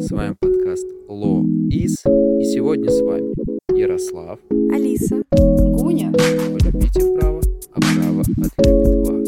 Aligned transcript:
С 0.00 0.10
вами 0.12 0.34
подкаст 0.40 0.86
Ло 1.08 1.44
Из. 1.70 1.98
И 2.40 2.44
сегодня 2.54 2.90
с 2.90 3.02
вами 3.02 3.34
Ярослав, 3.78 4.38
Алиса, 4.72 5.22
Гуня. 5.30 6.10
полюбите 6.10 7.00
право, 7.18 7.42
а 7.74 7.80
право 7.80 8.22
отлюбит 8.22 9.08
вас. 9.08 9.19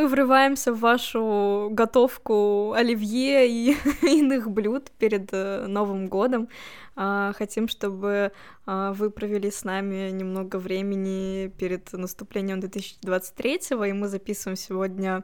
Мы 0.00 0.08
врываемся 0.08 0.72
в 0.72 0.80
вашу 0.80 1.68
готовку 1.72 2.72
оливье 2.72 3.46
и 3.46 3.76
иных 4.02 4.50
блюд 4.50 4.90
перед 4.98 5.28
э, 5.32 5.66
Новым 5.66 6.06
годом. 6.06 6.48
А, 6.96 7.32
Хотим, 7.36 7.68
чтобы 7.68 8.32
а, 8.64 8.94
вы 8.94 9.10
провели 9.10 9.50
с 9.50 9.62
нами 9.64 10.10
немного 10.10 10.56
времени 10.56 11.52
перед 11.58 11.92
наступлением 11.92 12.60
2023 12.60 13.60
и 13.88 13.92
мы 13.92 14.08
записываем 14.08 14.56
сегодня 14.56 15.22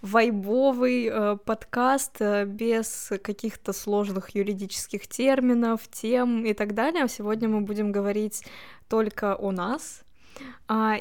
вайбовый 0.00 1.10
э, 1.12 1.36
подкаст 1.44 2.16
э, 2.20 2.46
без 2.46 3.12
каких-то 3.22 3.74
сложных 3.74 4.34
юридических 4.34 5.08
терминов, 5.08 5.80
тем 5.90 6.46
и 6.46 6.54
так 6.54 6.74
далее. 6.74 7.06
Сегодня 7.08 7.50
мы 7.50 7.60
будем 7.60 7.92
говорить 7.92 8.44
только 8.88 9.36
о 9.36 9.50
нас, 9.52 10.05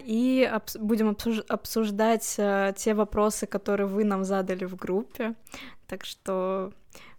и 0.05 0.49
обс- 0.51 0.77
будем 0.79 1.09
обсуж- 1.09 1.45
обсуждать 1.47 2.35
а, 2.37 2.71
те 2.73 2.93
вопросы, 2.93 3.47
которые 3.47 3.87
вы 3.87 4.03
нам 4.03 4.23
задали 4.23 4.65
в 4.65 4.75
группе. 4.75 5.35
Так 5.87 6.05
что 6.05 6.71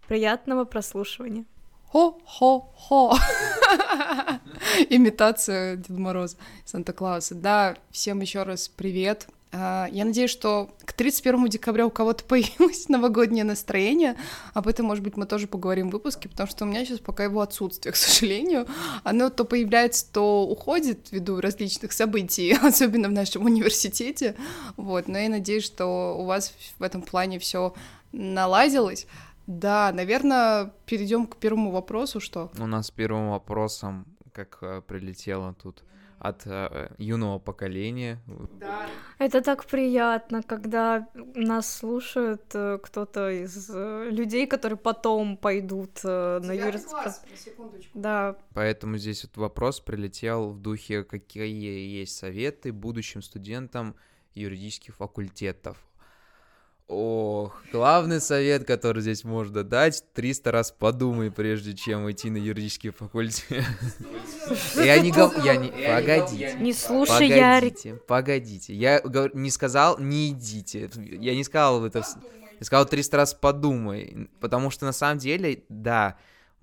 приятного 0.07 0.65
прослушивания. 0.65 1.45
Хо-хо-хо. 1.87 3.15
Имитация 4.89 5.77
Деда 5.77 5.99
Мороза, 5.99 6.37
Санта-Клауса. 6.65 7.35
Да, 7.35 7.75
всем 7.91 8.19
еще 8.21 8.43
раз 8.43 8.67
привет. 8.67 9.27
А, 9.51 9.87
Я 9.91 10.05
надеюсь, 10.05 10.29
что 10.29 10.69
к 10.85 10.93
31 10.93 11.47
декабря 11.47 11.85
у 11.85 11.89
кого-то 11.89 12.23
появилось 12.25 12.89
новогоднее 12.89 13.43
настроение. 13.43 14.15
Об 14.53 14.67
этом, 14.67 14.85
может 14.85 15.03
быть, 15.03 15.17
мы 15.17 15.25
тоже 15.25 15.47
поговорим 15.47 15.89
в 15.89 15.93
выпуске, 15.93 16.29
потому 16.29 16.49
что 16.49 16.65
у 16.65 16.67
меня 16.67 16.85
сейчас 16.85 16.99
пока 16.99 17.23
его 17.23 17.41
отсутствие, 17.41 17.93
к 17.93 17.95
сожалению. 17.95 18.67
Оно 19.03 19.29
то 19.29 19.45
появляется, 19.45 20.11
то 20.11 20.47
уходит 20.47 21.11
ввиду 21.11 21.39
различных 21.39 21.91
событий, 21.93 22.51
особенно 22.61 23.07
в 23.07 23.13
нашем 23.13 23.45
университете. 23.45 24.35
Вот, 24.75 25.07
но 25.07 25.17
я 25.17 25.29
надеюсь, 25.29 25.63
что 25.63 26.17
у 26.17 26.25
вас 26.25 26.53
в 26.77 26.83
этом 26.83 27.01
плане 27.01 27.39
все 27.39 27.73
наладилось. 28.11 29.07
Да, 29.47 29.91
наверное, 29.93 30.73
перейдем 30.85 31.25
к 31.25 31.37
первому 31.37 31.71
вопросу, 31.71 32.19
что 32.19 32.51
У 32.57 32.65
нас 32.65 32.91
первым 32.91 33.29
вопросом, 33.29 34.05
как 34.33 34.57
э, 34.61 34.81
прилетело 34.85 35.53
тут 35.53 35.83
от 36.19 36.41
э, 36.45 36.89
юного 36.97 37.39
поколения. 37.39 38.19
Это 39.19 39.41
так 39.41 39.65
приятно, 39.65 40.43
когда 40.43 41.07
нас 41.13 41.77
слушает 41.77 42.43
э, 42.53 42.79
кто-то 42.81 43.29
из 43.29 43.69
э, 43.73 44.09
людей, 44.11 44.47
которые 44.47 44.77
потом 44.77 45.37
пойдут 45.37 45.99
э, 46.03 46.39
на 46.43 46.51
юриспруденцию. 46.51 47.23
Да, 47.93 48.35
Поэтому 48.53 48.97
здесь 48.97 49.23
вот 49.23 49.37
вопрос 49.37 49.79
прилетел 49.79 50.49
в 50.49 50.59
духе, 50.59 51.03
какие 51.03 51.99
есть 51.99 52.17
советы 52.17 52.71
будущим 52.71 53.21
студентам 53.21 53.95
юридических 54.33 54.95
факультетов. 54.95 55.86
Ох, 56.87 57.61
главный 57.73 58.21
совет, 58.21 58.65
который 58.65 59.01
здесь 59.01 59.25
можно 59.25 59.65
дать, 59.65 60.05
300 60.13 60.51
раз 60.51 60.71
подумай, 60.71 61.29
прежде 61.29 61.75
чем 61.75 62.09
идти 62.09 62.29
на 62.29 62.37
юридический 62.37 62.91
факультет. 62.91 63.65
Я 64.75 64.97
не 64.99 65.11
гов... 65.11 65.33
Я 65.43 65.57
не... 65.57 65.67
Погодите. 65.67 66.55
не 66.61 66.71
слушай 66.71 67.27
Ярик. 67.27 67.73
Погодите, 67.73 67.93
погодите. 68.07 68.73
Я 68.73 69.01
говорю- 69.01 69.35
не 69.37 69.51
сказал, 69.51 69.99
не 69.99 70.29
идите. 70.29 70.89
Я 70.95 71.35
не 71.35 71.43
сказал 71.43 71.85
это. 71.85 72.03
Я 72.57 72.65
сказал 72.65 72.85
300 72.85 73.17
раз 73.17 73.33
подумай. 73.33 74.29
Потому 74.39 74.69
что 74.69 74.85
на 74.85 74.93
самом 74.93 75.17
деле, 75.17 75.63
да, 75.67 76.17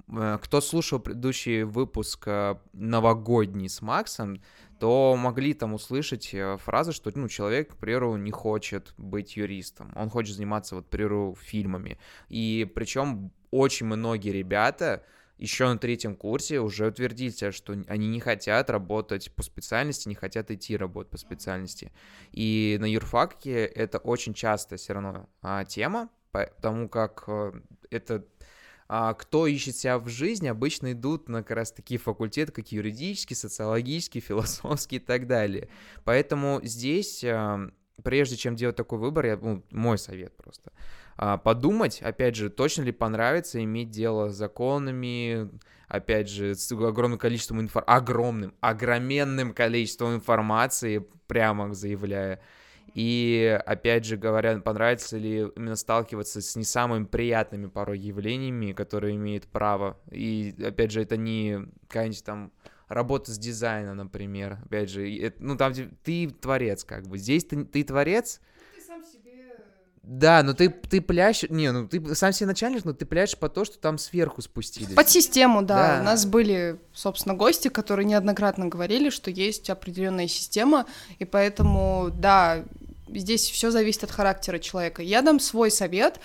кто 0.07 0.61
слушал 0.61 1.01
предыдущий 1.01 1.63
выпуск 1.63 2.25
э, 2.27 2.57
новогодний 2.73 3.69
с 3.69 3.81
Максом, 3.81 4.43
то 4.79 5.17
могли 5.17 5.55
там 5.55 5.73
услышать 5.73 6.35
э, 6.35 6.59
фразы, 6.59 6.93
что 6.93 7.11
ну, 7.15 7.29
человек, 7.29 7.73
к 7.73 7.77
примеру, 7.77 8.17
не 8.17 8.31
хочет 8.31 8.93
быть 8.99 9.37
юристом. 9.37 9.93
Он 9.95 10.11
хочет 10.11 10.37
заниматься, 10.37 10.75
вот, 10.77 10.87
к 10.87 10.89
примеру, 10.89 11.37
фильмами. 11.41 11.99
И 12.29 12.71
причем 12.75 13.33
очень 13.51 13.87
многие 13.87 14.31
ребята 14.31 15.05
еще 15.39 15.67
на 15.67 15.79
третьем 15.79 16.17
курсе 16.17 16.61
уже 16.61 16.87
утвердили 16.87 17.51
что 17.51 17.73
они 17.89 18.09
не 18.09 18.21
хотят 18.21 18.71
работать 18.71 19.33
по 19.35 19.43
специальности, 19.43 20.09
не 20.09 20.15
хотят 20.15 20.51
идти 20.51 20.77
работать 20.77 21.11
по 21.11 21.19
специальности. 21.19 21.93
И 22.33 22.77
на 22.81 22.85
юрфаке 22.85 23.65
это 23.65 23.99
очень 23.99 24.35
часто 24.35 24.77
все 24.77 24.93
равно 24.93 25.29
а, 25.43 25.65
тема, 25.65 26.11
потому 26.31 26.89
как 26.89 27.25
э, 27.27 27.53
это 27.91 28.25
кто 28.87 29.47
ищет 29.47 29.77
себя 29.77 29.99
в 29.99 30.09
жизни, 30.09 30.49
обычно 30.49 30.93
идут 30.93 31.29
на 31.29 31.43
как 31.43 31.57
раз 31.57 31.73
такие 31.73 31.99
факультеты, 31.99 32.53
как 32.53 32.71
юридический, 32.71 33.37
социологический, 33.37 34.21
философский 34.21 34.97
и 34.97 35.01
так 35.01 35.27
далее. 35.27 35.69
Поэтому 36.05 36.61
здесь, 36.63 37.25
а, 37.25 37.71
прежде 38.03 38.37
чем 38.37 38.57
делать 38.57 38.77
такой 38.77 38.99
выбор, 38.99 39.27
я, 39.27 39.37
ну, 39.37 39.65
мой 39.71 39.99
совет 39.99 40.37
просто, 40.37 40.73
а, 41.17 41.39
подумать, 41.39 42.03
опять 42.03 42.37
же, 42.37 42.51
точно 42.51 42.83
ли 42.83 42.93
понравится 42.93 43.63
иметь 43.63 43.91
дело 43.91 44.29
с 44.29 44.37
законами, 44.37 45.49
опять 45.89 46.29
же, 46.29 46.55
с 46.55 46.71
огромным 46.73 47.19
количеством 47.19 47.61
инфор... 47.61 47.85
огромным, 47.87 48.55
огроменным 48.61 49.55
количеством 49.55 50.17
информации, 50.17 51.07
прямо 51.27 51.73
заявляя, 51.73 52.41
и, 52.95 53.59
опять 53.67 54.05
же 54.05 54.17
говоря, 54.17 54.59
понравится 54.59 55.17
ли 55.19 55.47
именно 55.57 55.77
сталкиваться 55.77 56.41
с 56.41 56.57
не 56.57 56.65
самыми 56.65 57.05
приятными 57.05 57.67
порой 57.67 57.99
явлениями, 57.99 58.73
которые 58.73 59.17
имеет 59.17 59.47
право. 59.47 59.99
И, 60.11 60.55
опять 60.65 60.91
же, 60.93 61.03
это 61.03 61.17
не 61.17 61.67
какая-нибудь 61.89 62.25
там 62.25 62.53
работа 62.89 63.33
с 63.33 63.39
дизайном, 63.39 63.97
например. 63.97 64.59
Опять 64.65 64.91
же, 64.91 65.11
это- 65.11 65.37
ну 65.43 65.57
там 65.57 65.73
ты 66.03 66.29
творец, 66.29 66.85
как 66.85 67.07
бы. 67.07 67.19
Здесь 67.19 67.45
ты, 67.45 67.65
ты 67.65 67.83
творец, 67.83 68.41
да, 70.07 70.43
но 70.43 70.53
ты, 70.53 70.69
ты 70.69 71.01
пляшешь, 71.01 71.49
не, 71.51 71.73
ну 71.73 71.89
ты 71.89 72.15
сам 72.15 72.33
себе 72.33 72.47
начальник, 72.47 72.85
но 72.85 72.93
ты 72.93 73.07
пляшешь 73.07 73.39
по 73.39 73.49
то, 73.49 73.65
что 73.65 73.79
там 73.79 73.97
сверху 73.97 74.43
спустились. 74.43 74.95
под 74.95 75.09
систему, 75.09 75.63
да. 75.63 75.97
Да. 75.97 76.01
У 76.03 76.05
нас 76.05 76.27
были, 76.27 76.79
собственно, 76.93 77.35
гости, 77.35 77.69
которые 77.69 78.05
неоднократно 78.05 78.67
говорили, 78.67 79.09
что 79.09 79.31
есть 79.31 79.71
определенная 79.71 80.29
система, 80.29 80.85
и 81.19 81.25
поэтому, 81.25 82.11
да, 82.13 82.65
здесь 83.15 83.49
все 83.49 83.71
зависит 83.71 84.05
от 84.05 84.11
характера 84.11 84.59
человека. 84.59 85.03
Я 85.03 85.23
дам 85.23 85.41
свой 85.41 85.71
совет, 85.71 86.21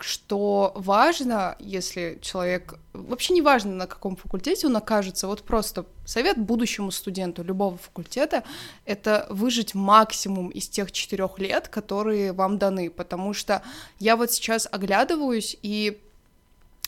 что 0.00 0.72
важно, 0.74 1.56
если 1.58 2.18
человек... 2.20 2.74
Вообще 2.92 3.34
не 3.34 3.42
важно, 3.42 3.74
на 3.74 3.86
каком 3.86 4.16
факультете 4.16 4.66
он 4.66 4.76
окажется, 4.76 5.26
вот 5.26 5.42
просто 5.42 5.86
совет 6.04 6.38
будущему 6.38 6.90
студенту 6.90 7.42
любого 7.42 7.78
факультета— 7.78 8.42
это 8.84 9.26
выжить 9.30 9.74
максимум 9.74 10.48
из 10.48 10.68
тех 10.68 10.92
четырех 10.92 11.38
лет, 11.38 11.68
которые 11.68 12.32
вам 12.32 12.58
даны, 12.58 12.90
потому 12.90 13.32
что 13.32 13.62
я 13.98 14.16
вот 14.16 14.32
сейчас 14.32 14.68
оглядываюсь 14.70 15.56
и 15.62 16.00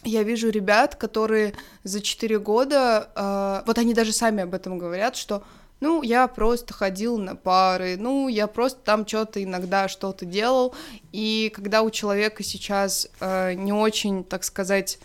я 0.04 0.22
вижу 0.22 0.48
ребят, 0.50 0.94
которые 0.94 1.54
за 1.82 2.00
4 2.00 2.38
года, 2.38 3.10
э, 3.14 3.66
вот 3.66 3.78
они 3.78 3.94
даже 3.94 4.12
сами 4.12 4.44
об 4.44 4.54
этом 4.54 4.78
говорят, 4.78 5.16
что 5.16 5.42
ну, 5.81 6.03
я 6.03 6.27
просто 6.27 6.75
ходил 6.75 7.19
на 7.19 7.37
пары, 7.37 7.97
ну, 7.97 8.28
я 8.28 8.47
просто 8.47 8.81
там 8.81 9.06
что-то 9.06 9.43
иногда 9.43 9.89
что-то 9.89 10.25
делал, 10.25 10.75
и 11.12 11.53
когда 11.55 11.83
у 11.83 11.91
человека 11.91 12.43
сейчас 12.43 13.09
э, 13.21 13.55
не 13.55 13.72
очень, 13.72 14.25
так 14.25 14.44
сказать, 14.44 14.99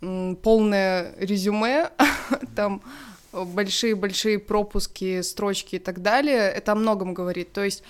полное 0.00 1.14
резюме, 1.18 1.90
там 2.56 2.82
большие-большие 3.32 4.38
пропуски, 4.38 5.22
строчки 5.22 5.76
и 5.76 5.78
так 5.78 6.02
далее, 6.02 6.50
это 6.50 6.72
о 6.72 6.74
многом 6.74 7.14
говорит. 7.14 7.52
То 7.52 7.62
есть, 7.62 7.82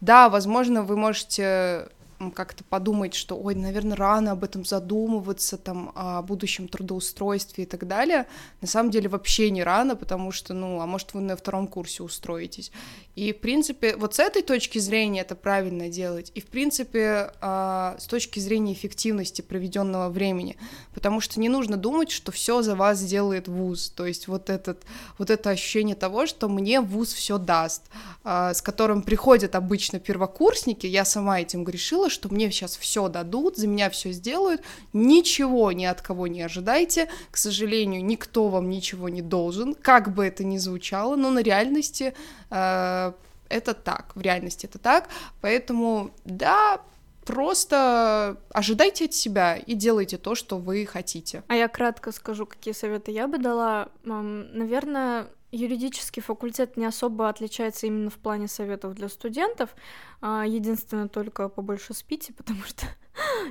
да, 0.00 0.28
возможно, 0.28 0.82
вы 0.82 0.96
можете 0.96 1.88
как-то 2.34 2.64
подумать, 2.64 3.14
что, 3.14 3.36
ой, 3.36 3.54
наверное, 3.54 3.96
рано 3.96 4.32
об 4.32 4.44
этом 4.44 4.64
задумываться, 4.64 5.56
там, 5.56 5.92
о 5.94 6.22
будущем 6.22 6.68
трудоустройстве 6.68 7.64
и 7.64 7.66
так 7.66 7.86
далее. 7.86 8.26
На 8.60 8.66
самом 8.66 8.90
деле 8.90 9.08
вообще 9.08 9.50
не 9.50 9.62
рано, 9.62 9.96
потому 9.96 10.32
что, 10.32 10.54
ну, 10.54 10.80
а 10.80 10.86
может, 10.86 11.14
вы 11.14 11.20
на 11.20 11.36
втором 11.36 11.68
курсе 11.68 12.02
устроитесь. 12.02 12.72
И, 13.18 13.32
в 13.32 13.40
принципе, 13.40 13.96
вот 13.96 14.14
с 14.14 14.20
этой 14.20 14.42
точки 14.42 14.78
зрения 14.78 15.22
это 15.22 15.34
правильно 15.34 15.88
делать. 15.88 16.30
И, 16.36 16.40
в 16.40 16.46
принципе, 16.46 17.32
а, 17.40 17.96
с 17.98 18.06
точки 18.06 18.38
зрения 18.38 18.72
эффективности 18.72 19.42
проведенного 19.42 20.08
времени. 20.08 20.56
Потому 20.94 21.20
что 21.20 21.40
не 21.40 21.48
нужно 21.48 21.76
думать, 21.76 22.12
что 22.12 22.30
все 22.30 22.62
за 22.62 22.76
вас 22.76 22.98
сделает 22.98 23.48
вуз. 23.48 23.90
То 23.90 24.06
есть 24.06 24.28
вот, 24.28 24.50
этот, 24.50 24.84
вот 25.18 25.30
это 25.30 25.50
ощущение 25.50 25.96
того, 25.96 26.26
что 26.26 26.48
мне 26.48 26.80
вуз 26.80 27.12
все 27.12 27.38
даст, 27.38 27.82
а, 28.22 28.54
с 28.54 28.62
которым 28.62 29.02
приходят 29.02 29.56
обычно 29.56 29.98
первокурсники. 29.98 30.86
Я 30.86 31.04
сама 31.04 31.40
этим 31.40 31.64
грешила, 31.64 32.07
что 32.08 32.28
мне 32.32 32.50
сейчас 32.50 32.76
все 32.76 33.08
дадут, 33.08 33.56
за 33.56 33.66
меня 33.66 33.90
все 33.90 34.12
сделают. 34.12 34.62
Ничего 34.92 35.72
ни 35.72 35.84
от 35.84 36.02
кого 36.02 36.26
не 36.26 36.42
ожидайте. 36.42 37.08
К 37.30 37.36
сожалению, 37.36 38.04
никто 38.04 38.48
вам 38.48 38.70
ничего 38.70 39.08
не 39.08 39.22
должен, 39.22 39.74
как 39.74 40.14
бы 40.14 40.26
это 40.26 40.44
ни 40.44 40.58
звучало, 40.58 41.16
но 41.16 41.30
на 41.30 41.40
реальности 41.40 42.14
э, 42.50 43.12
это 43.48 43.74
так, 43.74 44.12
в 44.14 44.20
реальности 44.20 44.66
это 44.66 44.78
так, 44.78 45.08
поэтому, 45.40 46.10
да, 46.24 46.80
просто 47.28 48.40
ожидайте 48.50 49.04
от 49.04 49.12
себя 49.12 49.56
и 49.56 49.74
делайте 49.74 50.16
то, 50.16 50.34
что 50.34 50.56
вы 50.56 50.86
хотите. 50.86 51.44
А 51.48 51.54
я 51.54 51.68
кратко 51.68 52.10
скажу, 52.10 52.46
какие 52.46 52.72
советы 52.72 53.10
я 53.10 53.28
бы 53.28 53.36
дала. 53.36 53.90
Наверное, 54.04 55.28
юридический 55.52 56.22
факультет 56.22 56.78
не 56.78 56.86
особо 56.86 57.28
отличается 57.28 57.86
именно 57.86 58.08
в 58.08 58.16
плане 58.16 58.48
советов 58.48 58.94
для 58.94 59.10
студентов. 59.10 59.76
А, 60.22 60.44
единственное, 60.46 61.08
только 61.08 61.50
побольше 61.50 61.92
спите, 61.92 62.32
потому 62.36 62.62
что 62.62 62.86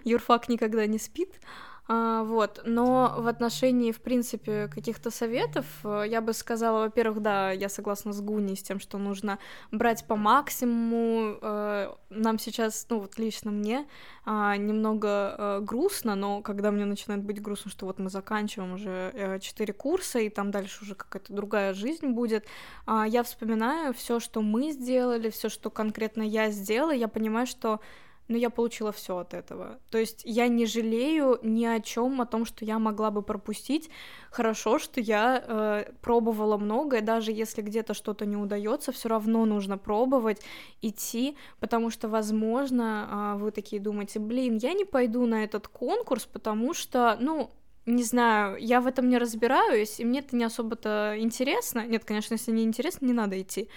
юрфак 0.03 0.49
никогда 0.49 0.85
не 0.87 0.97
спит. 0.97 1.35
А, 1.89 2.23
вот, 2.23 2.61
но 2.65 3.15
в 3.17 3.27
отношении, 3.27 3.93
в 3.93 4.01
принципе, 4.01 4.67
каких-то 4.67 5.09
советов, 5.09 5.65
э, 5.85 6.03
я 6.09 6.19
бы 6.19 6.33
сказала, 6.33 6.79
во-первых, 6.81 7.21
да, 7.21 7.51
я 7.51 7.69
согласна 7.69 8.11
с 8.11 8.19
Гуни 8.19 8.55
с 8.55 8.63
тем, 8.63 8.79
что 8.81 8.97
нужно 8.97 9.39
брать 9.71 10.05
по 10.05 10.17
максимуму. 10.17 11.37
Э, 11.41 11.93
нам 12.09 12.39
сейчас, 12.39 12.85
ну 12.89 12.99
вот 12.99 13.17
лично 13.17 13.51
мне, 13.51 13.87
а, 14.25 14.57
немного 14.57 15.35
э, 15.37 15.59
грустно, 15.61 16.15
но 16.15 16.41
когда 16.41 16.71
мне 16.71 16.83
начинает 16.83 17.23
быть 17.23 17.41
грустно, 17.41 17.71
что 17.71 17.85
вот 17.85 17.99
мы 17.99 18.09
заканчиваем 18.09 18.73
уже 18.73 19.39
четыре 19.41 19.73
курса, 19.73 20.19
и 20.19 20.29
там 20.29 20.51
дальше 20.51 20.83
уже 20.83 20.95
какая-то 20.95 21.31
другая 21.31 21.73
жизнь 21.73 22.07
будет, 22.07 22.45
а, 22.85 23.07
я 23.07 23.23
вспоминаю 23.23 23.93
все, 23.93 24.19
что 24.19 24.41
мы 24.41 24.71
сделали, 24.71 25.29
все, 25.29 25.47
что 25.47 25.69
конкретно 25.69 26.21
я 26.21 26.51
сделала, 26.51 26.91
я 26.91 27.07
понимаю, 27.07 27.47
что 27.47 27.79
но 28.27 28.37
я 28.37 28.49
получила 28.49 28.91
все 28.91 29.17
от 29.17 29.33
этого. 29.33 29.79
То 29.89 29.97
есть 29.97 30.21
я 30.25 30.47
не 30.47 30.65
жалею 30.65 31.39
ни 31.43 31.65
о 31.65 31.79
чем, 31.79 32.21
о 32.21 32.25
том, 32.25 32.45
что 32.45 32.65
я 32.65 32.79
могла 32.79 33.11
бы 33.11 33.21
пропустить. 33.21 33.89
Хорошо, 34.31 34.79
что 34.79 34.99
я 34.99 35.43
э, 35.45 35.91
пробовала 36.01 36.57
многое, 36.57 37.01
даже 37.01 37.31
если 37.31 37.61
где-то 37.61 37.93
что-то 37.93 38.25
не 38.25 38.35
удается, 38.35 38.91
все 38.91 39.09
равно 39.09 39.45
нужно 39.45 39.77
пробовать, 39.77 40.41
идти, 40.81 41.37
потому 41.59 41.89
что, 41.89 42.09
возможно, 42.09 43.35
э, 43.35 43.39
вы 43.39 43.51
такие 43.51 43.81
думаете, 43.81 44.19
блин, 44.19 44.57
я 44.57 44.73
не 44.73 44.85
пойду 44.85 45.25
на 45.25 45.43
этот 45.43 45.67
конкурс, 45.67 46.25
потому 46.25 46.73
что, 46.73 47.17
ну, 47.19 47.51
не 47.87 48.03
знаю, 48.03 48.57
я 48.59 48.81
в 48.81 48.87
этом 48.87 49.07
не 49.07 49.17
разбираюсь, 49.17 49.99
и 49.99 50.05
мне 50.05 50.19
это 50.19 50.35
не 50.35 50.43
особо-то 50.43 51.15
интересно. 51.17 51.87
Нет, 51.87 52.03
конечно, 52.03 52.33
если 52.33 52.51
не 52.51 52.63
интересно, 52.63 53.05
не 53.05 53.13
надо 53.13 53.41
идти. 53.41 53.69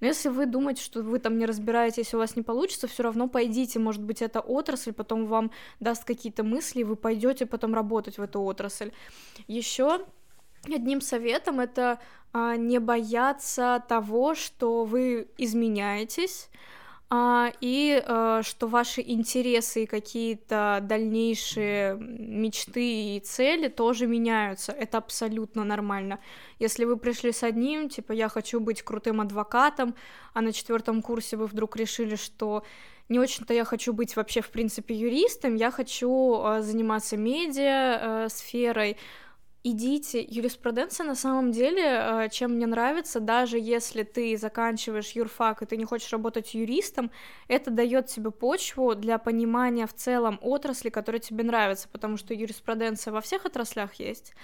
Но 0.00 0.06
если 0.06 0.30
вы 0.30 0.46
думаете, 0.46 0.82
что 0.82 1.02
вы 1.02 1.18
там 1.18 1.36
не 1.36 1.44
разбираетесь, 1.44 2.14
у 2.14 2.18
вас 2.18 2.34
не 2.34 2.42
получится, 2.42 2.88
все 2.88 3.02
равно 3.02 3.28
пойдите. 3.28 3.78
Может 3.78 4.02
быть, 4.02 4.22
эта 4.22 4.40
отрасль 4.40 4.94
потом 4.94 5.26
вам 5.26 5.50
даст 5.80 6.04
какие-то 6.04 6.44
мысли, 6.44 6.80
и 6.80 6.84
вы 6.84 6.96
пойдете 6.96 7.44
потом 7.44 7.74
работать 7.74 8.16
в 8.16 8.22
эту 8.22 8.40
отрасль. 8.40 8.90
Еще 9.48 10.00
одним 10.64 11.02
советом 11.02 11.60
это 11.60 11.98
а, 12.32 12.56
не 12.56 12.78
бояться 12.78 13.84
того, 13.86 14.34
что 14.34 14.84
вы 14.84 15.28
изменяетесь 15.36 16.48
и 17.10 18.02
а, 18.06 18.42
что 18.42 18.66
ваши 18.66 19.00
интересы 19.00 19.84
и 19.84 19.86
какие-то 19.86 20.80
дальнейшие 20.82 21.96
мечты 21.98 23.16
и 23.16 23.20
цели 23.20 23.68
тоже 23.68 24.06
меняются. 24.06 24.72
Это 24.72 24.98
абсолютно 24.98 25.64
нормально. 25.64 26.18
Если 26.58 26.84
вы 26.84 26.98
пришли 26.98 27.32
с 27.32 27.42
одним, 27.42 27.88
типа 27.88 28.12
я 28.12 28.28
хочу 28.28 28.60
быть 28.60 28.82
крутым 28.82 29.22
адвокатом, 29.22 29.94
а 30.34 30.42
на 30.42 30.52
четвертом 30.52 31.00
курсе 31.00 31.36
вы 31.38 31.46
вдруг 31.46 31.76
решили, 31.76 32.16
что 32.16 32.62
не 33.08 33.18
очень-то 33.18 33.54
я 33.54 33.64
хочу 33.64 33.94
быть 33.94 34.14
вообще 34.16 34.42
в 34.42 34.50
принципе 34.50 34.94
юристом, 34.94 35.54
я 35.54 35.70
хочу 35.70 36.42
а, 36.42 36.60
заниматься 36.60 37.16
медиа 37.16 38.24
а, 38.24 38.28
сферой, 38.28 38.98
идите. 39.64 40.24
Юриспруденция 40.26 41.06
на 41.06 41.14
самом 41.14 41.52
деле, 41.52 41.82
э, 41.84 42.28
чем 42.30 42.52
мне 42.52 42.66
нравится, 42.66 43.20
даже 43.20 43.58
если 43.58 44.02
ты 44.02 44.36
заканчиваешь 44.36 45.12
юрфак 45.12 45.62
и 45.62 45.66
ты 45.66 45.76
не 45.76 45.84
хочешь 45.84 46.12
работать 46.12 46.54
юристом, 46.54 47.10
это 47.48 47.70
дает 47.70 48.06
тебе 48.06 48.30
почву 48.30 48.94
для 48.94 49.18
понимания 49.18 49.86
в 49.86 49.94
целом 49.94 50.38
отрасли, 50.42 50.90
которая 50.90 51.20
тебе 51.20 51.44
нравится, 51.44 51.88
потому 51.88 52.16
что 52.16 52.34
юриспруденция 52.34 53.12
во 53.12 53.20
всех 53.20 53.46
отраслях 53.46 53.94
есть. 53.94 54.34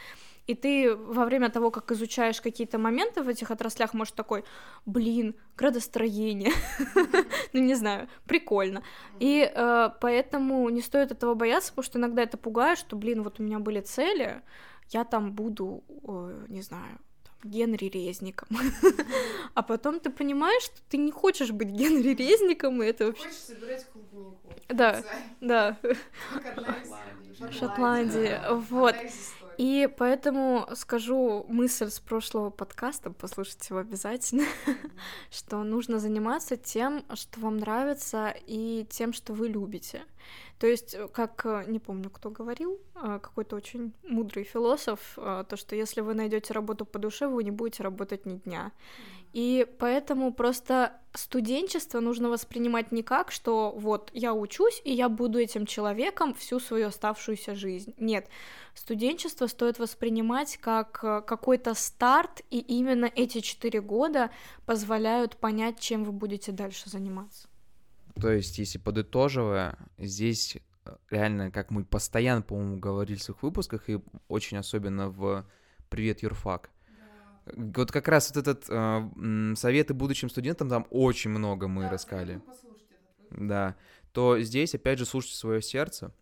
И 0.47 0.55
ты 0.55 0.95
во 0.95 1.25
время 1.25 1.49
того, 1.49 1.71
как 1.71 1.91
изучаешь 1.93 2.41
какие-то 2.41 2.79
моменты 2.79 3.23
в 3.23 3.29
этих 3.29 3.51
отраслях, 3.51 3.95
можешь 3.95 4.13
такой, 4.13 4.45
блин, 4.85 5.35
градостроение, 5.57 6.53
ну 7.55 7.61
не 7.61 7.75
знаю, 7.75 8.09
прикольно. 8.27 8.83
И 9.21 9.51
э, 9.51 9.91
поэтому 10.01 10.69
не 10.69 10.83
стоит 10.83 11.13
этого 11.13 11.35
бояться, 11.35 11.71
потому 11.71 11.85
что 11.85 11.99
иногда 11.99 12.23
это 12.23 12.37
пугает, 12.37 12.79
что, 12.79 12.95
блин, 12.97 13.23
вот 13.23 13.41
у 13.41 13.43
меня 13.43 13.59
были 13.59 13.81
цели, 13.81 14.43
я 14.91 15.05
там 15.05 15.33
буду, 15.33 15.83
не 16.49 16.63
знаю, 16.63 16.99
Генри 17.45 17.87
Резником. 17.87 18.49
а 19.55 19.63
потом 19.63 20.01
ты 20.01 20.11
понимаешь, 20.11 20.63
что 20.63 20.81
ты 20.89 20.97
не 20.97 21.13
хочешь 21.13 21.51
быть 21.51 21.69
Генри 21.69 22.15
Резником, 22.15 22.83
и 22.83 22.87
это 22.87 23.07
вообще... 23.07 23.25
Хочешь 23.25 23.39
собирать 23.39 23.87
клубнику. 23.91 24.37
Да, 24.69 25.05
да. 25.41 25.77
Шотландии. 27.51 28.41
Вот. 28.71 28.97
И 29.59 29.89
поэтому 29.97 30.69
скажу 30.75 31.45
мысль 31.49 31.91
с 31.91 32.01
прошлого 32.01 32.51
подкаста, 32.51 33.11
послушайте 33.11 33.69
его 33.71 33.81
обязательно, 33.81 34.45
что 35.31 35.63
нужно 35.63 35.99
заниматься 35.99 36.57
тем, 36.57 37.05
что 37.15 37.41
вам 37.41 37.59
нравится, 37.59 38.35
и 38.47 38.87
тем, 38.91 39.13
что 39.13 39.33
вы 39.33 39.49
любите. 39.49 40.03
То 40.59 40.67
есть, 40.67 40.95
э, 40.95 41.09
как, 41.09 41.45
э, 41.45 41.65
не 41.67 41.79
помню, 41.79 42.11
кто 42.11 42.31
говорил, 42.31 42.81
а, 42.95 43.19
какой-то 43.19 43.57
очень 43.57 43.93
мудрый 44.03 44.45
философ, 44.45 45.15
а, 45.17 45.45
то, 45.45 45.57
что 45.57 45.77
если 45.77 46.01
вы 46.01 46.15
найдете 46.15 46.55
работу 46.55 46.85
по 46.85 46.99
душе, 46.99 47.27
вы 47.27 47.45
не 47.45 47.51
будете 47.51 47.83
работать 47.83 48.25
ни 48.25 48.37
дня. 48.37 48.73
И 49.35 49.67
поэтому 49.81 50.33
просто 50.33 50.93
студенчество 51.13 51.99
нужно 51.99 52.29
воспринимать 52.29 52.93
не 52.93 53.03
как, 53.03 53.33
что 53.33 53.73
вот 53.77 54.11
я 54.15 54.33
учусь, 54.33 54.81
и 54.85 54.93
я 54.93 55.09
буду 55.09 55.41
этим 55.41 55.67
человеком 55.67 56.35
всю 56.35 56.61
свою 56.61 56.87
оставшуюся 56.87 57.57
жизнь. 57.57 57.95
Нет, 57.99 58.29
студенчество 58.75 59.49
стоит 59.49 59.81
воспринимать 59.81 60.57
как 60.59 61.01
э, 61.03 61.21
какой-то 61.27 61.75
старт, 61.75 62.43
и 62.51 62.61
именно 62.61 63.07
эти 63.07 63.41
четыре 63.41 63.81
года 63.81 64.31
позволяют 64.67 65.37
понять, 65.37 65.81
чем 65.81 66.05
вы 66.05 66.13
будете 66.13 66.53
дальше 66.53 66.89
заниматься. 66.89 67.49
То 68.15 68.31
есть, 68.31 68.59
если 68.59 68.79
подытоживая, 68.79 69.77
здесь 69.99 70.59
э, 70.85 70.97
реально, 71.11 71.51
как 71.51 71.73
мы 71.73 71.85
постоянно, 71.85 72.43
по-моему, 72.43 72.79
говорили 72.79 73.19
в 73.19 73.23
своих 73.25 73.43
выпусках, 73.43 73.91
и 73.91 73.99
очень 74.29 74.59
особенно 74.59 75.11
в 75.11 75.45
«Привет, 75.89 76.23
Юрфак», 76.23 76.71
вот 77.47 77.93
как 77.93 78.09
раз 78.09 78.33
вот 78.35 78.47
этот 78.47 78.65
э, 78.69 79.55
советы 79.57 79.95
будущим 79.95 80.31
студентам 80.31 80.69
там 80.69 80.87
очень 80.91 81.31
много 81.31 81.69
мы 81.69 81.83
да, 81.83 81.91
рассказали. 81.91 82.41
Да, 83.31 83.77
то 84.13 84.41
здесь 84.41 84.75
опять 84.75 84.99
же 84.99 85.05
слушайте 85.05 85.37
свое 85.37 85.61
сердце. 85.61 86.13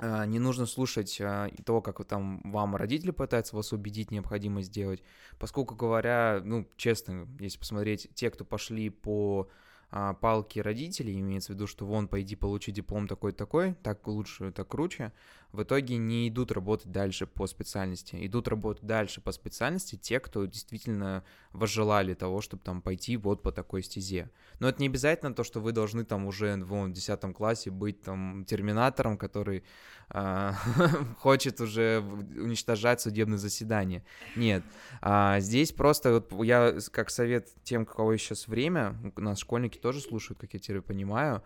Э, 0.00 0.26
не 0.26 0.38
нужно 0.38 0.66
слушать 0.66 1.20
э, 1.20 1.50
того, 1.64 1.80
как 1.80 2.04
там 2.04 2.40
вам 2.44 2.76
родители 2.76 3.10
пытаются 3.10 3.56
вас 3.56 3.72
убедить 3.72 4.10
необходимость 4.10 4.68
сделать, 4.68 5.02
поскольку 5.38 5.74
говоря, 5.74 6.40
ну 6.44 6.68
честно, 6.76 7.26
если 7.40 7.58
посмотреть, 7.58 8.08
те, 8.14 8.30
кто 8.30 8.44
пошли 8.44 8.90
по 8.90 9.48
а, 9.90 10.12
палки 10.12 10.58
родителей, 10.58 11.18
имеется 11.18 11.52
в 11.52 11.54
виду, 11.54 11.66
что 11.66 11.86
вон, 11.86 12.08
пойди 12.08 12.36
получи 12.36 12.72
диплом 12.72 13.08
такой-такой, 13.08 13.72
так 13.82 14.06
лучше, 14.06 14.52
так 14.52 14.68
круче, 14.68 15.12
в 15.52 15.62
итоге 15.62 15.96
не 15.96 16.28
идут 16.28 16.52
работать 16.52 16.92
дальше 16.92 17.26
по 17.26 17.46
специальности. 17.46 18.16
Идут 18.26 18.48
работать 18.48 18.84
дальше 18.84 19.20
по 19.22 19.32
специальности 19.32 19.96
те, 19.96 20.20
кто 20.20 20.44
действительно 20.44 21.24
возжелали 21.52 22.12
того, 22.14 22.42
чтобы 22.42 22.62
там 22.62 22.82
пойти 22.82 23.16
вот 23.16 23.42
по 23.42 23.50
такой 23.50 23.82
стезе. 23.82 24.30
Но 24.60 24.68
это 24.68 24.82
не 24.82 24.88
обязательно 24.88 25.32
то, 25.32 25.44
что 25.44 25.60
вы 25.60 25.72
должны 25.72 26.04
там 26.04 26.26
уже 26.26 26.56
в 26.56 26.92
10 26.92 27.34
классе 27.34 27.70
быть 27.70 28.02
там 28.02 28.44
терминатором, 28.44 29.16
который 29.16 29.64
э, 30.10 30.52
хочет 31.18 31.60
уже 31.62 32.00
уничтожать 32.00 33.00
судебное 33.00 33.38
заседание. 33.38 34.04
Нет. 34.36 34.64
А, 35.00 35.40
здесь 35.40 35.72
просто 35.72 36.12
вот 36.12 36.44
я 36.44 36.76
как 36.92 37.08
совет 37.08 37.48
тем, 37.62 37.82
у 37.82 37.86
кого 37.86 38.14
сейчас 38.18 38.48
время, 38.48 38.96
у 39.16 39.20
нас 39.22 39.38
школьники 39.38 39.78
тоже 39.78 40.00
слушают, 40.00 40.38
как 40.38 40.52
я 40.52 40.60
теперь 40.60 40.82
понимаю, 40.82 41.42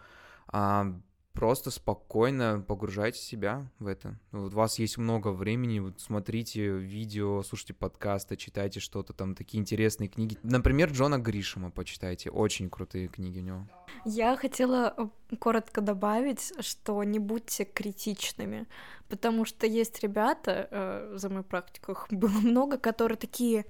а, 0.49 1.01
просто 1.33 1.71
спокойно 1.71 2.65
погружайте 2.67 3.19
себя 3.19 3.71
в 3.79 3.87
это. 3.87 4.19
Вот 4.31 4.53
у 4.53 4.57
вас 4.57 4.79
есть 4.79 4.99
много 4.99 5.29
времени, 5.29 5.79
вот 5.79 6.01
смотрите 6.01 6.79
видео, 6.79 7.43
слушайте 7.43 7.75
подкасты, 7.75 8.37
читайте 8.37 8.81
что-то 8.81 9.13
там, 9.13 9.35
такие 9.35 9.61
интересные 9.61 10.09
книги. 10.09 10.39
Например, 10.43 10.91
Джона 10.91 11.19
Гришема 11.19 11.71
почитайте, 11.71 12.31
очень 12.31 12.71
крутые 12.71 13.09
книги 13.09 13.39
у 13.39 13.43
него. 13.43 13.67
Я 14.05 14.37
хотела 14.37 14.95
э, 14.97 15.37
коротко 15.37 15.81
добавить, 15.81 16.53
что 16.61 17.03
не 17.05 17.19
будьте 17.19 17.65
критичными, 17.65 18.67
потому 19.09 19.45
что 19.45 19.67
есть 19.67 20.03
ребята, 20.03 20.69
э, 20.71 21.13
за 21.17 21.29
мою 21.29 21.45
практику 21.45 21.93
их 21.93 22.07
было 22.11 22.39
много, 22.41 22.79
которые 22.79 23.17
такие, 23.17 23.65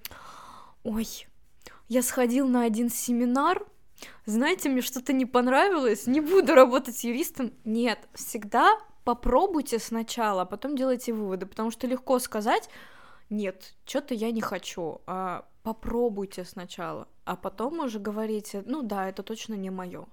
ой, 0.82 1.06
я 1.88 2.02
сходил 2.02 2.48
на 2.48 2.64
один 2.64 2.90
семинар, 2.90 3.64
знаете, 4.26 4.68
мне 4.68 4.82
что-то 4.82 5.12
не 5.12 5.26
понравилось, 5.26 6.06
не 6.06 6.20
буду 6.20 6.54
работать 6.54 7.02
юристом. 7.04 7.52
Нет, 7.64 7.98
всегда 8.14 8.78
попробуйте 9.04 9.78
сначала, 9.78 10.42
а 10.42 10.46
потом 10.46 10.76
делайте 10.76 11.12
выводы, 11.12 11.46
потому 11.46 11.70
что 11.70 11.86
легко 11.86 12.18
сказать, 12.18 12.68
нет, 13.30 13.74
что-то 13.84 14.14
я 14.14 14.30
не 14.30 14.40
хочу, 14.40 15.00
а 15.06 15.46
попробуйте 15.62 16.44
сначала, 16.44 17.08
а 17.24 17.36
потом 17.36 17.80
уже 17.80 17.98
говорите, 17.98 18.62
ну 18.66 18.82
да, 18.82 19.08
это 19.08 19.22
точно 19.22 19.54
не 19.54 19.70
мое. 19.70 20.06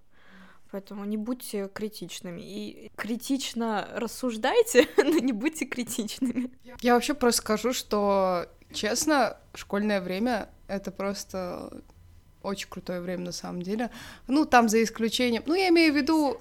Поэтому 0.72 1.04
не 1.06 1.18
будьте 1.18 1.68
критичными. 1.68 2.42
И 2.42 2.92
критично 2.96 3.88
рассуждайте, 3.96 4.88
но 4.98 5.18
не 5.18 5.34
будьте 5.34 5.66
критичными. 5.66 6.52
Я 6.82 6.94
вообще 6.94 7.16
просто 7.16 7.42
скажу, 7.42 7.74
что, 7.74 8.46
честно, 8.72 9.38
школьное 9.56 10.00
время— 10.00 10.50
это 10.68 10.92
просто 10.92 11.82
очень 12.44 12.68
крутое 12.70 13.02
время 13.02 13.26
на 13.26 13.32
самом 13.32 13.62
деле. 13.62 13.90
Ну, 14.28 14.46
там 14.46 14.70
за 14.70 14.82
исключением... 14.84 15.44
Ну, 15.46 15.56
я 15.56 15.70
имею 15.70 15.94
в 15.94 15.96
виду... 15.96 16.38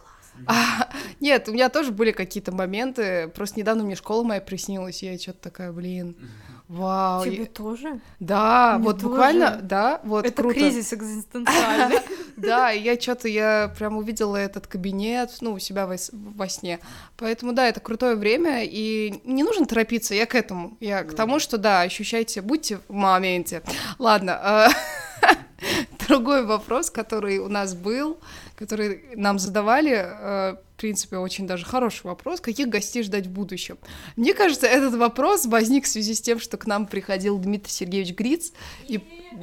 А, 0.46 0.88
нет, 1.20 1.48
у 1.48 1.52
меня 1.52 1.68
тоже 1.68 1.90
были 1.92 2.12
какие-то 2.12 2.52
моменты. 2.52 3.28
Просто 3.34 3.58
недавно 3.58 3.84
мне 3.84 3.96
школа 3.96 4.22
моя 4.22 4.40
приснилась, 4.40 5.02
и 5.02 5.06
я 5.10 5.18
что-то 5.18 5.40
такая, 5.40 5.72
блин, 5.72 6.16
вау. 6.68 7.24
Тебе 7.24 7.38
я- 7.38 7.46
тоже? 7.46 8.00
Да, 8.20 8.74
Мне 8.76 8.84
вот 8.84 8.96
тоже. 8.96 9.08
буквально, 9.08 9.58
да, 9.62 10.00
вот 10.04 10.24
Это 10.26 10.42
круто. 10.42 10.54
кризис 10.54 10.92
экзистенциальный. 10.92 11.98
Да, 12.36 12.72
и 12.72 12.80
я 12.80 13.00
что-то, 13.00 13.26
я 13.26 13.74
прям 13.76 13.96
увидела 13.96 14.36
этот 14.36 14.68
кабинет, 14.68 15.38
ну, 15.40 15.54
у 15.54 15.58
себя 15.58 15.88
во, 15.88 15.96
во 16.12 16.48
сне. 16.48 16.78
Поэтому, 17.16 17.52
да, 17.52 17.68
это 17.68 17.80
крутое 17.80 18.14
время, 18.14 18.62
и 18.64 19.20
не 19.24 19.42
нужно 19.42 19.66
торопиться, 19.66 20.14
я 20.14 20.24
к 20.24 20.36
этому. 20.36 20.76
Я 20.78 21.02
к 21.02 21.14
тому, 21.16 21.40
что, 21.40 21.58
да, 21.58 21.80
ощущайте, 21.80 22.40
будьте 22.40 22.78
в 22.86 22.92
моменте. 22.92 23.62
Ладно, 23.98 24.68
э, 25.20 25.26
другой 26.08 26.44
вопрос, 26.44 26.90
который 26.90 27.38
у 27.38 27.48
нас 27.48 27.74
был, 27.74 28.18
который 28.56 29.00
нам 29.14 29.38
задавали, 29.38 30.04
э, 30.06 30.56
в 30.78 30.80
принципе, 30.80 31.16
очень 31.16 31.44
даже 31.48 31.64
хороший 31.64 32.04
вопрос. 32.04 32.40
Каких 32.40 32.68
гостей 32.68 33.02
ждать 33.02 33.26
в 33.26 33.30
будущем? 33.30 33.78
Мне 34.14 34.32
кажется, 34.32 34.68
этот 34.68 34.94
вопрос 34.94 35.44
возник 35.44 35.86
в 35.86 35.88
связи 35.88 36.14
с 36.14 36.20
тем, 36.20 36.38
что 36.38 36.56
к 36.56 36.68
нам 36.68 36.86
приходил 36.86 37.36
Дмитрий 37.36 37.72
Сергеевич 37.72 38.14
Гриц, 38.14 38.52
и 38.86 39.00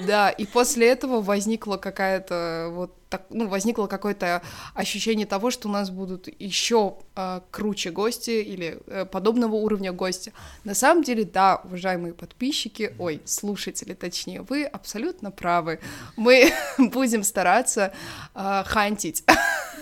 да, 0.08 0.30
и 0.30 0.46
после 0.46 0.88
этого 0.88 1.22
возникла 1.22 1.76
какая-то 1.76 2.70
вот 2.72 2.94
так, 3.10 3.26
ну, 3.30 3.48
возникло 3.48 3.88
какое-то 3.88 4.44
ощущение 4.74 5.28
того, 5.28 5.52
что 5.52 5.68
у 5.68 5.72
нас 5.72 5.90
будут 5.90 6.30
еще 6.40 6.96
круче 7.52 7.92
гости 7.92 8.32
или 8.32 8.80
э, 8.88 9.06
подобного 9.06 9.56
уровня 9.56 9.92
гости. 9.92 10.34
На 10.64 10.74
самом 10.74 11.04
деле, 11.04 11.26
да, 11.26 11.62
уважаемые 11.64 12.14
подписчики, 12.14 12.96
ой, 12.98 13.22
слушатели, 13.26 13.94
точнее, 13.94 14.42
вы 14.42 14.64
абсолютно 14.64 15.32
правы. 15.32 15.80
Мы 16.16 16.52
будем 16.78 17.24
стараться 17.24 17.94
э, 18.34 18.64
хантить 18.66 19.24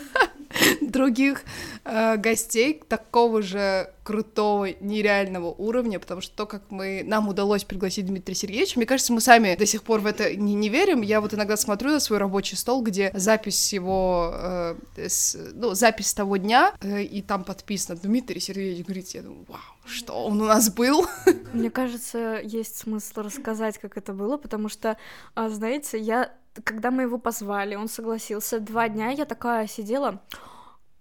других 0.82 1.44
э, 1.86 2.18
гостей 2.18 2.82
такого 2.88 3.42
же 3.42 3.90
крутого, 4.04 4.68
нереального 4.82 5.48
уровня, 5.48 6.00
потому 6.00 6.20
что 6.22 6.36
то, 6.36 6.46
как 6.46 6.64
мы, 6.70 7.04
нам 7.06 7.30
удалось 7.30 7.64
пригласить 7.64 8.06
Дмитрия 8.06 8.36
Сергеевича, 8.36 8.78
мне 8.78 8.86
кажется, 8.86 9.14
мы 9.14 9.22
сами 9.22 9.56
до 9.56 9.66
сих 9.66 9.84
пор 9.84 10.02
в 10.02 10.06
это 10.06 10.36
не, 10.36 10.56
не 10.56 10.68
верим. 10.70 11.02
Я 11.02 11.22
вот 11.22 11.34
иногда 11.34 11.56
смотрю 11.56 11.92
на 11.92 12.00
свой 12.00 12.20
рабочий 12.20 12.58
стол, 12.58 12.84
где 12.84 13.12
запись 13.14 13.72
его, 13.72 14.32
э, 14.36 14.76
с- 15.08 15.38
ну, 15.54 15.74
запись 15.74 16.14
того 16.14 16.38
дня, 16.38 16.74
э, 16.82 17.04
и 17.04 17.22
там 17.22 17.44
подписано 17.46 17.98
Дмитрий 18.02 18.42
Сергеевич 18.42 18.86
говорит, 18.86 19.08
я 19.10 19.22
думаю, 19.22 19.46
вау, 19.48 19.60
что 19.86 20.14
он 20.26 20.42
у 20.42 20.46
нас 20.46 20.70
был? 20.70 21.08
Мне 21.54 21.70
кажется, 21.70 22.42
есть 22.44 22.78
смысл 22.78 23.22
рассказать, 23.22 23.78
как 23.78 23.96
это 23.98 24.12
было, 24.14 24.36
потому 24.38 24.68
что, 24.68 24.98
а, 25.36 25.50
знаете, 25.50 25.98
я, 25.98 26.32
когда 26.64 26.92
мы 26.92 27.04
его 27.04 27.18
позвали, 27.18 27.76
он 27.76 27.88
согласился, 27.88 28.60
два 28.60 28.90
дня 28.90 29.10
я 29.10 29.26
такая 29.26 29.68
сидела, 29.68 30.22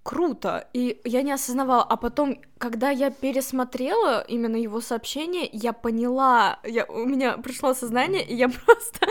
круто, 0.02 0.68
и 0.72 1.00
я 1.04 1.22
не 1.22 1.32
осознавала, 1.32 1.84
а 1.84 1.96
потом, 1.96 2.40
когда 2.58 2.90
я 2.90 3.10
пересмотрела 3.10 4.24
именно 4.28 4.56
его 4.56 4.80
сообщение, 4.80 5.48
я 5.52 5.72
поняла, 5.72 6.58
я, 6.64 6.84
у 6.86 7.06
меня 7.06 7.38
пришло 7.38 7.70
осознание, 7.70 8.24
и 8.24 8.34
я 8.34 8.48
просто, 8.48 9.06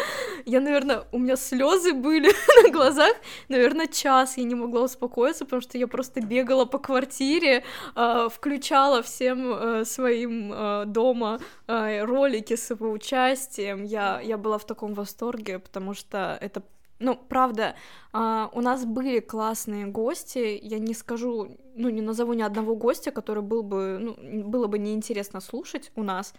я, 0.46 0.60
наверное, 0.60 1.04
у 1.12 1.20
меня 1.20 1.38
слезы 1.38 1.94
были 1.94 2.30
на 2.64 2.72
глазах, 2.72 3.16
наверное, 3.48 3.88
час 3.88 4.38
я 4.38 4.44
не 4.44 4.56
могла 4.56 4.82
успокоиться, 4.82 5.46
потому 5.46 5.62
что 5.62 5.78
я 5.78 5.88
просто 5.88 6.22
бегала 6.22 6.66
по 6.66 6.78
квартире, 6.78 7.64
э, 7.96 8.30
включала 8.30 9.02
всем 9.02 9.54
э, 9.54 9.86
своим 9.86 10.52
э, 10.54 10.84
дома 10.88 11.40
э, 11.68 12.04
ролики 12.04 12.56
с 12.56 12.70
его 12.70 12.92
участием. 12.92 13.84
Я, 13.84 14.20
я 14.22 14.38
была 14.38 14.58
в 14.58 14.66
таком 14.66 14.94
восторге, 14.94 15.60
потому 15.60 15.94
что 15.94 16.38
это 16.42 16.62
ну, 17.02 17.16
правда, 17.16 17.76
а, 18.14 18.50
у 18.54 18.62
нас 18.62 18.86
были 18.86 19.20
классные 19.20 19.88
гости. 19.88 20.60
Я 20.62 20.80
не 20.80 20.94
скажу, 20.94 21.58
ну, 21.76 21.90
не 21.90 22.02
назову 22.02 22.34
ни 22.34 22.42
одного 22.42 22.76
гостя, 22.76 23.12
который 23.12 23.44
был 23.44 23.64
бы, 23.64 23.98
ну, 24.00 24.44
было 24.48 24.68
бы 24.68 24.80
неинтересно 24.80 25.42
слушать 25.42 25.92
у 25.96 26.04
нас. 26.04 26.34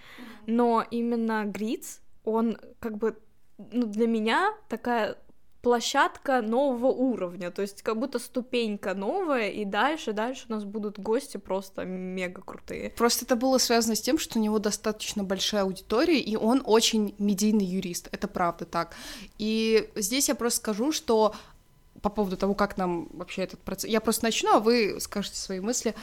Но 0.46 0.84
именно 0.90 1.44
Гриц, 1.44 2.00
он 2.24 2.58
как 2.78 2.96
бы, 2.96 3.18
ну, 3.58 3.86
для 3.86 4.06
меня 4.06 4.54
такая 4.68 5.18
площадка 5.62 6.42
нового 6.42 6.88
уровня, 6.88 7.50
то 7.50 7.62
есть 7.62 7.82
как 7.82 7.98
будто 7.98 8.18
ступенька 8.18 8.94
новая, 8.94 9.48
и 9.48 9.64
дальше, 9.64 10.12
дальше 10.12 10.46
у 10.48 10.52
нас 10.52 10.64
будут 10.64 10.98
гости 10.98 11.36
просто 11.36 11.84
мега 11.84 12.42
крутые. 12.42 12.90
Просто 12.90 13.24
это 13.24 13.36
было 13.36 13.58
связано 13.58 13.94
с 13.94 14.00
тем, 14.00 14.18
что 14.18 14.38
у 14.38 14.42
него 14.42 14.58
достаточно 14.58 15.22
большая 15.22 15.62
аудитория, 15.62 16.18
и 16.18 16.36
он 16.36 16.62
очень 16.64 17.14
медийный 17.18 17.64
юрист. 17.64 18.08
Это 18.10 18.26
правда 18.26 18.64
так. 18.64 18.96
И 19.38 19.88
здесь 19.94 20.28
я 20.28 20.34
просто 20.34 20.58
скажу, 20.58 20.90
что 20.90 21.34
по 22.00 22.10
поводу 22.10 22.36
того, 22.36 22.54
как 22.54 22.76
нам 22.76 23.08
вообще 23.12 23.42
этот 23.42 23.60
процесс... 23.60 23.88
Я 23.88 24.00
просто 24.00 24.24
начну, 24.24 24.56
а 24.56 24.58
вы 24.58 24.96
скажете 24.98 25.36
свои 25.36 25.60
мысли. 25.60 25.94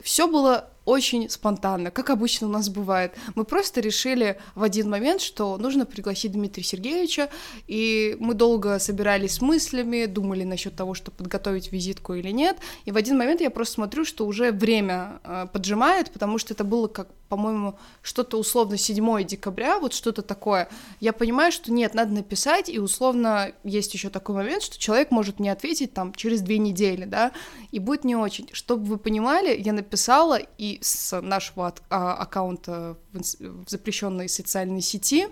Все 0.00 0.28
было 0.28 0.70
очень 0.88 1.28
спонтанно, 1.28 1.90
как 1.90 2.08
обычно 2.08 2.46
у 2.46 2.50
нас 2.50 2.70
бывает. 2.70 3.12
Мы 3.34 3.44
просто 3.44 3.80
решили 3.80 4.38
в 4.54 4.62
один 4.62 4.88
момент, 4.88 5.20
что 5.20 5.58
нужно 5.58 5.84
пригласить 5.84 6.32
Дмитрия 6.32 6.64
Сергеевича, 6.64 7.28
и 7.66 8.16
мы 8.18 8.32
долго 8.32 8.78
собирались 8.78 9.34
с 9.34 9.40
мыслями, 9.42 10.06
думали 10.06 10.44
насчет 10.44 10.74
того, 10.74 10.94
что 10.94 11.10
подготовить 11.10 11.72
визитку 11.72 12.14
или 12.14 12.30
нет, 12.30 12.56
и 12.86 12.90
в 12.90 12.96
один 12.96 13.18
момент 13.18 13.42
я 13.42 13.50
просто 13.50 13.74
смотрю, 13.74 14.06
что 14.06 14.26
уже 14.26 14.50
время 14.50 15.20
э, 15.24 15.46
поджимает, 15.52 16.10
потому 16.10 16.38
что 16.38 16.54
это 16.54 16.64
было 16.64 16.88
как, 16.88 17.08
по-моему, 17.28 17.78
что-то 18.00 18.38
условно 18.38 18.78
7 18.78 19.24
декабря, 19.24 19.78
вот 19.78 19.92
что-то 19.92 20.22
такое. 20.22 20.70
Я 21.00 21.12
понимаю, 21.12 21.52
что 21.52 21.70
нет, 21.70 21.92
надо 21.92 22.14
написать, 22.14 22.70
и 22.70 22.78
условно 22.78 23.52
есть 23.62 23.92
еще 23.92 24.08
такой 24.08 24.36
момент, 24.36 24.62
что 24.62 24.78
человек 24.78 25.10
может 25.10 25.38
мне 25.38 25.52
ответить 25.52 25.92
там 25.92 26.14
через 26.14 26.40
две 26.40 26.56
недели, 26.56 27.04
да, 27.04 27.32
и 27.72 27.78
будет 27.78 28.04
не 28.04 28.16
очень. 28.16 28.48
Чтобы 28.52 28.84
вы 28.84 28.96
понимали, 28.96 29.54
я 29.60 29.74
написала, 29.74 30.40
и 30.56 30.77
с 30.80 31.20
нашего 31.20 31.74
а, 31.90 32.14
аккаунта 32.14 32.96
в 33.12 33.68
запрещенной 33.68 34.28
социальной 34.28 34.80
сети. 34.80 35.28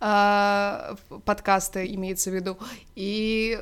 А, 0.00 0.96
подкаста 1.24 1.84
имеется 1.86 2.30
в 2.30 2.34
виду, 2.34 2.58
и 2.94 3.58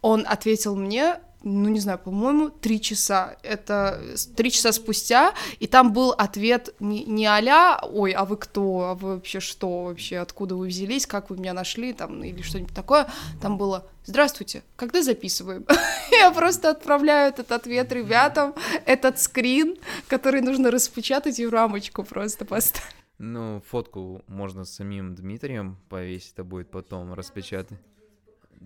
он 0.00 0.24
ответил 0.28 0.76
мне, 0.76 1.20
ну 1.42 1.68
не 1.68 1.80
знаю, 1.80 1.98
по-моему, 1.98 2.50
три 2.50 2.80
часа. 2.80 3.36
Это 3.42 4.00
три 4.36 4.50
часа 4.50 4.72
спустя, 4.72 5.34
и 5.60 5.66
там 5.66 5.92
был 5.92 6.10
ответ 6.10 6.74
не, 6.80 7.04
не 7.04 7.26
а 7.26 7.80
ой, 7.82 8.12
а 8.12 8.24
вы 8.24 8.36
кто, 8.36 8.90
а 8.90 8.94
вы 8.94 9.14
вообще 9.14 9.40
что, 9.40 9.84
вообще, 9.84 10.18
откуда 10.18 10.56
вы 10.56 10.68
взялись, 10.68 11.06
как 11.06 11.30
вы 11.30 11.36
меня 11.36 11.52
нашли, 11.52 11.92
там, 11.92 12.22
или 12.24 12.42
что-нибудь 12.42 12.74
такое. 12.74 13.08
Там 13.40 13.58
было, 13.58 13.86
здравствуйте, 14.04 14.62
когда 14.76 15.02
записываем? 15.02 15.66
Я 16.10 16.30
просто 16.30 16.70
отправляю 16.70 17.28
этот 17.32 17.52
ответ 17.52 17.92
ребятам, 17.92 18.54
этот 18.84 19.20
скрин, 19.20 19.76
который 20.08 20.40
нужно 20.40 20.70
распечатать 20.70 21.38
и 21.38 21.46
в 21.46 21.50
рамочку 21.50 22.02
просто 22.02 22.44
поставить. 22.44 22.96
Ну, 23.18 23.62
фотку 23.66 24.22
можно 24.26 24.64
с 24.64 24.74
самим 24.74 25.14
Дмитрием 25.14 25.78
повесить, 25.88 26.32
это 26.34 26.44
будет 26.44 26.70
потом 26.70 27.14
распечатать. 27.14 27.78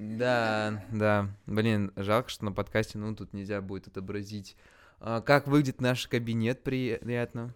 Да, 0.00 0.83
да. 0.90 1.28
Блин, 1.45 1.92
жалко, 1.95 2.30
что 2.30 2.47
на 2.47 2.52
подкасте, 2.52 2.97
ну, 2.97 3.14
тут 3.14 3.35
нельзя 3.35 3.61
будет 3.61 3.87
отобразить. 3.87 4.57
А, 4.99 5.21
как 5.21 5.47
выглядит 5.47 5.83
наш 5.83 6.09
кабинет, 6.09 6.62
приятно. 6.62 7.54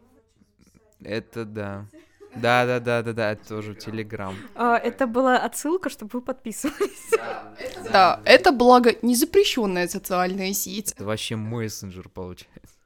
Это 1.02 1.46
да. 1.46 1.86
Да, 2.36 2.66
да, 2.66 2.80
да, 2.80 3.02
да, 3.02 3.12
да, 3.14 3.32
это 3.32 3.48
тоже 3.48 3.74
Телеграм. 3.74 4.36
А, 4.54 4.76
это 4.76 5.06
была 5.06 5.38
отсылка, 5.38 5.88
чтобы 5.88 6.10
вы 6.12 6.20
подписывались. 6.20 7.12
Да, 7.90 8.20
это 8.26 8.52
благо 8.52 8.94
не 9.00 9.14
запрещенная 9.14 9.88
социальная 9.88 10.52
сеть. 10.52 10.92
Это 10.92 11.04
вообще 11.04 11.36
мессенджер 11.36 12.10
получается. 12.10 12.76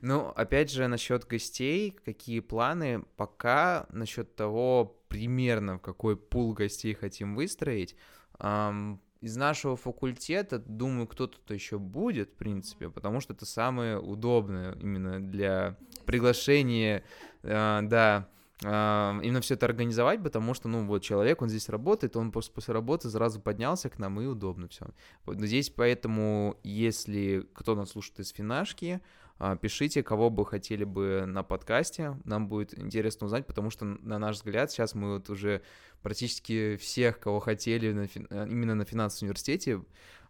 Ну, 0.00 0.32
опять 0.34 0.70
же, 0.70 0.88
насчет 0.88 1.26
гостей, 1.26 1.96
какие 2.04 2.40
планы 2.40 3.04
пока 3.16 3.86
насчет 3.90 4.34
того, 4.34 4.96
примерно 5.08 5.76
в 5.76 5.80
какой 5.80 6.16
пул 6.16 6.54
гостей 6.54 6.94
хотим 6.94 7.36
выстроить. 7.36 7.94
Из 9.20 9.36
нашего 9.36 9.76
факультета, 9.76 10.58
думаю, 10.58 11.06
кто-то 11.06 11.54
еще 11.54 11.78
будет, 11.78 12.30
в 12.30 12.34
принципе, 12.34 12.90
потому 12.90 13.20
что 13.20 13.34
это 13.34 13.46
самое 13.46 14.00
удобное 14.00 14.72
именно 14.80 15.20
для 15.20 15.76
приглашения, 16.06 17.04
а, 17.44 17.82
да, 17.82 18.28
именно 18.60 19.40
все 19.40 19.54
это 19.54 19.66
организовать, 19.66 20.22
потому 20.22 20.54
что, 20.54 20.68
ну, 20.68 20.86
вот 20.86 21.02
человек, 21.02 21.42
он 21.42 21.48
здесь 21.48 21.68
работает, 21.68 22.16
он 22.16 22.30
просто 22.32 22.52
после 22.52 22.74
работы 22.74 23.10
сразу 23.10 23.40
поднялся 23.40 23.88
к 23.88 23.98
нам, 23.98 24.20
и 24.20 24.26
удобно 24.26 24.68
все. 24.68 24.86
Вот 25.24 25.40
здесь 25.40 25.70
поэтому, 25.70 26.56
если 26.62 27.46
кто 27.54 27.74
нас 27.74 27.90
слушает 27.90 28.20
из 28.20 28.30
финашки, 28.30 29.00
А, 29.38 29.56
пишите, 29.56 30.04
кого 30.04 30.30
бы 30.30 30.46
хотели 30.46 30.84
бы 30.84 31.24
на 31.26 31.42
подкасте, 31.42 32.16
нам 32.24 32.46
будет 32.46 32.78
интересно 32.78 33.26
узнать, 33.26 33.44
потому 33.44 33.70
что, 33.70 33.84
на 33.84 34.20
наш 34.20 34.36
взгляд, 34.36 34.70
сейчас 34.70 34.94
мы 34.94 35.14
вот 35.14 35.30
уже 35.30 35.62
практически 36.02 36.76
всех, 36.76 37.18
кого 37.18 37.40
хотели 37.40 37.92
на, 37.92 38.02
э, 38.02 38.46
именно 38.48 38.74
на 38.74 38.84
финансовом 38.84 39.28
университете, 39.28 39.80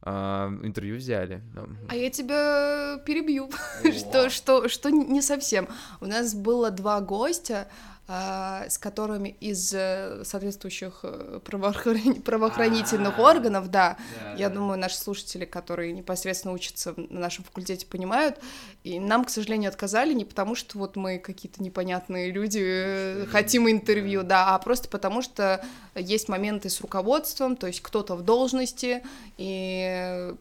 а, 0.05 0.49
интервью 0.63 0.97
взяли. 0.97 1.43
А 1.89 1.95
я 1.95 2.11
тебя 2.11 2.99
перебью, 3.07 3.51
что, 3.93 4.31
что, 4.31 4.69
что 4.69 4.91
не 4.91 5.23
совсем. 5.23 5.69
У 6.01 6.07
нас 6.07 6.35
было 6.35 6.71
два 6.73 7.01
гостя, 7.01 7.69
а, 8.09 8.69
с 8.69 8.79
которыми 8.79 9.37
из 9.41 9.73
э, 9.73 10.23
соответствующих 10.25 11.01
э, 11.05 11.39
правоохран... 11.45 12.17
правоохранительных 12.25 13.17
А-а-а. 13.17 13.31
органов, 13.31 13.71
да, 13.71 13.97
я 14.37 14.51
думаю, 14.51 14.77
наши 14.77 14.99
слушатели, 14.99 15.45
которые 15.45 15.93
непосредственно 15.93 16.53
учатся 16.53 16.95
на 16.97 17.21
нашем 17.21 17.45
факультете, 17.45 17.87
понимают, 17.87 18.41
и 18.83 18.99
нам, 18.99 19.25
к 19.25 19.31
сожалению, 19.31 19.69
отказали 19.69 20.13
не 20.15 20.25
потому, 20.25 20.57
что 20.57 20.79
вот 20.79 20.97
мы 20.97 21.21
какие-то 21.21 21.63
непонятные 21.63 22.33
люди, 22.33 23.25
хотим 23.31 23.71
интервью, 23.71 24.25
да, 24.25 24.55
а 24.55 24.59
просто 24.59 24.89
потому, 24.89 25.23
что 25.23 25.62
есть 25.95 26.29
моменты 26.29 26.71
с 26.71 26.81
руководством, 26.81 27.57
то 27.57 27.67
есть 27.67 27.81
кто-то 27.81 28.17
в 28.17 28.23
должности, 28.23 29.03
и 29.37 30.35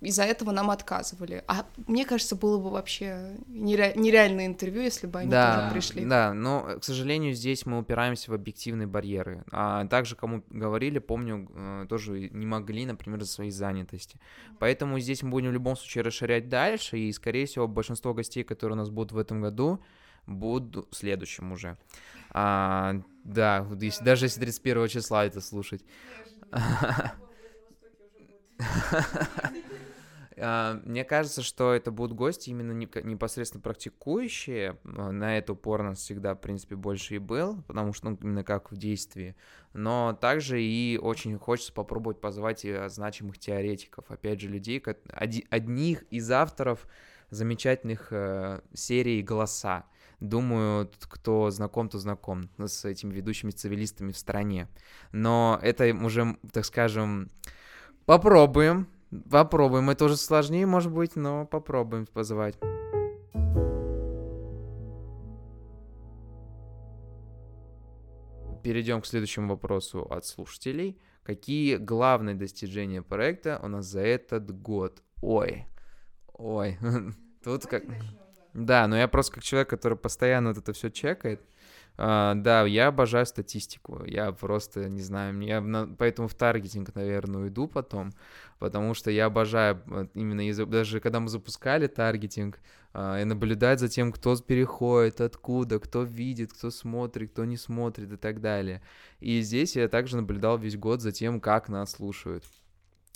из-за 0.00 0.22
этого 0.22 0.52
нам 0.52 0.70
отказывали. 0.70 1.42
А 1.48 1.66
мне 1.86 2.04
кажется, 2.04 2.36
было 2.36 2.58
бы 2.58 2.70
вообще 2.70 3.36
нере- 3.48 3.98
нереальное 3.98 4.46
интервью, 4.46 4.82
если 4.82 5.06
бы 5.06 5.20
они 5.20 5.30
да, 5.30 5.56
тоже 5.56 5.72
пришли. 5.72 6.04
Да, 6.04 6.32
но, 6.32 6.78
к 6.80 6.84
сожалению, 6.84 7.34
здесь 7.34 7.66
мы 7.66 7.78
упираемся 7.78 8.30
в 8.30 8.34
объективные 8.34 8.86
барьеры. 8.86 9.44
А 9.50 9.86
также, 9.86 10.14
кому 10.14 10.44
говорили, 10.50 11.00
помню, 11.00 11.48
э, 11.52 11.86
тоже 11.88 12.28
не 12.30 12.46
могли, 12.46 12.86
например, 12.86 13.20
за 13.22 13.26
своей 13.26 13.50
занятости. 13.50 14.20
Поэтому 14.60 15.00
здесь 15.00 15.22
мы 15.22 15.30
будем 15.30 15.50
в 15.50 15.54
любом 15.54 15.76
случае 15.76 16.04
расширять 16.04 16.48
дальше, 16.48 16.98
и, 16.98 17.12
скорее 17.12 17.46
всего, 17.46 17.66
большинство 17.66 18.14
гостей, 18.14 18.44
которые 18.44 18.76
у 18.76 18.78
нас 18.78 18.90
будут 18.90 19.12
в 19.12 19.18
этом 19.18 19.40
году, 19.40 19.82
будут 20.26 20.86
в 20.92 20.96
следующем 20.96 21.50
уже. 21.50 21.76
А, 22.30 23.00
да, 23.28 23.66
если, 23.80 24.04
даже 24.04 24.26
если 24.26 24.40
31 24.40 24.88
числа 24.88 25.26
это 25.26 25.40
слушать. 25.40 25.84
А, 30.40 30.80
мне 30.84 31.02
кажется, 31.02 31.42
что 31.42 31.72
это 31.72 31.90
будут 31.90 32.16
гости 32.16 32.50
именно 32.50 32.70
непосредственно 32.70 33.60
практикующие. 33.60 34.78
А, 34.84 35.10
на 35.10 35.36
это 35.36 35.54
упор 35.54 35.80
у 35.80 35.84
нас 35.84 35.98
всегда, 35.98 36.36
в 36.36 36.40
принципе, 36.40 36.76
больше 36.76 37.16
и 37.16 37.18
был, 37.18 37.60
потому 37.62 37.92
что, 37.92 38.10
ну, 38.10 38.18
именно 38.22 38.44
как 38.44 38.70
в 38.70 38.76
действии. 38.76 39.34
Но 39.72 40.16
также 40.20 40.62
и 40.62 40.96
очень 40.96 41.36
хочется 41.38 41.72
попробовать 41.72 42.20
позвать 42.20 42.64
и 42.64 42.84
значимых 42.86 43.38
теоретиков. 43.38 44.12
Опять 44.12 44.40
же, 44.40 44.48
людей, 44.48 44.80
одних 44.80 46.04
из 46.04 46.30
авторов 46.30 46.86
замечательных 47.30 48.12
э, 48.12 48.60
серий 48.72 49.22
«Голоса». 49.22 49.86
Думаю, 50.20 50.90
кто 51.08 51.50
знаком, 51.50 51.88
то 51.88 51.98
знаком 51.98 52.50
с 52.58 52.84
этими 52.84 53.12
ведущими 53.12 53.50
цивилистами 53.50 54.12
в 54.12 54.18
стране. 54.18 54.68
Но 55.12 55.58
это 55.62 55.94
уже, 55.94 56.36
так 56.52 56.64
скажем, 56.64 57.30
попробуем 58.04 58.88
Попробуем. 59.30 59.88
Это 59.88 60.04
уже 60.04 60.16
сложнее, 60.16 60.66
может 60.66 60.92
быть, 60.92 61.16
но 61.16 61.46
попробуем 61.46 62.06
позвать. 62.06 62.56
Перейдем 68.62 69.00
к 69.00 69.06
следующему 69.06 69.48
вопросу 69.48 70.02
от 70.10 70.26
слушателей. 70.26 71.00
Какие 71.22 71.76
главные 71.76 72.34
достижения 72.34 73.02
проекта 73.02 73.60
у 73.62 73.68
нас 73.68 73.86
за 73.86 74.00
этот 74.00 74.50
год? 74.60 75.02
Ой, 75.22 75.66
ой, 76.34 76.78
тут 77.42 77.66
как... 77.66 77.84
Да, 78.64 78.86
но 78.86 78.96
я 78.96 79.08
просто 79.08 79.34
как 79.34 79.44
человек, 79.44 79.70
который 79.70 79.96
постоянно 79.96 80.50
вот 80.50 80.58
это 80.58 80.72
все 80.72 80.90
чекает, 80.90 81.40
Uh, 81.98 82.36
да, 82.36 82.64
я 82.64 82.86
обожаю 82.88 83.26
статистику. 83.26 84.04
Я 84.06 84.30
просто 84.30 84.88
не 84.88 85.00
знаю, 85.02 85.36
я 85.40 85.60
на, 85.60 85.88
поэтому 85.98 86.28
в 86.28 86.34
таргетинг, 86.34 86.94
наверное, 86.94 87.40
уйду 87.40 87.66
потом, 87.66 88.12
потому 88.60 88.94
что 88.94 89.10
я 89.10 89.26
обожаю 89.26 89.82
именно 90.14 90.48
из 90.48 90.58
даже 90.58 91.00
когда 91.00 91.18
мы 91.18 91.28
запускали 91.28 91.88
таргетинг, 91.88 92.60
uh, 92.94 93.20
и 93.20 93.24
наблюдать 93.24 93.80
за 93.80 93.88
тем, 93.88 94.12
кто 94.12 94.36
переходит, 94.36 95.20
откуда, 95.20 95.80
кто 95.80 96.04
видит, 96.04 96.52
кто 96.52 96.70
смотрит, 96.70 97.32
кто 97.32 97.44
не 97.44 97.56
смотрит 97.56 98.12
и 98.12 98.16
так 98.16 98.40
далее. 98.40 98.80
И 99.18 99.40
здесь 99.40 99.74
я 99.74 99.88
также 99.88 100.16
наблюдал 100.18 100.56
весь 100.56 100.76
год 100.76 101.02
за 101.02 101.10
тем, 101.10 101.40
как 101.40 101.68
нас 101.68 101.90
слушают. 101.90 102.44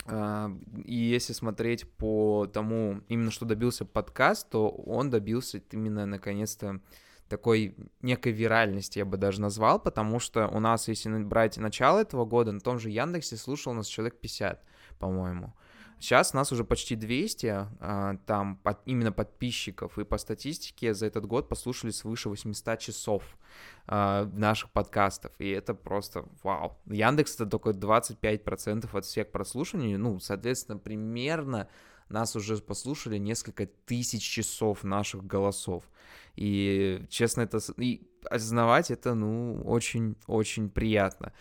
Uh, 0.05 0.83
и 0.83 0.95
если 0.95 1.31
смотреть 1.31 1.89
по 1.93 2.45
тому, 2.45 3.01
именно 3.07 3.31
что 3.31 3.45
добился 3.45 3.85
подкаст, 3.85 4.49
то 4.49 4.69
он 4.69 5.09
добился 5.09 5.61
именно 5.71 6.05
наконец-то 6.05 6.81
такой 7.29 7.75
некой 8.01 8.31
виральности, 8.31 8.99
я 8.99 9.05
бы 9.05 9.17
даже 9.17 9.41
назвал, 9.41 9.79
потому 9.79 10.19
что 10.19 10.47
у 10.47 10.59
нас, 10.59 10.87
если 10.87 11.09
брать 11.23 11.57
начало 11.57 11.99
этого 11.99 12.25
года, 12.25 12.51
на 12.51 12.59
том 12.59 12.79
же 12.79 12.89
Яндексе 12.89 13.37
слушал 13.37 13.73
нас 13.73 13.87
человек 13.87 14.19
50, 14.19 14.63
по-моему. 14.99 15.53
Сейчас 16.03 16.33
нас 16.33 16.51
уже 16.51 16.65
почти 16.65 16.97
200, 16.97 17.47
а, 17.79 18.17
там 18.25 18.57
под, 18.57 18.79
именно 18.85 19.13
подписчиков, 19.13 19.97
и 19.97 20.03
по 20.03 20.17
статистике 20.17 20.93
за 20.93 21.05
этот 21.05 21.25
год 21.25 21.47
послушали 21.47 21.91
свыше 21.91 22.27
800 22.27 22.77
часов 22.77 23.23
а, 23.87 24.25
наших 24.25 24.69
подкастов, 24.71 25.31
и 25.39 25.49
это 25.49 25.73
просто 25.73 26.25
вау. 26.43 26.77
Яндекс 26.87 27.35
это 27.35 27.45
только 27.45 27.69
25% 27.69 28.89
от 28.91 29.05
всех 29.05 29.31
прослушиваний, 29.31 29.95
ну, 29.95 30.19
соответственно, 30.19 30.77
примерно 30.77 31.69
нас 32.09 32.35
уже 32.35 32.57
послушали 32.57 33.17
несколько 33.17 33.65
тысяч 33.65 34.23
часов 34.23 34.83
наших 34.83 35.25
голосов. 35.25 35.85
И, 36.35 37.05
честно, 37.07 37.43
это... 37.43 37.59
И 37.77 38.05
осознавать 38.29 38.91
это, 38.91 39.13
ну, 39.13 39.61
очень-очень 39.63 40.69
приятно. 40.69 41.31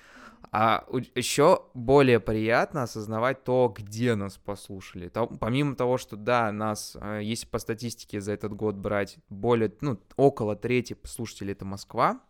А 0.51 0.87
еще 1.15 1.63
более 1.73 2.21
приятно 2.21 2.83
осознавать 2.83 3.45
то, 3.45 3.73
где 3.75 4.15
нас 4.15 4.37
послушали. 4.37 5.09
То, 5.09 5.27
помимо 5.27 5.77
того, 5.77 5.99
что, 5.99 6.17
да, 6.17 6.51
нас, 6.53 6.97
э, 7.01 7.21
если 7.23 7.47
по 7.47 7.59
статистике 7.59 8.21
за 8.21 8.33
этот 8.33 8.53
год 8.55 8.75
брать, 8.75 9.19
более, 9.29 9.73
ну, 9.81 9.99
около 10.17 10.57
трети 10.57 10.97
слушателей 11.05 11.53
это 11.53 11.65
Москва, 11.65 12.21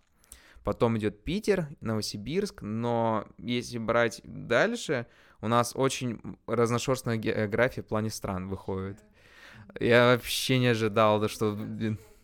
потом 0.63 0.99
идет 0.99 1.25
Питер, 1.25 1.69
Новосибирск, 1.81 2.63
но 2.63 3.27
если 3.39 3.79
брать 3.79 4.21
дальше, 4.25 5.07
у 5.41 5.49
нас 5.49 5.73
очень 5.75 6.21
разношерстная 6.47 7.17
география 7.17 7.83
в 7.83 7.87
плане 7.87 8.11
стран 8.11 8.49
выходит. 8.49 8.99
Я 9.81 10.15
вообще 10.15 10.59
не 10.59 10.69
ожидал, 10.69 11.21
да, 11.21 11.29
что 11.29 11.59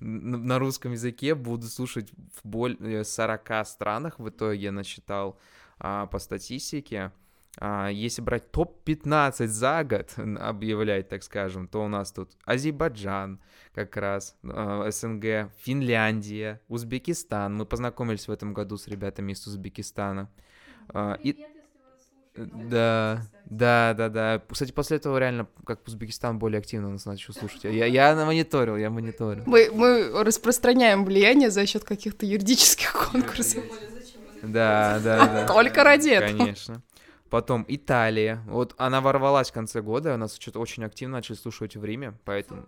на 0.00 0.58
русском 0.58 0.92
языке 0.92 1.34
буду 1.34 1.66
слушать 1.66 2.12
в 2.12 2.46
более 2.46 3.04
40 3.04 3.66
странах, 3.66 4.18
в 4.18 4.28
итоге 4.28 4.60
я 4.60 4.72
насчитал 4.72 5.38
по 5.78 6.18
статистике. 6.18 7.12
А, 7.60 7.88
если 7.88 8.22
брать 8.22 8.50
топ-15 8.52 9.46
за 9.46 9.84
год, 9.84 10.14
объявлять, 10.38 11.08
так 11.08 11.22
скажем, 11.22 11.66
то 11.66 11.84
у 11.84 11.88
нас 11.88 12.12
тут 12.12 12.30
Азербайджан 12.44 13.40
как 13.74 13.96
раз, 13.96 14.36
а, 14.44 14.88
СНГ, 14.90 15.50
Финляндия, 15.58 16.60
Узбекистан. 16.68 17.56
Мы 17.56 17.66
познакомились 17.66 18.28
в 18.28 18.30
этом 18.30 18.54
году 18.54 18.76
с 18.76 18.86
ребятами 18.86 19.32
из 19.32 19.46
Узбекистана. 19.46 20.30
А, 20.90 21.18
и... 21.22 21.36
Да, 22.36 23.26
да, 23.46 23.94
да, 23.98 24.08
да. 24.08 24.42
Кстати, 24.48 24.70
после 24.70 24.98
этого 24.98 25.18
реально, 25.18 25.48
как 25.66 25.84
Узбекистан 25.88 26.38
более 26.38 26.60
активно 26.60 26.88
нас 26.88 27.04
начал 27.04 27.34
слушать. 27.34 27.64
Я, 27.64 27.86
я 27.86 28.14
мониторил, 28.14 28.76
я 28.76 28.90
мониторил. 28.90 29.42
Мы, 29.44 29.68
мы 29.72 30.22
распространяем 30.22 31.04
влияние 31.04 31.50
за 31.50 31.66
счет 31.66 31.82
каких-то 31.82 32.24
юридических 32.26 32.92
конкурсов. 32.92 33.64
Да, 34.42 35.00
да, 35.02 35.26
да. 35.26 35.46
Только 35.52 35.84
ради 35.84 36.10
этого. 36.10 36.38
Конечно. 36.38 36.82
Потом 37.30 37.64
Италия. 37.68 38.42
Вот 38.46 38.74
она 38.78 39.00
ворвалась 39.00 39.50
в 39.50 39.52
конце 39.52 39.82
года, 39.82 40.14
у 40.14 40.16
нас 40.16 40.36
что-то 40.38 40.60
очень 40.60 40.84
активно 40.84 41.18
начали 41.18 41.36
слушать 41.36 41.76
в 41.76 41.84
Риме, 41.84 42.14
поэтому... 42.24 42.66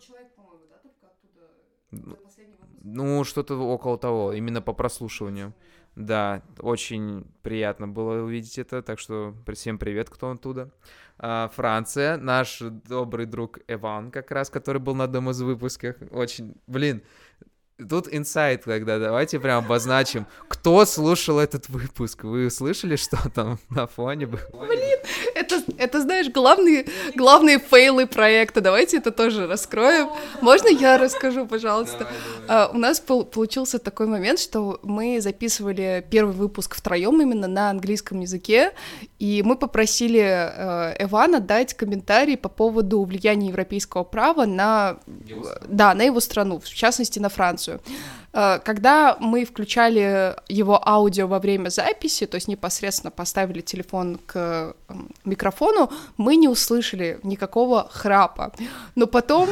Ну, 2.82 3.24
что-то 3.24 3.56
около 3.56 3.98
того, 3.98 4.32
именно 4.32 4.62
по 4.62 4.72
прослушиванию. 4.72 5.54
Да, 5.96 6.42
очень 6.60 7.26
приятно 7.42 7.88
было 7.88 8.22
увидеть 8.22 8.58
это, 8.58 8.80
так 8.80 8.98
что 8.98 9.34
всем 9.52 9.78
привет, 9.78 10.08
кто 10.08 10.30
оттуда. 10.30 10.70
А, 11.18 11.50
Франция, 11.54 12.16
наш 12.16 12.60
добрый 12.60 13.26
друг 13.26 13.58
Эван, 13.66 14.10
как 14.10 14.30
раз, 14.30 14.50
который 14.50 14.80
был 14.80 14.94
на 14.94 15.04
одном 15.04 15.30
из 15.30 15.42
выпусков. 15.42 15.96
Очень, 16.10 16.54
блин, 16.66 17.02
тут 17.88 18.08
инсайт 18.10 18.64
тогда, 18.64 18.98
давайте 18.98 19.38
прям 19.40 19.64
обозначим, 19.64 20.26
кто 20.48 20.84
слушал 20.84 21.38
этот 21.38 21.68
выпуск. 21.68 22.24
Вы 22.24 22.50
слышали, 22.50 22.96
что 22.96 23.16
там 23.34 23.58
на 23.70 23.86
фоне 23.86 24.26
было? 24.26 24.40
Блин, 24.52 24.98
это, 25.34 25.62
это 25.78 26.00
знаешь, 26.00 26.28
главные, 26.30 26.86
главные 27.14 27.58
фейлы 27.58 28.06
проекта. 28.06 28.60
Давайте 28.60 28.98
это 28.98 29.10
тоже 29.10 29.46
раскроем. 29.46 30.08
Можно 30.40 30.68
я 30.68 30.98
расскажу, 30.98 31.46
пожалуйста? 31.46 32.06
А, 32.48 32.70
у 32.72 32.78
нас 32.78 33.00
пол- 33.00 33.24
получился 33.24 33.78
такой 33.78 34.06
момент, 34.06 34.38
что 34.38 34.80
мы 34.82 35.20
записывали 35.20 36.04
первый 36.10 36.34
выпуск 36.34 36.74
втроем 36.74 37.20
именно 37.22 37.46
на 37.46 37.70
английском 37.70 38.20
языке, 38.20 38.72
и 39.18 39.42
мы 39.44 39.56
попросили 39.56 40.20
э, 40.20 41.04
Эвана 41.04 41.40
дать 41.40 41.74
комментарий 41.74 42.36
по 42.36 42.48
поводу 42.48 43.02
влияния 43.04 43.48
европейского 43.48 44.04
права 44.04 44.46
на, 44.46 44.98
да, 45.68 45.94
на 45.94 46.02
его 46.02 46.20
страну, 46.20 46.58
в 46.58 46.68
частности 46.68 47.18
на 47.18 47.28
Францию. 47.28 47.69
Э, 48.32 48.58
Когда 48.64 49.16
мы 49.20 49.44
включали 49.44 50.34
его 50.48 50.80
аудио 50.88 51.26
во 51.26 51.38
время 51.38 51.68
записи, 51.70 52.26
то 52.26 52.36
есть 52.36 52.48
непосредственно 52.48 53.10
поставили 53.10 53.60
телефон 53.60 54.18
к 54.26 54.74
м, 54.88 55.08
микрофону, 55.24 55.90
мы 56.16 56.36
не 56.36 56.48
услышали 56.48 57.18
никакого 57.22 57.88
храпа. 57.90 58.52
Но 58.94 59.06
потом 59.06 59.48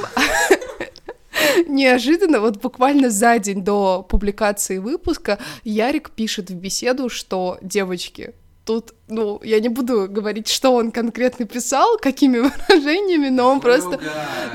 неожиданно, 1.66 2.40
вот 2.40 2.56
буквально 2.60 3.10
за 3.10 3.38
день 3.38 3.62
до 3.64 4.02
публикации 4.08 4.78
выпуска, 4.78 5.38
Ярик 5.64 6.10
пишет 6.10 6.50
в 6.50 6.54
беседу, 6.54 7.08
что 7.08 7.58
девочки, 7.62 8.34
тут, 8.68 8.92
ну, 9.08 9.40
я 9.42 9.60
не 9.60 9.70
буду 9.70 10.08
говорить, 10.10 10.48
что 10.48 10.74
он 10.74 10.90
конкретно 10.90 11.46
писал, 11.46 11.96
какими 11.96 12.38
выражениями, 12.68 13.30
но 13.30 13.48
он 13.48 13.60
просто, 13.60 13.98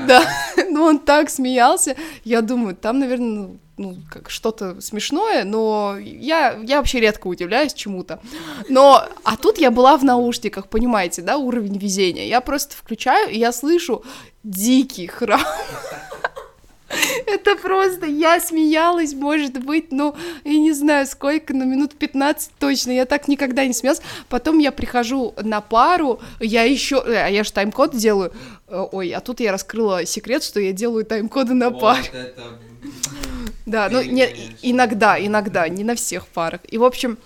да, 0.06 0.22
ну 0.70 0.84
он 0.84 1.00
так 1.00 1.30
смеялся, 1.30 1.96
я 2.22 2.40
думаю, 2.40 2.76
там, 2.76 3.00
наверное, 3.00 3.28
ну, 3.28 3.58
ну, 3.76 3.96
как 4.08 4.30
что-то 4.30 4.80
смешное, 4.80 5.42
но 5.42 5.96
я, 5.98 6.56
я 6.62 6.76
вообще 6.76 7.00
редко 7.00 7.26
удивляюсь 7.26 7.74
чему-то. 7.74 8.20
Но, 8.68 9.02
а 9.24 9.36
тут 9.36 9.58
я 9.58 9.72
была 9.72 9.96
в 9.96 10.04
наушниках, 10.04 10.68
понимаете, 10.68 11.22
да, 11.22 11.36
уровень 11.38 11.76
везения. 11.76 12.24
Я 12.28 12.40
просто 12.40 12.76
включаю, 12.76 13.30
и 13.30 13.38
я 13.38 13.50
слышу 13.50 14.04
дикий 14.44 15.08
храп. 15.08 15.40
Это 17.26 17.56
просто, 17.56 18.06
я 18.06 18.40
смеялась, 18.40 19.14
может 19.14 19.64
быть, 19.64 19.90
ну, 19.90 20.14
я 20.44 20.58
не 20.58 20.72
знаю 20.72 21.06
сколько, 21.06 21.54
но 21.54 21.64
минут 21.64 21.94
15 21.94 22.50
точно, 22.58 22.90
я 22.92 23.06
так 23.06 23.28
никогда 23.28 23.66
не 23.66 23.72
смеялась. 23.72 24.02
Потом 24.28 24.58
я 24.58 24.72
прихожу 24.72 25.34
на 25.42 25.60
пару, 25.60 26.20
я 26.40 26.64
еще, 26.64 27.02
а 27.02 27.28
я 27.28 27.44
же 27.44 27.52
тайм-код 27.52 27.96
делаю, 27.96 28.32
Э, 28.74 28.86
ой, 28.90 29.10
а 29.10 29.20
тут 29.20 29.40
я 29.40 29.52
раскрыла 29.52 30.04
секрет, 30.04 30.42
что 30.42 30.58
я 30.58 30.72
делаю 30.72 31.04
тайм-коды 31.04 31.54
на 31.54 31.70
паре. 31.70 32.04
Да, 33.66 33.88
ну, 33.90 34.02
не, 34.02 34.28
иногда, 34.60 35.18
иногда, 35.18 35.66
не 35.70 35.84
на 35.84 35.94
всех 35.94 36.26
парах. 36.26 36.60
И, 36.68 36.76
в 36.76 36.84
общем, 36.84 37.16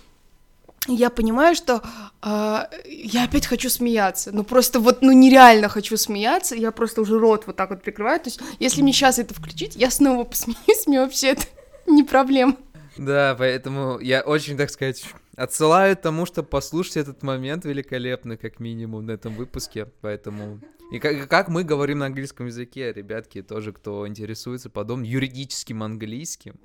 я 0.87 1.11
понимаю, 1.11 1.55
что 1.55 1.83
а, 2.23 2.69
я 2.87 3.25
опять 3.25 3.47
хочу 3.47 3.69
смеяться. 3.69 4.31
Ну, 4.33 4.45
просто 4.45 4.81
вот, 4.81 5.03
ну, 5.03 5.13
нереально 5.13 5.69
хочу 5.69 5.97
смеяться. 5.97 6.55
Я 6.55 6.73
просто 6.73 7.03
уже 7.03 7.19
рот 7.19 7.47
вот 7.47 7.57
так 7.57 7.71
вот 7.71 7.83
прикрываю. 7.83 8.21
То 8.21 8.29
есть, 8.29 8.41
если 8.59 8.83
мне 8.83 8.93
сейчас 8.93 9.19
это 9.19 9.35
включить, 9.35 9.77
я 9.77 9.91
снова 9.91 10.25
посмеюсь, 10.29 10.87
мне 10.87 11.01
вообще 11.01 11.29
это 11.29 11.45
не 11.87 12.05
проблема. 12.05 12.57
Да, 12.97 13.37
поэтому 13.39 14.01
я 14.01 14.23
очень, 14.23 14.57
так 14.57 14.71
сказать, 14.71 15.05
отсылаю 15.37 15.97
тому, 15.97 16.27
что 16.27 16.43
послушайте 16.43 17.01
этот 17.01 17.23
момент 17.23 17.65
великолепный, 17.65 18.37
как 18.37 18.59
минимум, 18.59 19.07
на 19.07 19.13
этом 19.13 19.35
выпуске. 19.35 19.87
Поэтому... 20.01 20.61
И 20.91 20.99
как, 20.99 21.29
как 21.29 21.49
мы 21.49 21.65
говорим 21.65 21.99
на 21.99 22.07
английском 22.07 22.47
языке, 22.47 22.93
ребятки, 22.93 23.43
тоже, 23.43 23.73
кто 23.73 24.09
интересуется 24.09 24.71
подобным 24.71 25.05
юридическим 25.05 25.83
английским. 25.83 26.59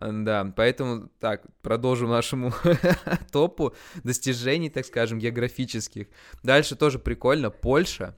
Да, 0.00 0.52
поэтому 0.54 1.08
так, 1.20 1.46
продолжим 1.62 2.10
нашему 2.10 2.52
топу 3.32 3.74
достижений, 4.04 4.68
так 4.68 4.84
скажем, 4.84 5.18
географических. 5.18 6.08
Дальше 6.42 6.76
тоже 6.76 6.98
прикольно, 6.98 7.50
Польша. 7.50 8.14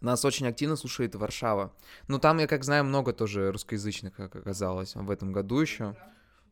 Нас 0.00 0.24
очень 0.24 0.46
активно 0.46 0.76
слушает 0.76 1.14
Варшава. 1.14 1.72
Ну, 2.08 2.18
там, 2.18 2.38
я 2.38 2.46
как 2.46 2.62
знаю, 2.62 2.84
много 2.84 3.12
тоже 3.12 3.50
русскоязычных, 3.50 4.14
как 4.14 4.36
оказалось, 4.36 4.94
в 4.94 5.10
этом 5.10 5.32
году 5.32 5.60
еще. 5.60 5.96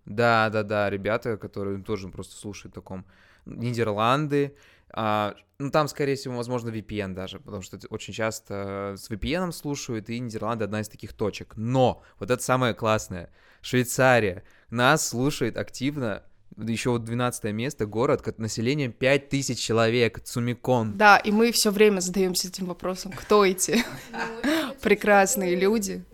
Да, 0.06 0.48
да, 0.50 0.62
да, 0.62 0.88
ребята, 0.88 1.36
которые 1.36 1.82
тоже 1.82 2.08
просто 2.08 2.36
слушают 2.36 2.74
таком. 2.74 3.04
Нидерланды. 3.44 4.56
А, 4.90 5.34
ну, 5.58 5.70
там, 5.70 5.88
скорее 5.88 6.16
всего, 6.16 6.36
возможно, 6.36 6.70
VPN 6.70 7.14
даже, 7.14 7.40
потому 7.40 7.62
что 7.62 7.78
очень 7.90 8.12
часто 8.12 8.94
с 8.96 9.10
VPN 9.10 9.52
слушают, 9.52 10.10
и 10.10 10.18
Нидерланды 10.18 10.64
одна 10.64 10.80
из 10.80 10.88
таких 10.88 11.12
точек. 11.12 11.54
Но, 11.56 12.02
вот 12.18 12.30
это 12.30 12.42
самое 12.42 12.74
классное, 12.74 13.30
Швейцария 13.62 14.44
нас 14.70 15.08
слушает 15.08 15.56
активно, 15.56 16.22
еще 16.56 16.90
вот 16.90 17.04
12 17.04 17.44
место, 17.52 17.86
город, 17.86 18.22
как 18.22 18.38
населением 18.38 18.92
5000 18.92 19.58
человек, 19.58 20.20
Цумикон. 20.20 20.96
Да, 20.96 21.16
и 21.18 21.30
мы 21.30 21.52
все 21.52 21.70
время 21.70 22.00
задаемся 22.00 22.48
этим 22.48 22.66
вопросом, 22.66 23.12
кто 23.12 23.44
эти 23.44 23.84
прекрасные 24.82 25.56
люди. 25.56 26.04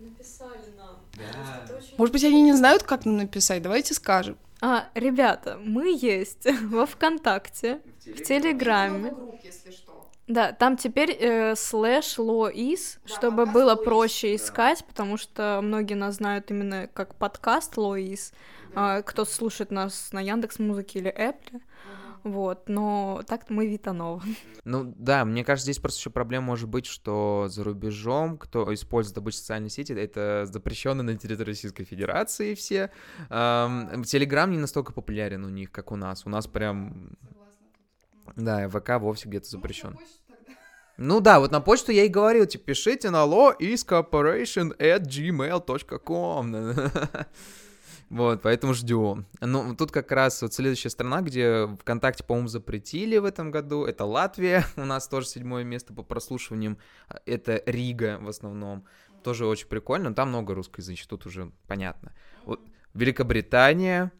Может 1.98 2.12
быть, 2.12 2.24
они 2.24 2.42
не 2.42 2.54
знают, 2.54 2.82
как 2.84 3.04
нам 3.04 3.18
написать, 3.18 3.62
давайте 3.62 3.94
скажем. 3.94 4.36
А, 4.64 4.90
ребята, 4.94 5.58
мы 5.60 5.92
есть 6.00 6.46
во 6.62 6.86
ВКонтакте, 6.86 7.80
в 8.06 8.22
Телеграме. 8.22 9.12
Да, 10.28 10.52
там 10.52 10.76
теперь 10.76 11.10
э, 11.10 11.56
слэш 11.56 12.16
лоис, 12.16 13.00
чтобы 13.04 13.44
было 13.44 13.74
проще 13.74 14.36
искать, 14.36 14.84
потому 14.84 15.16
что 15.16 15.58
многие 15.62 15.94
нас 15.94 16.14
знают 16.14 16.48
именно 16.52 16.88
как 16.94 17.16
подкаст 17.16 17.76
лоис, 17.76 18.32
а, 18.76 19.02
кто 19.02 19.24
слушает 19.24 19.72
нас 19.72 20.12
на 20.12 20.20
Яндекс 20.20 20.60
Музыке 20.60 21.00
или 21.00 21.12
Apple. 21.12 21.60
Вот, 22.24 22.68
но 22.68 23.22
так 23.26 23.50
мы 23.50 23.66
Витанова. 23.66 24.22
Ну 24.64 24.94
да, 24.96 25.24
мне 25.24 25.44
кажется, 25.44 25.64
здесь 25.64 25.80
просто 25.80 25.98
еще 25.98 26.10
проблема 26.10 26.46
может 26.46 26.68
быть, 26.68 26.86
что 26.86 27.46
за 27.48 27.64
рубежом, 27.64 28.38
кто 28.38 28.72
использует 28.72 29.18
обычно 29.18 29.40
социальные 29.40 29.70
сети, 29.70 29.92
это 29.92 30.46
запрещено 30.46 31.02
на 31.02 31.16
территории 31.16 31.48
Российской 31.48 31.84
Федерации 31.84 32.54
все. 32.54 32.90
Телеграм 33.28 34.50
не 34.50 34.58
настолько 34.58 34.92
популярен 34.92 35.44
у 35.44 35.48
них, 35.48 35.72
как 35.72 35.90
у 35.90 35.96
нас. 35.96 36.24
У 36.26 36.28
нас 36.28 36.46
прям... 36.46 37.16
Да, 38.36 38.68
ВК 38.68 39.00
вовсе 39.00 39.28
где-то 39.28 39.48
запрещен. 39.48 39.98
Ну 40.96 41.20
да, 41.20 41.40
вот 41.40 41.50
на 41.50 41.60
почту 41.60 41.90
я 41.90 42.04
и 42.04 42.08
говорил, 42.08 42.46
типа, 42.46 42.66
пишите 42.66 43.10
на 43.10 43.24
loiscorporation 43.24 44.76
at 44.78 45.00
gmail.com. 45.00 46.54
Вот, 48.12 48.42
поэтому 48.42 48.74
ждем. 48.74 49.24
Ну, 49.40 49.74
тут 49.74 49.90
как 49.90 50.12
раз 50.12 50.42
вот 50.42 50.52
следующая 50.52 50.90
страна, 50.90 51.22
где 51.22 51.66
ВКонтакте, 51.80 52.22
по-моему, 52.22 52.48
запретили 52.48 53.16
в 53.16 53.24
этом 53.24 53.50
году, 53.50 53.86
это 53.86 54.04
Латвия, 54.04 54.66
у 54.76 54.84
нас 54.84 55.08
тоже 55.08 55.28
седьмое 55.28 55.64
место 55.64 55.94
по 55.94 56.02
прослушиваниям, 56.02 56.76
это 57.24 57.62
Рига 57.64 58.18
в 58.20 58.28
основном, 58.28 58.84
тоже 59.24 59.46
очень 59.46 59.66
прикольно, 59.66 60.14
там 60.14 60.28
много 60.28 60.54
русскоязычных, 60.54 61.08
тут 61.08 61.24
уже 61.24 61.52
понятно. 61.66 62.12
Вот, 62.44 62.60
Великобритания, 62.92 64.12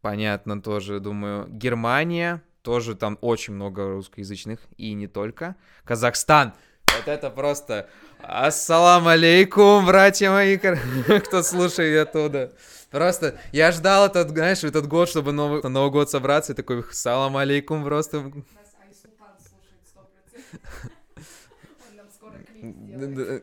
понятно 0.00 0.62
тоже, 0.62 1.00
думаю, 1.00 1.48
Германия, 1.48 2.44
тоже 2.62 2.94
там 2.94 3.18
очень 3.20 3.54
много 3.54 3.88
русскоязычных, 3.88 4.60
и 4.76 4.92
не 4.92 5.08
только. 5.08 5.56
Казахстан, 5.82 6.54
вот 6.96 7.08
это 7.08 7.30
просто 7.30 7.88
ассалам 8.18 9.08
алейкум, 9.08 9.86
братья 9.86 10.30
мои, 10.30 10.56
кто 10.58 11.42
слушает 11.42 12.08
оттуда. 12.08 12.52
Просто 12.90 13.38
я 13.52 13.72
ждал 13.72 14.06
этот, 14.06 14.30
знаешь, 14.30 14.64
этот 14.64 14.88
год, 14.88 15.08
чтобы 15.08 15.32
Новый, 15.32 15.62
Новый 15.62 15.90
год 15.90 16.10
собраться, 16.10 16.52
и 16.52 16.56
такой, 16.56 16.84
салам 16.90 17.36
алейкум, 17.36 17.84
просто... 17.84 18.24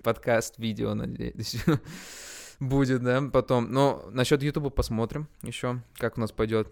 Подкаст, 0.03 0.55
видео, 0.57 0.93
надеюсь, 0.93 1.57
будет, 2.59 3.01
да, 3.01 3.21
потом. 3.31 3.71
Но 3.71 4.03
насчет 4.11 4.43
Ютуба 4.43 4.69
посмотрим 4.69 5.27
еще, 5.41 5.81
как 5.97 6.17
у 6.17 6.21
нас 6.21 6.31
пойдет. 6.31 6.67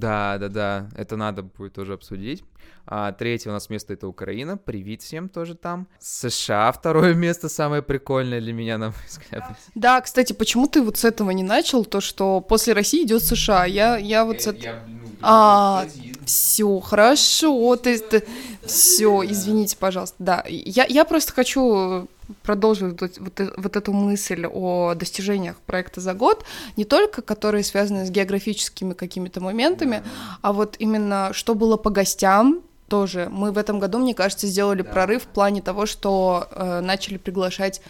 Да, 0.00 0.38
да, 0.38 0.48
да, 0.48 0.88
это 0.96 1.16
надо 1.16 1.42
будет 1.42 1.74
тоже 1.74 1.92
обсудить. 1.92 2.42
А, 2.86 3.12
третье 3.12 3.50
у 3.50 3.52
нас 3.52 3.68
место 3.68 3.92
это 3.92 4.08
Украина, 4.08 4.56
привет 4.56 5.02
всем 5.02 5.28
тоже 5.28 5.54
там. 5.54 5.86
США 5.98 6.72
второе 6.72 7.12
место 7.12 7.50
самое 7.50 7.82
прикольное 7.82 8.40
для 8.40 8.54
меня, 8.54 8.78
на 8.78 8.86
мой 8.86 8.94
взгляд. 9.06 9.44
Да, 9.74 10.00
кстати, 10.00 10.32
почему 10.32 10.68
ты 10.68 10.80
вот 10.80 10.96
с 10.96 11.04
этого 11.04 11.30
не 11.32 11.42
начал, 11.42 11.84
то 11.84 12.00
что 12.00 12.40
после 12.40 12.72
России 12.72 13.04
идет 13.04 13.22
США? 13.22 13.66
Я, 13.66 13.98
я 13.98 14.24
вот 14.24 14.40
с 14.40 14.46
этого... 14.46 14.80
А, 15.20 15.86
все, 16.24 16.80
хорошо, 16.80 17.76
ты, 17.76 17.98
ты... 17.98 18.24
все, 18.64 19.22
извините, 19.22 19.76
пожалуйста, 19.76 20.16
да, 20.18 20.44
я, 20.48 20.86
я 20.88 21.04
просто 21.04 21.34
хочу 21.34 22.08
продолжить 22.42 23.00
вот, 23.00 23.18
вот, 23.18 23.40
вот 23.56 23.76
эту 23.76 23.92
мысль 23.92 24.46
о 24.46 24.94
достижениях 24.94 25.56
проекта 25.60 26.00
за 26.00 26.14
год, 26.14 26.44
не 26.76 26.84
только 26.84 27.22
которые 27.22 27.64
связаны 27.64 28.06
с 28.06 28.10
географическими 28.10 28.94
какими-то 28.94 29.40
моментами, 29.40 30.02
а 30.42 30.52
вот 30.52 30.76
именно 30.78 31.30
что 31.32 31.54
было 31.54 31.76
по 31.76 31.90
гостям, 31.90 32.62
тоже. 32.90 33.28
Мы 33.30 33.52
в 33.52 33.58
этом 33.58 33.78
году, 33.78 33.98
мне 33.98 34.14
кажется, 34.14 34.46
сделали 34.48 34.82
да. 34.82 34.90
прорыв 34.90 35.22
в 35.22 35.26
плане 35.28 35.62
того, 35.62 35.86
что 35.86 36.48
э, 36.50 36.80
начали 36.80 37.16
приглашать 37.16 37.80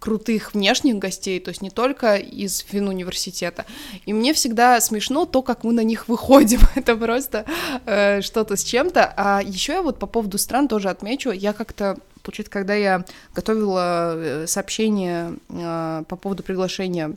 крутых 0.00 0.54
внешних 0.54 0.98
гостей, 0.98 1.38
то 1.38 1.50
есть 1.50 1.62
не 1.62 1.70
только 1.70 2.16
из 2.16 2.58
финуниверситета. 2.58 3.66
И 4.06 4.12
мне 4.12 4.32
всегда 4.32 4.80
смешно 4.80 5.26
то, 5.26 5.42
как 5.42 5.62
мы 5.62 5.72
на 5.72 5.84
них 5.84 6.08
выходим. 6.08 6.60
Это 6.74 6.96
просто 6.96 7.44
э, 7.86 8.22
что-то 8.22 8.56
с 8.56 8.64
чем-то. 8.64 9.12
А 9.16 9.40
еще 9.44 9.74
я 9.74 9.82
вот 9.82 9.98
по 9.98 10.06
поводу 10.06 10.38
стран 10.38 10.66
тоже 10.66 10.88
отмечу, 10.88 11.30
я 11.30 11.52
как-то 11.52 11.96
Получается, 12.22 12.52
когда 12.52 12.74
я 12.74 13.04
готовила 13.34 14.14
э, 14.14 14.46
сообщение 14.46 15.36
э, 15.48 16.02
по 16.06 16.16
поводу 16.16 16.42
приглашения 16.42 17.16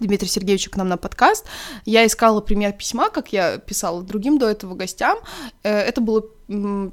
Дмитрия 0.00 0.28
Сергеевича 0.28 0.70
к 0.70 0.76
нам 0.76 0.88
на 0.88 0.96
подкаст. 0.96 1.46
Я 1.84 2.06
искала 2.06 2.40
пример 2.40 2.72
письма, 2.72 3.10
как 3.10 3.32
я 3.32 3.58
писала 3.58 4.02
другим 4.02 4.38
до 4.38 4.48
этого 4.48 4.74
гостям. 4.74 5.18
Э, 5.62 5.78
это 5.78 6.00
было 6.00 6.24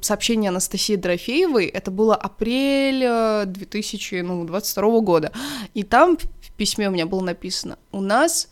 сообщение 0.02 0.50
Анастасии 0.50 0.96
Дорофеевой, 0.96 1.66
это 1.66 1.90
было 1.90 2.14
апрель 2.14 3.46
2022 3.46 4.82
ну, 4.82 5.00
года. 5.00 5.32
И 5.72 5.82
там 5.82 6.18
в 6.18 6.52
письме 6.52 6.88
у 6.88 6.92
меня 6.92 7.06
было 7.06 7.22
написано, 7.22 7.78
у 7.90 8.02
нас 8.02 8.48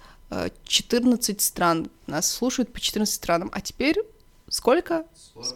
14 0.65 1.41
стран, 1.43 1.91
нас 2.07 2.31
слушают 2.31 2.73
по 2.73 2.81
14 2.81 3.15
странам, 3.15 3.51
а 3.53 3.61
теперь 3.61 3.99
сколько? 4.49 5.05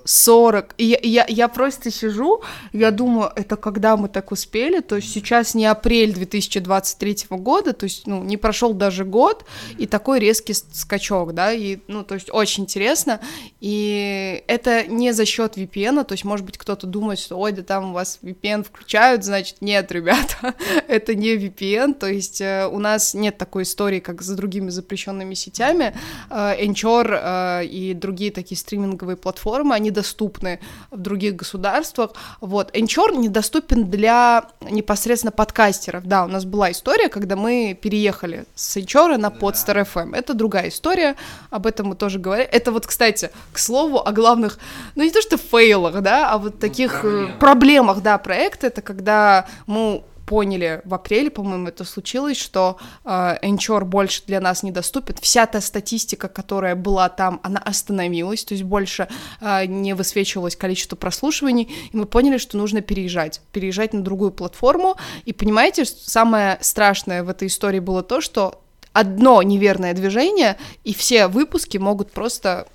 40. 0.05 0.75
И 0.79 0.85
я, 0.85 0.99
я, 1.03 1.27
я 1.29 1.49
просто 1.49 1.91
сижу, 1.91 2.43
я 2.73 2.91
думаю, 2.91 3.31
это 3.37 3.57
когда 3.57 3.97
мы 3.97 4.09
так 4.09 4.33
успели, 4.33 4.81
то 4.81 4.97
есть 4.97 5.13
сейчас 5.13 5.55
не 5.55 5.67
апрель 5.67 6.13
2023 6.13 7.27
года, 7.31 7.73
то 7.73 7.85
есть, 7.85 8.07
ну, 8.07 8.23
не 8.25 8.37
прошел 8.37 8.75
даже 8.75 9.05
год, 9.05 9.45
и 9.79 9.87
такой 9.87 10.19
резкий 10.19 10.55
скачок, 10.55 11.33
да, 11.33 11.53
и, 11.53 11.79
ну, 11.87 12.03
то 12.03 12.15
есть 12.15 12.29
очень 12.33 12.65
интересно, 12.65 13.21
и 13.61 14.43
это 14.49 14.85
не 14.87 15.13
за 15.13 15.25
счет 15.25 15.57
VPN, 15.57 16.05
то 16.05 16.13
есть, 16.13 16.25
может 16.25 16.45
быть, 16.45 16.59
кто-то 16.59 16.87
думает, 16.87 17.21
что, 17.21 17.39
ой, 17.39 17.53
да 17.53 17.63
там 17.63 17.91
у 17.91 17.93
вас 17.95 18.19
VPN 18.23 18.65
включают, 18.65 19.25
значит, 19.25 19.59
нет, 19.61 19.93
ребята, 19.93 20.55
это 20.89 21.15
не 21.15 21.37
VPN, 21.37 21.95
то 21.95 22.09
есть 22.09 22.41
э, 22.41 22.67
у 22.67 22.81
нас 22.81 23.15
нет 23.15 23.39
такой 23.39 23.63
истории, 23.63 24.01
как 24.01 24.23
за 24.23 24.35
другими 24.35 24.71
запрещенными 24.71 25.35
сетями, 25.35 25.95
э, 26.31 26.65
Anchor 26.67 27.61
э, 27.63 27.67
и 27.67 27.95
другие 27.95 28.33
такие 28.33 28.59
стриминговые 28.59 29.17
платформы, 29.17 29.68
платформы, 29.69 29.75
они 29.75 29.91
доступны 29.91 30.61
в 30.91 30.99
других 30.99 31.37
государствах. 31.37 32.11
Вот. 32.41 32.75
Anchor 32.77 33.17
недоступен 33.17 33.91
для 33.91 34.45
непосредственно 34.71 35.33
подкастеров. 35.33 36.05
Да, 36.05 36.25
у 36.25 36.29
нас 36.29 36.45
была 36.45 36.71
история, 36.71 37.09
когда 37.09 37.37
мы 37.37 37.79
переехали 37.81 38.45
с 38.55 38.77
Anchor 38.77 39.17
на 39.17 39.29
Podster 39.29 39.85
FM. 39.85 40.17
Это 40.17 40.35
другая 40.35 40.69
история, 40.69 41.15
об 41.51 41.67
этом 41.67 41.89
мы 41.89 41.95
тоже 41.95 42.19
говорили. 42.19 42.49
Это 42.51 42.73
вот, 42.73 42.87
кстати, 42.87 43.31
к 43.53 43.59
слову 43.59 43.99
о 43.99 44.13
главных, 44.13 44.59
ну 44.97 45.05
не 45.05 45.11
то 45.11 45.21
что 45.21 45.37
фейлах, 45.37 46.03
да, 46.03 46.31
а 46.33 46.39
вот 46.39 46.55
ну, 46.55 46.61
таких 46.61 47.05
ну, 47.05 47.29
проблемах, 47.39 48.03
да, 48.03 48.19
проекта. 48.19 48.67
Это 48.67 48.83
когда 48.83 49.47
мы 49.67 50.03
поняли 50.29 50.83
в 50.85 50.93
апреле, 50.93 51.31
по-моему, 51.31 51.69
это 51.69 51.85
случилось, 51.85 52.37
что 52.37 52.77
э, 53.05 53.09
Anchor 53.43 53.85
больше 53.85 54.23
для 54.27 54.41
нас 54.41 54.63
недоступен. 54.63 55.15
Вся 55.23 55.47
та 55.47 55.63
статистика, 55.63 56.29
которая 56.29 56.75
была 56.75 57.09
там, 57.09 57.41
она 57.43 57.61
остановилась, 57.61 58.45
то 58.45 58.53
есть 58.53 58.65
больше 58.65 59.09
э, 59.41 59.65
не 59.65 59.95
высвечивалось 59.95 60.55
количество 60.55 60.97
прослушиваний, 60.97 61.73
и 61.93 61.97
мы 61.97 62.05
поняли, 62.05 62.37
что 62.37 62.59
нужно 62.59 62.83
переезжать, 62.83 63.41
переезжать 63.53 63.95
на 63.95 64.03
другую 64.03 64.31
платформу. 64.31 64.97
И 65.25 65.33
понимаете, 65.33 65.87
самое 65.87 66.59
страшное 66.61 67.25
в 67.25 67.31
этой 67.31 67.49
истории 67.49 67.81
было 67.81 68.03
то, 68.03 68.21
что 68.21 68.61
одно 68.93 69.43
неверное 69.43 69.95
движение, 69.95 70.59
и 70.85 70.93
все 70.93 71.29
выпуски 71.29 71.79
могут 71.79 72.11
просто 72.11 72.69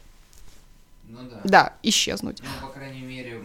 ну, 1.08 1.20
да. 1.30 1.42
да, 1.44 1.74
исчезнуть. 1.84 2.42
Ну, 2.42 2.68
по 2.68 2.74
крайней 2.74 3.02
мере, 3.04 3.44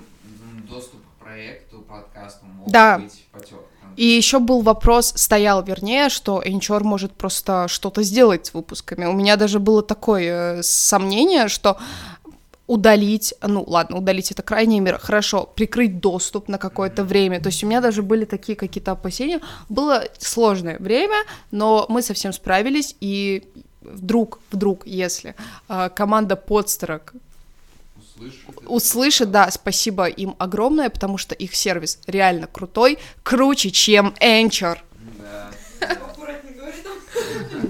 доступ 0.66 1.03
к 1.03 1.23
проекту, 1.23 1.83
подкасту 1.83 2.47
мог 2.47 2.71
да. 2.71 3.01
быть 3.01 3.27
потек. 3.33 3.67
И 3.98 4.06
еще 4.06 4.38
был 4.38 4.62
вопрос, 4.62 5.12
стоял 5.16 5.64
вернее, 5.64 6.08
что 6.08 6.40
Anchor 6.40 6.84
может 6.84 7.11
просто 7.14 7.66
что-то 7.66 8.04
сделать 8.04 8.46
с 8.46 8.54
выпусками. 8.54 9.06
У 9.06 9.12
меня 9.12 9.34
даже 9.34 9.58
было 9.58 9.82
такое 9.82 10.58
э, 10.58 10.62
сомнение, 10.62 11.48
что 11.48 11.78
удалить, 12.68 13.34
ну 13.42 13.64
ладно, 13.66 13.96
удалить 13.96 14.30
это 14.30 14.44
крайняя 14.44 14.80
мера, 14.80 14.98
хорошо, 14.98 15.50
прикрыть 15.52 15.98
доступ 15.98 16.46
на 16.46 16.58
какое-то 16.58 17.02
время. 17.02 17.40
То 17.40 17.48
есть 17.48 17.64
у 17.64 17.66
меня 17.66 17.80
даже 17.80 18.04
были 18.04 18.24
такие 18.24 18.54
какие-то 18.54 18.92
опасения. 18.92 19.40
Было 19.68 20.04
сложное 20.18 20.78
время, 20.78 21.24
но 21.50 21.84
мы 21.88 22.00
совсем 22.02 22.32
справились, 22.32 22.94
и 23.00 23.42
вдруг, 23.80 24.38
вдруг, 24.52 24.87
если 24.87 25.34
э, 25.68 25.90
команда 25.92 26.37
подстерок 26.37 27.14
услышит, 28.66 29.31
да, 29.31 29.50
спасибо 29.50 30.07
им 30.07 30.35
огромное, 30.38 30.90
потому 30.90 31.18
что 31.18 31.35
их 31.35 31.54
сервис 31.54 31.98
реально 32.07 32.46
крутой, 32.46 32.98
круче, 33.22 33.70
чем 33.70 34.14
Anchor. 34.20 34.78
Да 35.18 35.50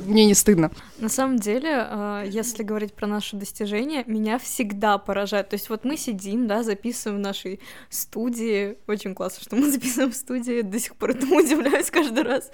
мне 0.08 0.26
не 0.26 0.34
стыдно. 0.34 0.70
На 0.98 1.08
самом 1.08 1.38
деле, 1.38 1.70
а, 1.72 2.24
если 2.24 2.62
говорить 2.62 2.94
про 2.94 3.06
наши 3.06 3.36
достижения, 3.36 4.04
меня 4.06 4.38
всегда 4.38 4.98
поражает. 4.98 5.50
То 5.50 5.54
есть 5.54 5.68
вот 5.68 5.84
мы 5.84 5.96
сидим, 5.96 6.46
да, 6.46 6.62
записываем 6.62 7.20
в 7.20 7.22
нашей 7.22 7.60
студии. 7.90 8.78
Очень 8.86 9.14
классно, 9.14 9.42
что 9.42 9.56
мы 9.56 9.70
записываем 9.70 10.12
в 10.12 10.16
студии. 10.16 10.62
До 10.62 10.78
сих 10.78 10.96
пор 10.96 11.10
этому 11.10 11.36
удивляюсь 11.38 11.90
каждый 11.90 12.24
раз. 12.24 12.50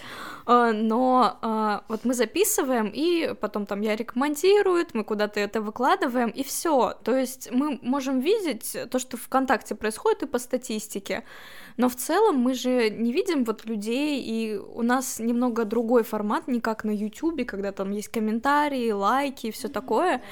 А, 0.46 0.72
но 0.72 1.38
а, 1.42 1.84
вот 1.88 2.04
мы 2.04 2.14
записываем, 2.14 2.90
и 2.92 3.34
потом 3.40 3.66
там 3.66 3.80
Ярик 3.80 4.16
монтирует, 4.16 4.94
мы 4.94 5.04
куда-то 5.04 5.40
это 5.40 5.60
выкладываем, 5.60 6.30
и 6.30 6.42
все. 6.42 6.94
То 7.04 7.16
есть 7.16 7.50
мы 7.50 7.78
можем 7.82 8.20
видеть 8.20 8.76
то, 8.90 8.98
что 8.98 9.16
ВКонтакте 9.16 9.74
происходит 9.74 10.24
и 10.24 10.26
по 10.26 10.38
статистике. 10.38 11.24
Но 11.76 11.88
в 11.88 11.96
целом 11.96 12.37
мы 12.37 12.54
же 12.54 12.90
не 12.90 13.12
видим 13.12 13.44
вот 13.44 13.64
людей, 13.64 14.22
и 14.22 14.56
у 14.56 14.82
нас 14.82 15.18
немного 15.18 15.64
другой 15.64 16.04
формат, 16.04 16.48
не 16.48 16.60
как 16.60 16.84
на 16.84 16.90
YouTube, 16.90 17.46
когда 17.46 17.72
там 17.72 17.90
есть 17.90 18.08
комментарии, 18.08 18.90
лайки 18.92 19.48
и 19.48 19.50
все 19.50 19.68
такое. 19.68 20.22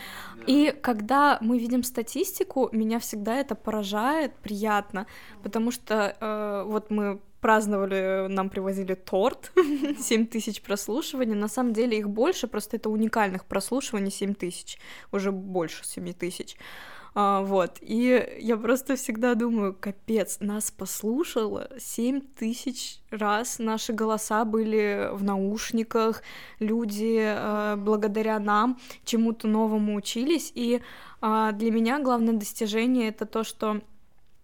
И 0.47 0.75
когда 0.83 1.39
мы 1.41 1.59
видим 1.59 1.83
статистику, 1.83 2.69
меня 2.73 2.99
всегда 2.99 3.37
это 3.39 3.55
поражает, 3.55 4.35
приятно, 4.37 5.07
потому 5.43 5.71
что 5.71 6.17
э, 6.21 6.65
вот 6.67 6.91
мы 6.91 7.21
праздновали, 7.43 8.29
нам 8.29 8.49
привозили 8.49 8.95
торт, 8.95 9.51
7 9.99 10.27
тысяч 10.27 10.63
прослушиваний, 10.63 11.35
на 11.35 11.49
самом 11.49 11.73
деле 11.73 11.99
их 11.99 12.09
больше, 12.09 12.47
просто 12.47 12.77
это 12.77 12.89
уникальных 12.89 13.45
прослушиваний 13.45 14.13
7 14.13 14.35
тысяч, 14.35 14.79
уже 15.11 15.33
больше 15.33 15.85
7 15.85 16.13
тысяч. 16.13 16.57
А, 17.15 17.43
вот, 17.43 17.77
и 17.83 18.39
я 18.41 18.57
просто 18.57 18.97
всегда 18.97 19.35
думаю, 19.35 19.77
капец, 19.79 20.39
нас 20.41 20.71
послушало 20.71 21.69
7 21.79 22.21
тысяч 22.21 23.01
раз, 23.11 23.59
наши 23.59 23.93
голоса 23.93 24.47
были 24.47 25.11
в 25.13 25.23
наушниках, 25.23 26.23
люди 26.59 27.21
а, 27.23 27.77
благодаря 27.77 28.39
нам 28.39 28.79
чему-то 29.05 29.47
новому 29.47 29.95
учились, 29.95 30.53
и 30.55 30.81
а, 31.21 31.53
для 31.53 31.71
меня 31.71 31.99
главное 31.99 32.35
достижение 32.35 33.09
это 33.09 33.27
то, 33.27 33.45
что 33.45 33.83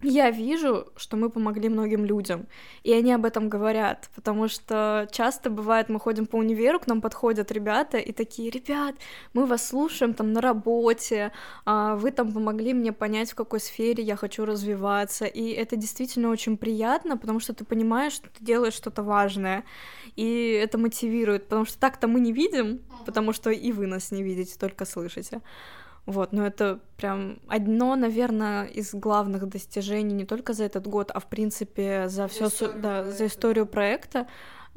я 0.03 0.31
вижу, 0.31 0.93
что 0.97 1.17
мы 1.17 1.29
помогли 1.29 1.69
многим 1.69 2.05
людям, 2.05 2.47
и 2.85 2.93
они 2.93 3.13
об 3.13 3.25
этом 3.25 3.49
говорят, 3.49 4.11
потому 4.15 4.49
что 4.49 5.09
часто 5.11 5.51
бывает, 5.51 5.89
мы 5.89 5.99
ходим 5.99 6.27
по 6.27 6.37
универу, 6.37 6.79
к 6.79 6.87
нам 6.87 7.01
подходят 7.01 7.51
ребята 7.51 7.99
и 7.99 8.13
такие, 8.13 8.51
ребят, 8.51 8.95
мы 9.35 9.47
вас 9.47 9.67
слушаем 9.67 10.15
там 10.15 10.33
на 10.33 10.41
работе, 10.41 11.33
а 11.65 11.97
вы 11.97 12.13
там 12.13 12.33
помогли 12.33 12.75
мне 12.75 12.93
понять, 12.93 13.33
в 13.33 13.35
какой 13.35 13.59
сфере 13.59 14.05
я 14.05 14.15
хочу 14.15 14.45
развиваться, 14.45 15.25
и 15.25 15.51
это 15.51 15.75
действительно 15.75 16.29
очень 16.31 16.57
приятно, 16.57 17.17
потому 17.17 17.41
что 17.41 17.53
ты 17.53 17.65
понимаешь, 17.65 18.13
что 18.13 18.29
ты 18.29 18.45
делаешь 18.45 18.75
что-то 18.75 19.03
важное, 19.03 19.65
и 20.15 20.53
это 20.53 20.79
мотивирует, 20.79 21.45
потому 21.45 21.65
что 21.65 21.79
так-то 21.79 22.07
мы 22.07 22.21
не 22.21 22.33
видим, 22.33 22.83
потому 23.05 23.33
что 23.33 23.51
и 23.51 23.73
вы 23.73 23.87
нас 23.89 24.13
не 24.13 24.23
видите, 24.23 24.57
только 24.59 24.85
слышите. 24.85 25.41
Вот, 26.09 26.33
но 26.33 26.47
это 26.47 26.81
прям 26.97 27.39
одно, 27.49 27.95
наверное, 27.95 28.65
из 28.65 28.95
главных 28.95 29.47
достижений 29.47 30.15
не 30.15 30.25
только 30.25 30.55
за 30.55 30.65
этот 30.65 30.87
год, 30.87 31.11
а 31.13 31.21
в 31.21 31.27
принципе 31.27 32.09
за 32.09 32.29
все, 32.29 32.49
да, 32.73 33.05
за 33.05 33.27
историю 33.27 33.67
проекта. 33.67 34.27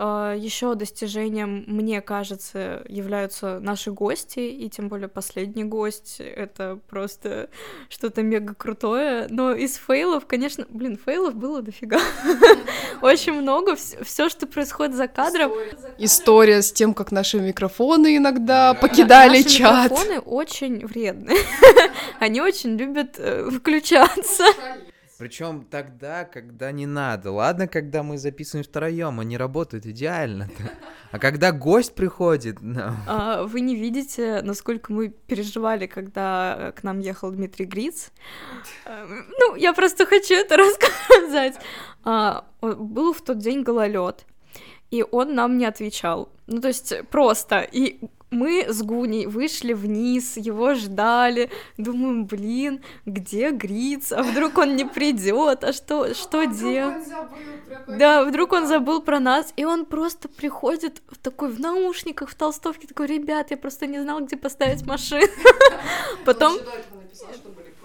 А, 0.03 0.33
Еще 0.33 0.73
достижением, 0.73 1.63
мне 1.67 2.01
кажется, 2.01 2.83
являются 2.89 3.59
наши 3.59 3.91
гости, 3.91 4.39
и 4.39 4.67
тем 4.67 4.89
более 4.89 5.07
последний 5.07 5.63
гость. 5.63 6.15
Это 6.19 6.79
просто 6.89 7.51
что-то 7.89 8.23
мега 8.23 8.55
крутое. 8.55 9.27
Но 9.29 9.53
из 9.53 9.75
фейлов, 9.75 10.25
конечно, 10.25 10.65
блин, 10.69 10.97
фейлов 10.97 11.35
было 11.35 11.61
дофига. 11.61 11.99
Очень 13.03 13.33
много. 13.33 13.75
Все, 13.75 14.27
что 14.29 14.47
происходит 14.47 14.95
за 14.95 15.07
кадром. 15.07 15.51
История 15.99 16.63
с 16.63 16.71
тем, 16.71 16.95
как 16.95 17.11
наши 17.11 17.39
микрофоны 17.39 18.17
иногда 18.17 18.73
покидали 18.73 19.43
чат. 19.43 19.91
Микрофоны 19.91 20.19
очень 20.19 20.83
вредные. 20.83 21.37
Они 22.19 22.41
очень 22.41 22.75
любят 22.75 23.17
э, 23.19 23.51
включаться. 23.51 24.45
Причем 25.21 25.67
тогда, 25.69 26.25
когда 26.25 26.71
не 26.71 26.87
надо. 26.87 27.31
Ладно, 27.31 27.67
когда 27.67 28.01
мы 28.01 28.17
записываем 28.17 28.63
втроем, 28.63 29.19
они 29.19 29.37
работают 29.37 29.85
идеально. 29.85 30.49
А 31.11 31.19
когда 31.19 31.51
гость 31.51 31.93
приходит... 31.93 32.57
No. 32.71 32.93
А, 33.05 33.43
вы 33.43 33.61
не 33.61 33.75
видите, 33.75 34.41
насколько 34.41 34.91
мы 34.91 35.09
переживали, 35.09 35.85
когда 35.85 36.73
к 36.75 36.81
нам 36.81 36.99
ехал 36.99 37.29
Дмитрий 37.29 37.65
Гриц. 37.65 38.11
А, 38.85 39.05
ну, 39.39 39.55
я 39.55 39.73
просто 39.73 40.07
хочу 40.07 40.33
это 40.33 40.57
рассказать. 40.57 41.55
А, 42.03 42.45
был 42.61 43.13
в 43.13 43.21
тот 43.21 43.37
день 43.37 43.61
гололед. 43.61 44.25
и 44.89 45.03
он 45.11 45.35
нам 45.35 45.59
не 45.59 45.65
отвечал. 45.67 46.29
Ну, 46.47 46.61
то 46.61 46.69
есть 46.69 46.93
просто. 47.09 47.59
И 47.59 47.99
мы 48.31 48.65
с 48.67 48.81
Гуней 48.81 49.25
вышли 49.25 49.73
вниз, 49.73 50.37
его 50.37 50.73
ждали, 50.73 51.51
думаем, 51.77 52.25
блин, 52.25 52.81
где 53.05 53.51
Гриц, 53.51 54.11
а 54.13 54.23
вдруг 54.23 54.57
он 54.57 54.75
не 54.77 54.85
придет, 54.85 55.63
а 55.63 55.73
что, 55.73 56.13
что 56.13 56.45
делать? 56.45 57.07
Да, 57.87 58.23
вдруг 58.23 58.53
он 58.53 58.67
забыл 58.67 59.01
про 59.01 59.19
нас, 59.19 59.53
и 59.57 59.65
он 59.65 59.85
просто 59.85 60.29
приходит 60.29 61.01
в 61.09 61.17
такой 61.17 61.51
в 61.51 61.59
наушниках, 61.59 62.29
в 62.29 62.35
толстовке, 62.35 62.87
такой, 62.87 63.07
ребят, 63.07 63.51
я 63.51 63.57
просто 63.57 63.85
не 63.85 64.01
знал, 64.01 64.21
где 64.21 64.37
поставить 64.37 64.85
машину. 64.85 65.27
Потом... 66.25 66.57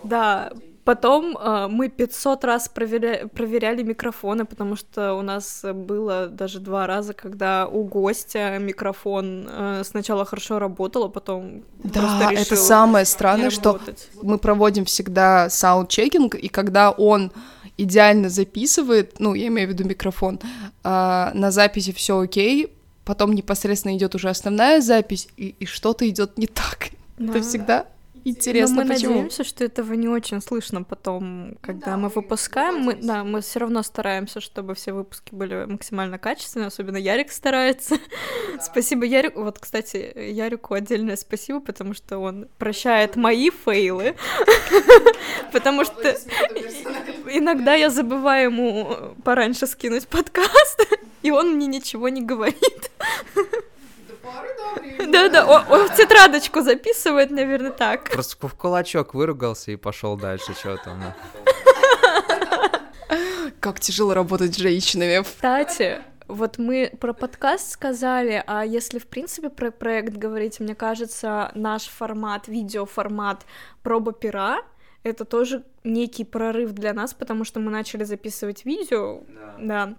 Да, 0.05 0.53
Потом 0.87 1.37
э, 1.37 1.67
мы 1.69 1.89
500 1.89 2.45
раз 2.45 2.69
проверя... 2.69 3.27
проверяли 3.27 3.83
микрофоны, 3.83 4.45
потому 4.45 4.77
что 4.77 5.15
у 5.15 5.23
нас 5.23 5.65
было 5.65 6.29
даже 6.29 6.61
два 6.61 6.87
раза, 6.87 7.13
когда 7.13 7.67
у 7.67 7.83
гостя 7.83 8.57
микрофон 8.61 9.49
э, 9.51 9.83
сначала 9.85 10.25
хорошо 10.25 10.61
работал, 10.61 11.03
а 11.03 11.09
потом 11.09 11.65
да, 11.83 12.31
это 12.33 12.55
самое 12.55 13.05
странное, 13.05 13.51
что 13.51 13.81
мы 14.23 14.39
проводим 14.39 14.85
всегда 14.85 15.51
саундчекинг, 15.51 16.37
и 16.37 16.47
когда 16.47 16.93
он 16.93 17.33
идеально 17.77 18.29
записывает, 18.29 19.19
ну, 19.19 19.35
я 19.35 19.49
имею 19.49 19.69
в 19.69 19.73
виду 19.73 19.83
микрофон, 19.89 20.39
э, 20.85 21.31
на 21.35 21.51
записи 21.51 21.93
все 21.93 22.21
окей, 22.21 22.73
потом 23.05 23.35
непосредственно 23.35 23.97
идет 23.97 24.15
уже 24.15 24.31
основная 24.31 24.81
запись, 24.81 25.27
и, 25.37 25.57
и 25.59 25.67
что-то 25.67 26.09
идет 26.09 26.39
не 26.39 26.47
так. 26.47 26.91
Да. 27.19 27.33
Это 27.33 27.43
всегда 27.43 27.87
Интересно, 28.29 28.79
Но 28.79 28.83
мы 28.83 28.89
почему? 28.89 29.13
надеемся, 29.13 29.45
что 29.45 29.65
этого 29.65 29.93
не 29.93 30.09
очень 30.09 30.43
слышно 30.43 30.83
потом, 30.83 31.57
когда 31.61 31.93
да, 31.93 31.97
мы 31.97 32.09
выпускаем. 32.09 32.81
Мы, 32.81 32.95
да, 32.97 33.23
мы 33.23 33.41
все 33.41 33.61
равно 33.61 33.85
стараемся, 33.85 34.41
чтобы 34.41 34.75
все 34.75 34.93
выпуски 34.93 35.33
были 35.33 35.65
максимально 35.67 36.19
качественные, 36.19 36.67
особенно 36.67 36.97
Ярик 36.97 37.31
старается. 37.31 37.95
Да. 38.57 38.61
Спасибо 38.61 39.05
Ярику. 39.05 39.45
Вот, 39.45 39.61
кстати, 39.61 40.13
Ярику 40.19 40.75
отдельное 40.75 41.15
спасибо, 41.15 41.61
потому 41.61 41.95
что 41.95 42.19
он 42.19 42.49
прощает 42.59 43.15
мои 43.15 43.49
фейлы, 43.51 44.17
потому 45.53 45.85
что 45.85 46.03
иногда 47.31 47.75
я 47.75 47.91
забываю 47.91 48.51
ему 48.51 49.15
пораньше 49.23 49.69
скинуть 49.69 50.09
подкаст, 50.09 50.89
и 51.23 51.31
он 51.31 51.55
мне 51.55 51.69
ничего 51.69 52.09
не 52.09 52.23
говорит. 52.23 52.91
Да-да, 55.09 55.47
он 55.47 55.89
в 55.89 55.97
тетрадочку 55.97 56.63
записывает, 56.63 57.31
наверное, 57.31 57.71
так. 57.71 58.11
Просто 58.11 58.49
в 58.49 58.55
кулачок 58.55 59.15
выругался 59.15 59.73
и 59.73 59.77
пошел 59.77 60.17
дальше, 60.17 60.55
что 60.55 60.77
там. 60.79 61.15
Как 63.61 63.81
тяжело 63.81 64.15
работать 64.15 64.55
с 64.55 64.59
женщинами. 64.59 65.23
Кстати, 65.23 66.03
вот 66.29 66.59
мы 66.59 66.93
про 67.01 67.13
подкаст 67.13 67.71
сказали, 67.71 68.43
а 68.47 68.65
если 68.65 68.99
в 68.99 69.07
принципе 69.07 69.49
про 69.49 69.71
проект 69.71 70.15
говорить, 70.15 70.61
мне 70.61 70.75
кажется, 70.75 71.51
наш 71.55 71.87
формат, 71.87 72.49
видеоформат 72.49 73.47
проба 73.83 74.13
пера, 74.13 74.63
это 75.03 75.25
тоже 75.25 75.65
некий 75.85 76.25
прорыв 76.25 76.73
для 76.73 76.93
нас, 76.93 77.15
потому 77.15 77.45
что 77.45 77.61
мы 77.61 77.71
начали 77.71 78.03
записывать 78.05 78.65
видео, 78.65 79.23
да. 79.29 79.55
да. 79.59 79.95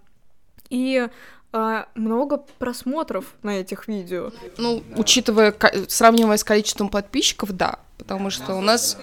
И 0.69 1.07
а, 1.53 1.87
много 1.95 2.37
просмотров 2.59 3.35
на 3.41 3.59
этих 3.59 3.87
видео. 3.87 4.31
Ну, 4.57 4.83
учитывая, 4.95 5.55
сравнивая 5.87 6.37
с 6.37 6.43
количеством 6.43 6.89
подписчиков, 6.89 7.51
да, 7.53 7.79
потому 7.97 8.29
что 8.29 8.55
у 8.55 8.61
нас... 8.61 8.97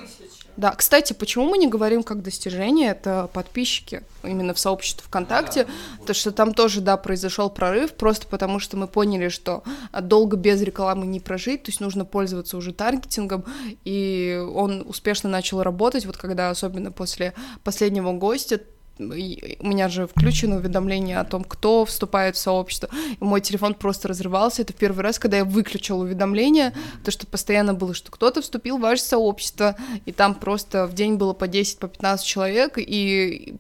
Да, 0.57 0.71
кстати, 0.71 1.15
почему 1.15 1.47
мы 1.47 1.59
не 1.59 1.67
говорим 1.67 2.05
как 2.05 2.23
достижение, 2.23 2.91
это 2.91 3.29
подписчики 3.33 4.05
именно 4.23 4.55
в 4.55 4.59
сообществе 4.61 5.05
ВКонтакте, 5.05 5.67
то 6.07 6.15
что 6.15 6.31
там 6.31 6.55
тоже, 6.55 6.81
да, 6.81 6.97
произошел 6.97 7.51
прорыв, 7.51 7.95
просто 7.95 8.29
потому 8.29 8.61
что 8.61 8.77
мы 8.77 8.87
поняли, 8.87 9.31
что 9.31 9.65
долго 10.01 10.37
без 10.37 10.63
рекламы 10.63 11.07
не 11.07 11.19
прожить, 11.19 11.65
то 11.65 11.71
есть 11.71 11.81
нужно 11.81 12.05
пользоваться 12.05 12.57
уже 12.57 12.73
таргетингом, 12.73 13.45
и 13.85 14.41
он 14.55 14.85
успешно 14.87 15.29
начал 15.29 15.61
работать, 15.61 16.07
вот 16.07 16.17
когда 16.17 16.51
особенно 16.51 16.93
после 16.93 17.35
последнего 17.65 18.13
гостя, 18.13 18.61
у 18.99 19.67
меня 19.67 19.89
же 19.89 20.07
включено 20.07 20.57
уведомление 20.57 21.19
о 21.19 21.25
том, 21.25 21.45
кто 21.45 21.85
вступает 21.85 22.37
в 22.37 22.39
сообщество. 22.39 22.89
И 23.21 23.25
мой 23.25 23.41
телефон 23.41 23.75
просто 23.75 24.09
разрывался. 24.09 24.63
Это 24.63 24.73
первый 24.73 25.01
раз, 25.01 25.19
когда 25.19 25.39
я 25.39 25.45
выключила 25.45 26.03
уведомление, 26.03 26.73
то 27.05 27.11
что 27.11 27.27
постоянно 27.27 27.75
было, 27.75 27.95
что 27.95 28.13
кто-то 28.13 28.43
вступил 28.43 28.79
в 28.79 28.83
ваше 28.83 29.03
сообщество, 29.03 29.77
и 30.05 30.13
там 30.13 30.35
просто 30.35 30.87
в 30.87 30.95
день 30.95 31.17
было 31.17 31.33
по 31.33 31.49
10, 31.49 31.79
по 31.79 31.89
15 31.89 32.27
человек, 32.27 32.75
и 32.77 33.57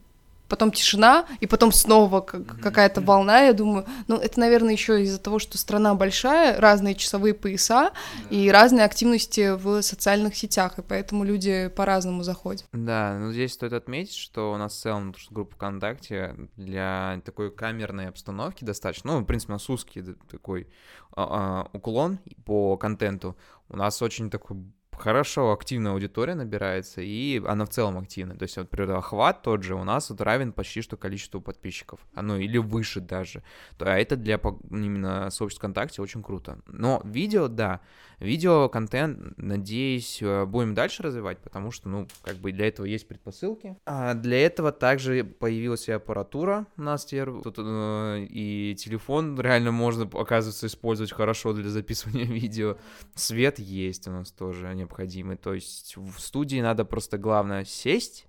потом 0.54 0.70
тишина, 0.70 1.26
и 1.40 1.48
потом 1.48 1.72
снова 1.72 2.20
какая-то 2.20 3.00
волна, 3.00 3.40
я 3.40 3.52
думаю, 3.52 3.84
ну, 4.06 4.14
это, 4.14 4.38
наверное, 4.38 4.72
еще 4.72 5.02
из-за 5.02 5.18
того, 5.18 5.40
что 5.40 5.58
страна 5.58 5.96
большая, 5.96 6.60
разные 6.60 6.94
часовые 6.94 7.34
пояса 7.34 7.90
и 8.30 8.48
разные 8.52 8.84
активности 8.84 9.56
в 9.56 9.82
социальных 9.82 10.36
сетях, 10.36 10.78
и 10.78 10.82
поэтому 10.82 11.24
люди 11.24 11.66
по-разному 11.74 12.22
заходят. 12.22 12.66
Да, 12.72 13.18
ну, 13.18 13.32
здесь 13.32 13.52
стоит 13.52 13.72
отметить, 13.72 14.14
что 14.14 14.52
у 14.52 14.56
нас 14.56 14.74
в 14.74 14.80
целом 14.80 15.12
группа 15.30 15.56
ВКонтакте 15.56 16.36
для 16.56 17.20
такой 17.24 17.50
камерной 17.50 18.06
обстановки 18.06 18.62
достаточно, 18.62 19.14
ну, 19.14 19.20
в 19.22 19.24
принципе, 19.24 19.54
у 19.54 19.56
нас 19.56 19.68
узкий 19.68 20.04
такой 20.30 20.68
а, 21.16 21.66
а, 21.66 21.76
уклон 21.76 22.20
по 22.44 22.76
контенту, 22.76 23.36
у 23.68 23.76
нас 23.76 24.00
очень 24.02 24.30
такой 24.30 24.58
хорошо 24.98 25.52
активная 25.52 25.92
аудитория 25.92 26.34
набирается, 26.34 27.00
и 27.00 27.42
она 27.44 27.64
в 27.64 27.70
целом 27.70 27.98
активная. 27.98 28.36
То 28.36 28.44
есть, 28.44 28.56
вот, 28.56 28.70
например, 28.70 28.96
охват 28.96 29.42
тот 29.42 29.62
же 29.62 29.74
у 29.74 29.84
нас 29.84 30.10
вот 30.10 30.20
равен 30.20 30.52
почти 30.52 30.82
что 30.82 30.96
количеству 30.96 31.40
подписчиков. 31.40 32.00
Ну, 32.14 32.36
или 32.36 32.58
выше 32.58 33.00
даже. 33.00 33.42
А 33.78 33.98
это 33.98 34.16
для 34.16 34.40
именно 34.70 35.30
сообщества 35.30 35.64
ВКонтакте 35.64 36.02
очень 36.02 36.22
круто. 36.22 36.58
Но 36.66 37.00
видео, 37.04 37.48
да, 37.48 37.80
видео, 38.24 38.68
контент, 38.68 39.36
надеюсь, 39.36 40.20
э, 40.20 40.44
будем 40.44 40.74
дальше 40.74 41.02
развивать, 41.02 41.38
потому 41.38 41.70
что, 41.70 41.88
ну, 41.88 42.08
как 42.22 42.36
бы 42.36 42.52
для 42.52 42.68
этого 42.68 42.86
есть 42.86 43.06
предпосылки. 43.06 43.76
А 43.86 44.14
для 44.14 44.44
этого 44.44 44.72
также 44.72 45.24
появилась 45.24 45.88
и 45.88 45.92
аппаратура 45.92 46.66
у 46.76 46.82
нас 46.82 47.04
теперь, 47.04 47.30
тут, 47.42 47.56
э, 47.58 48.26
и 48.28 48.74
телефон 48.78 49.38
реально 49.40 49.70
можно, 49.70 50.04
оказывается, 50.04 50.66
использовать 50.66 51.12
хорошо 51.12 51.52
для 51.52 51.70
записывания 51.70 52.24
видео. 52.26 52.76
Свет 53.14 53.58
есть 53.58 54.08
у 54.08 54.10
нас 54.10 54.32
тоже 54.32 54.74
необходимый, 54.74 55.36
то 55.36 55.54
есть 55.54 55.96
в 55.96 56.18
студии 56.18 56.60
надо 56.60 56.84
просто, 56.84 57.18
главное, 57.18 57.64
сесть, 57.64 58.26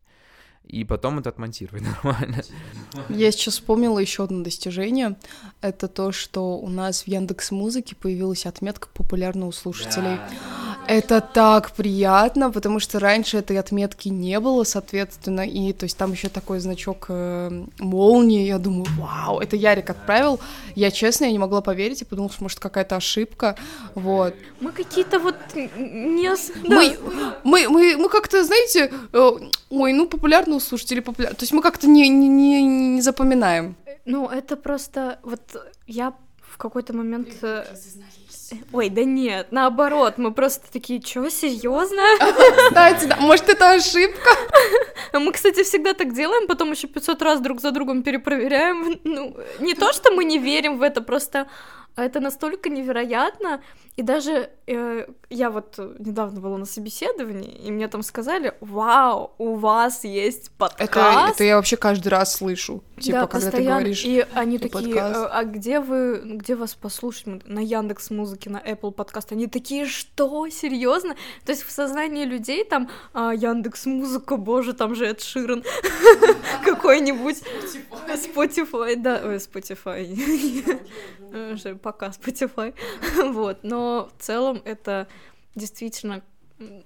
и 0.68 0.84
потом 0.84 1.20
это 1.20 1.30
отмонтировать 1.30 1.84
нормально. 2.04 2.44
Я 3.10 3.32
сейчас 3.32 3.56
вспомнила 3.56 4.00
еще 4.00 4.24
одно 4.24 4.44
достижение. 4.44 5.16
Это 5.62 5.88
то, 5.88 6.12
что 6.12 6.58
у 6.58 6.70
нас 6.70 7.04
в 7.04 7.08
Яндекс 7.08 7.52
Музыке 7.52 7.96
появилась 7.96 8.46
отметка 8.46 8.90
популярна 8.94 9.48
у 9.48 9.52
слушателей. 9.52 10.18
Да. 10.18 10.30
Это 10.88 11.22
так 11.22 11.72
приятно, 11.72 12.52
потому 12.52 12.80
что 12.80 13.00
раньше 13.00 13.38
этой 13.38 13.58
отметки 13.60 14.10
не 14.10 14.40
было, 14.40 14.64
соответственно, 14.64 15.42
и 15.42 15.74
то 15.74 15.86
есть 15.86 15.98
там 15.98 16.12
еще 16.12 16.30
такой 16.30 16.60
значок 16.60 17.08
э, 17.10 17.66
молнии. 17.80 18.46
Я 18.46 18.60
думаю, 18.60 18.86
вау, 18.98 19.40
это 19.40 19.56
Ярик 19.56 19.90
отправил. 19.90 20.40
Я 20.76 20.92
честно, 20.92 21.26
я 21.26 21.32
не 21.32 21.40
могла 21.40 21.62
поверить, 21.62 22.02
я 22.02 22.08
подумала, 22.08 22.32
что 22.32 22.44
может 22.44 22.60
какая-то 22.60 22.96
ошибка, 22.96 23.56
вот. 23.96 24.36
Мы 24.60 24.72
какие-то 24.72 25.20
вот 25.20 25.36
не... 25.56 26.30
Мы, 26.64 26.98
мы, 27.44 27.70
мы, 27.70 27.98
мы 27.98 28.10
как-то, 28.10 28.44
знаете, 28.44 28.92
э, 29.14 29.32
ой, 29.70 29.94
ну 29.94 30.08
популярно 30.08 30.56
у 30.56 30.60
слушателей 30.60 31.02
популярно, 31.02 31.36
то 31.36 31.44
есть 31.44 31.54
мы 31.54 31.62
как-то 31.62 31.88
не, 31.88 32.10
не, 32.10 32.28
не, 32.28 32.64
не 32.64 33.02
запоминаем. 33.02 33.76
Ну 34.06 34.28
это 34.28 34.56
просто 34.56 35.20
вот 35.24 35.42
я 35.88 36.14
в 36.42 36.58
какой-то 36.58 36.94
момент 36.94 37.30
Ой, 38.74 38.90
да 38.90 39.04
нет, 39.04 39.48
наоборот, 39.52 40.18
мы 40.18 40.32
просто 40.32 40.72
такие, 40.72 41.02
чё, 41.02 41.30
серьезно? 41.30 42.02
Кстати, 42.68 43.06
да, 43.06 43.16
может, 43.18 43.50
это 43.50 43.72
ошибка? 43.72 44.30
Мы, 45.14 45.32
кстати, 45.32 45.64
всегда 45.64 45.94
так 45.94 46.14
делаем, 46.14 46.48
потом 46.48 46.72
еще 46.72 46.88
500 46.88 47.22
раз 47.22 47.40
друг 47.40 47.62
за 47.62 47.72
другом 47.72 48.04
перепроверяем. 48.04 49.00
Ну, 49.04 49.36
не 49.60 49.74
то, 49.74 49.94
что 49.94 50.12
мы 50.12 50.26
не 50.26 50.38
верим 50.38 50.78
в 50.78 50.82
это, 50.82 51.02
просто 51.02 51.48
это 51.96 52.20
настолько 52.20 52.70
невероятно, 52.70 53.62
и 53.96 54.02
даже 54.02 54.50
э, 54.68 55.08
я 55.30 55.50
вот 55.50 55.80
недавно 56.00 56.42
была 56.42 56.58
на 56.58 56.66
собеседовании, 56.66 57.52
и 57.52 57.72
мне 57.72 57.88
там 57.88 58.04
сказали, 58.04 58.54
вау, 58.60 59.32
у 59.38 59.56
вас 59.56 60.04
есть 60.04 60.52
подкаст. 60.52 60.92
Это, 60.92 61.32
это 61.34 61.44
я 61.46 61.56
вообще 61.56 61.78
каждый 61.78 62.10
раз 62.10 62.36
слышу, 62.36 62.84
типа, 63.00 63.20
да, 63.20 63.28
когда 63.28 63.48
постоянно. 63.48 63.78
ты 63.78 63.80
говоришь. 63.80 64.04
И 64.04 64.26
они 64.34 64.60
такие, 64.60 64.96
подкаст. 64.96 65.30
а 65.32 65.44
где 65.46 65.80
вы, 65.80 66.22
где 66.26 66.56
вас 66.56 66.76
послушать? 66.76 67.26
На 67.46 67.60
Яндекс 67.60 68.10
Музыке, 68.10 68.50
на 68.50 68.58
Apple 68.58 68.92
подкаст. 68.92 69.32
Они 69.32 69.48
такие, 69.48 69.86
что, 69.86 70.50
серьезно? 70.50 71.16
То 71.46 71.54
есть 71.54 71.64
в 71.64 71.72
сознании 71.72 72.26
людей 72.26 72.66
там 72.66 72.90
а, 73.14 73.34
Яндекс 73.34 73.86
Музыка, 73.86 74.36
боже, 74.36 74.74
там 74.74 74.96
же 74.96 75.06
Эд 75.06 75.22
Ширен 75.22 75.64
какой-нибудь. 76.66 77.44
Spotify, 78.16 78.98
да, 78.98 79.22
ой, 79.24 79.38
Spotify. 79.38 80.06
Пока 81.82 82.08
Spotify. 82.08 82.74
Вот, 83.36 83.60
но 83.64 83.85
в 83.86 84.12
целом 84.22 84.62
это 84.66 85.08
действительно, 85.56 86.22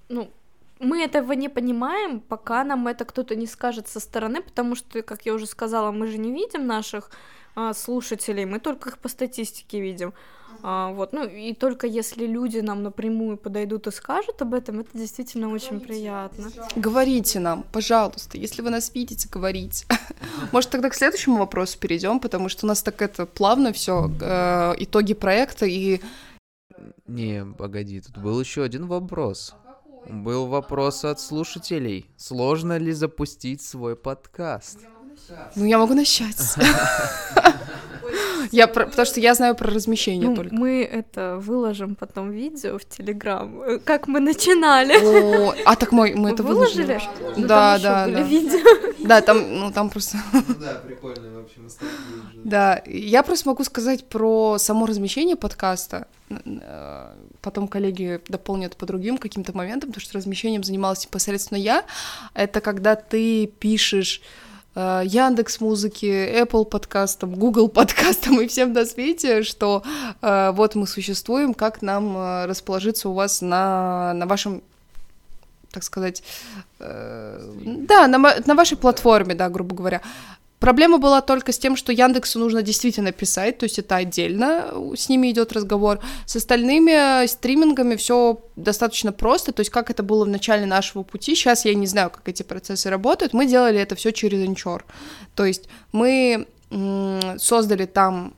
ну, 0.08 0.30
мы 0.78 1.02
этого 1.04 1.32
не 1.32 1.48
понимаем, 1.48 2.20
пока 2.20 2.64
нам 2.64 2.88
это 2.88 3.04
кто-то 3.04 3.34
не 3.36 3.46
скажет 3.46 3.88
со 3.88 4.00
стороны, 4.00 4.42
потому 4.42 4.74
что, 4.74 5.02
как 5.02 5.26
я 5.26 5.34
уже 5.34 5.46
сказала, 5.46 5.90
мы 5.92 6.06
же 6.06 6.18
не 6.18 6.32
видим 6.32 6.66
наших 6.66 7.10
а, 7.54 7.74
слушателей, 7.74 8.46
мы 8.46 8.60
только 8.60 8.88
их 8.88 8.98
по 8.98 9.08
статистике 9.08 9.80
видим. 9.80 10.14
А, 10.62 10.90
вот, 10.92 11.12
ну 11.12 11.26
и 11.26 11.54
только 11.54 11.86
если 11.86 12.26
люди 12.26 12.58
нам 12.58 12.82
напрямую 12.82 13.36
подойдут 13.36 13.86
и 13.86 13.90
скажут 13.90 14.42
об 14.42 14.54
этом, 14.54 14.80
это 14.80 14.96
действительно 14.96 15.50
очень 15.52 15.80
приятно. 15.80 16.50
Говорите 16.76 17.40
нам, 17.40 17.64
пожалуйста, 17.72 18.38
если 18.38 18.62
вы 18.62 18.70
нас 18.70 18.94
видите, 18.94 19.28
говорите. 19.30 19.86
Может, 20.52 20.70
тогда 20.70 20.90
к 20.90 20.94
следующему 20.94 21.36
вопросу 21.38 21.78
перейдем, 21.78 22.20
потому 22.20 22.48
что 22.48 22.66
у 22.66 22.68
нас 22.68 22.82
так 22.82 23.00
это 23.02 23.26
плавно 23.26 23.72
все 23.72 24.10
э, 24.20 24.74
итоги 24.78 25.14
проекта 25.14 25.66
и. 25.66 26.00
Не, 27.06 27.44
погоди, 27.44 28.00
тут 28.00 28.18
был 28.18 28.40
еще 28.40 28.62
один 28.62 28.86
вопрос. 28.86 29.54
Был 30.08 30.46
вопрос 30.46 31.04
от 31.04 31.20
слушателей. 31.20 32.10
Сложно 32.16 32.78
ли 32.78 32.92
запустить 32.92 33.62
свой 33.62 33.96
подкаст? 33.96 34.78
Ну, 35.54 35.64
я 35.64 35.78
могу 35.78 35.94
начать. 35.94 36.36
Я 38.52 38.66
про, 38.66 38.86
потому 38.86 39.06
что 39.06 39.20
я 39.20 39.34
знаю 39.34 39.54
про 39.54 39.70
размещение 39.70 40.28
ну, 40.30 40.36
только. 40.36 40.54
Мы 40.54 40.82
это 40.82 41.36
выложим 41.40 41.94
потом 41.94 42.30
видео 42.30 42.78
в 42.78 42.84
Телеграм, 42.84 43.62
э, 43.62 43.78
как 43.78 44.08
мы 44.08 44.20
начинали. 44.20 44.94
О, 44.94 45.54
а 45.64 45.76
так 45.76 45.92
мы, 45.92 46.14
мы 46.16 46.30
это 46.30 46.42
выложили? 46.42 46.98
выложили. 46.98 47.36
Ну, 47.36 47.46
да, 47.46 47.78
там 47.78 47.82
да, 47.82 48.04
были 48.06 48.16
да. 48.16 48.22
видео. 48.22 49.06
Да, 49.06 49.20
там, 49.20 49.58
ну 49.58 49.72
там 49.72 49.90
просто. 49.90 50.18
Да, 50.60 50.80
прикольно, 50.86 51.28
в 51.30 51.44
общем, 51.44 51.68
Да, 52.44 52.82
я 52.86 53.22
просто 53.22 53.48
могу 53.48 53.64
сказать 53.64 54.04
про 54.08 54.58
само 54.58 54.86
размещение 54.86 55.36
подкаста. 55.36 56.06
Э, 56.30 57.14
Потом 57.40 57.68
коллеги 57.68 58.20
дополнят 58.28 58.76
по 58.76 58.84
другим 58.84 59.16
каким-то 59.16 59.56
моментам, 59.56 59.90
потому 59.90 60.02
что 60.02 60.18
размещением 60.18 60.62
занималась 60.62 61.04
непосредственно 61.04 61.58
я. 61.58 61.84
Это 62.34 62.60
когда 62.60 62.96
ты 62.96 63.46
пишешь 63.46 64.20
Яндекс 64.74 65.60
музыки, 65.60 66.06
Apple 66.06 66.64
подкастом, 66.64 67.34
Google 67.34 67.68
подкастом 67.68 68.40
и 68.40 68.46
всем 68.46 68.72
на 68.72 68.86
свете, 68.86 69.42
что 69.42 69.82
э, 70.22 70.52
вот 70.52 70.76
мы 70.76 70.86
существуем, 70.86 71.54
как 71.54 71.82
нам 71.82 72.16
э, 72.16 72.46
расположиться 72.46 73.08
у 73.08 73.12
вас 73.14 73.42
на, 73.42 74.12
на 74.14 74.26
вашем 74.26 74.62
так 75.72 75.84
сказать, 75.84 76.22
э, 76.80 77.52
да, 77.64 78.06
на, 78.08 78.18
на 78.18 78.54
вашей 78.54 78.76
платформе, 78.76 79.34
да, 79.34 79.48
грубо 79.48 79.74
говоря. 79.74 80.00
Проблема 80.60 80.98
была 80.98 81.22
только 81.22 81.52
с 81.52 81.58
тем, 81.58 81.74
что 81.74 81.90
Яндексу 81.90 82.38
нужно 82.38 82.60
действительно 82.60 83.12
писать, 83.12 83.56
то 83.56 83.64
есть 83.64 83.78
это 83.78 83.96
отдельно, 83.96 84.70
с 84.94 85.08
ними 85.08 85.30
идет 85.30 85.54
разговор. 85.54 86.00
С 86.26 86.36
остальными 86.36 87.26
стримингами 87.26 87.96
все 87.96 88.42
достаточно 88.56 89.10
просто, 89.10 89.52
то 89.52 89.60
есть 89.60 89.70
как 89.70 89.90
это 89.90 90.02
было 90.02 90.26
в 90.26 90.28
начале 90.28 90.66
нашего 90.66 91.02
пути, 91.02 91.34
сейчас 91.34 91.64
я 91.64 91.74
не 91.74 91.86
знаю, 91.86 92.10
как 92.10 92.28
эти 92.28 92.42
процессы 92.42 92.90
работают, 92.90 93.32
мы 93.32 93.46
делали 93.46 93.80
это 93.80 93.94
все 93.94 94.12
через 94.12 94.46
Anchor. 94.46 94.82
То 95.34 95.46
есть 95.46 95.68
мы 95.92 96.46
создали 97.38 97.86
там 97.86 98.34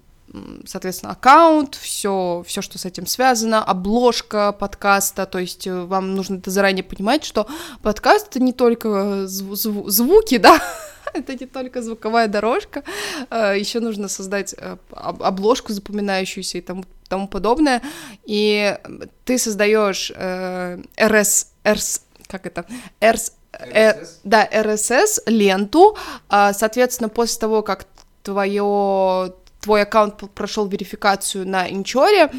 соответственно, 0.64 1.12
аккаунт, 1.12 1.74
все, 1.74 2.42
все, 2.46 2.62
что 2.62 2.78
с 2.78 2.86
этим 2.86 3.06
связано, 3.06 3.62
обложка 3.62 4.52
подкаста, 4.52 5.26
то 5.26 5.38
есть 5.38 5.66
э, 5.66 5.84
вам 5.84 6.14
нужно 6.14 6.36
это 6.36 6.50
заранее 6.50 6.82
понимать, 6.82 7.22
что 7.22 7.46
подкаст 7.82 8.28
это 8.28 8.40
не 8.40 8.54
только 8.54 9.24
зву- 9.26 9.52
зву- 9.52 9.90
звуки, 9.90 10.38
да, 10.38 10.58
это 11.14 11.34
не 11.34 11.46
только 11.46 11.82
звуковая 11.82 12.28
дорожка, 12.28 12.82
еще 13.30 13.80
нужно 13.80 14.08
создать 14.08 14.54
э, 14.56 14.76
об- 14.90 15.22
обложку 15.22 15.72
запоминающуюся 15.72 16.58
и 16.58 16.60
тому, 16.60 16.84
тому 17.08 17.28
подобное, 17.28 17.82
и 18.24 18.78
ты 19.24 19.38
создаешь 19.38 20.12
э, 20.14 20.78
RS, 20.96 21.46
RS, 21.64 22.00
как 22.26 22.46
это, 22.46 22.64
RS, 23.00 23.32
э, 23.52 24.04
да, 24.24 24.46
RSS 24.46 25.22
ленту, 25.26 25.96
а, 26.28 26.52
соответственно, 26.52 27.08
после 27.08 27.40
того, 27.40 27.62
как 27.62 27.86
твое 28.22 29.34
твой 29.60 29.82
аккаунт 29.82 30.16
прошел 30.34 30.66
верификацию 30.66 31.46
на 31.46 31.70
Инчоре, 31.70 32.30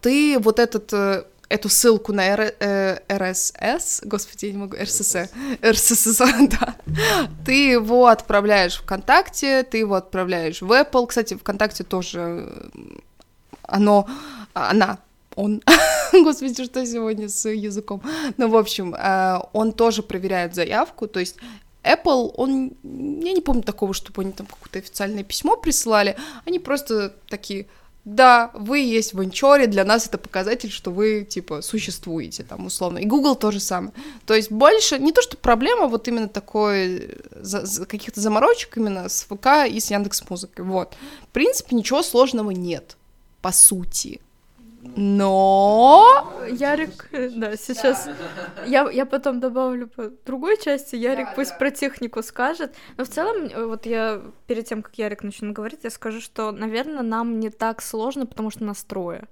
ты 0.00 0.38
вот 0.40 0.58
этот 0.58 0.92
э, 0.92 1.24
эту 1.48 1.68
ссылку 1.68 2.12
на 2.12 2.26
R- 2.26 2.54
э, 2.60 2.98
господи, 4.04 4.46
я 4.46 4.52
не 4.52 4.58
могу, 4.58 4.76
RSS, 4.76 5.30
RSS, 5.62 6.48
да, 6.48 6.76
ты 7.44 7.70
его 7.70 8.06
отправляешь 8.06 8.78
ВКонтакте, 8.78 9.62
ты 9.62 9.78
его 9.78 9.94
отправляешь 9.94 10.62
в 10.62 10.70
Apple, 10.70 11.06
кстати, 11.06 11.34
ВКонтакте 11.34 11.84
тоже 11.84 12.70
оно, 13.62 14.08
она, 14.54 14.98
он, 15.36 15.62
господи, 16.12 16.64
что 16.64 16.84
сегодня 16.84 17.28
с 17.28 17.48
языком, 17.48 18.02
ну, 18.36 18.48
в 18.48 18.56
общем, 18.56 18.94
э, 18.94 19.40
он 19.52 19.72
тоже 19.72 20.02
проверяет 20.02 20.54
заявку, 20.54 21.06
то 21.06 21.20
есть 21.20 21.36
Apple, 21.84 22.32
он, 22.36 22.72
я 22.82 23.32
не 23.32 23.40
помню 23.40 23.62
такого, 23.62 23.94
чтобы 23.94 24.22
они 24.22 24.32
там 24.32 24.46
какое-то 24.46 24.78
официальное 24.78 25.22
письмо 25.22 25.56
присылали, 25.56 26.16
они 26.44 26.58
просто 26.58 27.14
такие, 27.28 27.66
да, 28.14 28.50
вы 28.54 28.78
есть 28.78 29.12
в 29.12 29.20
Анчоре, 29.20 29.66
для 29.66 29.84
нас 29.84 30.06
это 30.06 30.16
показатель, 30.16 30.70
что 30.70 30.90
вы, 30.90 31.26
типа, 31.28 31.60
существуете, 31.60 32.42
там, 32.42 32.64
условно. 32.64 32.98
И 32.98 33.04
Google 33.04 33.36
то 33.36 33.50
же 33.50 33.60
самое. 33.60 33.92
То 34.24 34.34
есть 34.34 34.50
больше, 34.50 34.98
не 34.98 35.12
то, 35.12 35.20
что 35.20 35.36
проблема, 35.36 35.88
вот 35.88 36.08
именно 36.08 36.28
такой, 36.28 37.14
за, 37.36 37.66
за 37.66 37.84
каких-то 37.84 38.20
заморочек 38.20 38.78
именно 38.78 39.10
с 39.10 39.24
ВК 39.24 39.70
и 39.70 39.78
с 39.78 39.90
Яндекс.Музыкой, 39.90 40.64
вот. 40.64 40.96
В 41.24 41.28
принципе, 41.28 41.76
ничего 41.76 42.02
сложного 42.02 42.50
нет, 42.50 42.96
по 43.42 43.52
сути. 43.52 44.20
Но... 44.96 46.32
Ярик, 46.50 47.08
да, 47.12 47.56
сейчас... 47.56 48.08
Я, 48.66 48.90
я 48.90 49.06
потом 49.06 49.40
добавлю 49.40 49.88
по 49.88 50.10
другой 50.26 50.60
части, 50.60 50.96
Ярик 50.96 51.34
пусть 51.34 51.58
про 51.58 51.70
технику 51.70 52.22
скажет. 52.22 52.74
Но 52.96 53.04
в 53.04 53.08
целом, 53.08 53.46
э, 53.46 53.64
вот 53.64 53.86
я 53.86 54.20
перед 54.46 54.66
тем, 54.66 54.82
как 54.82 54.96
Ярик 54.98 55.22
начнет 55.22 55.52
говорить, 55.52 55.80
я 55.84 55.90
скажу, 55.90 56.20
что, 56.20 56.52
наверное, 56.52 57.02
нам 57.02 57.38
не 57.40 57.50
так 57.50 57.82
сложно, 57.82 58.26
потому 58.26 58.50
что 58.50 58.64
настроя. 58.64 59.28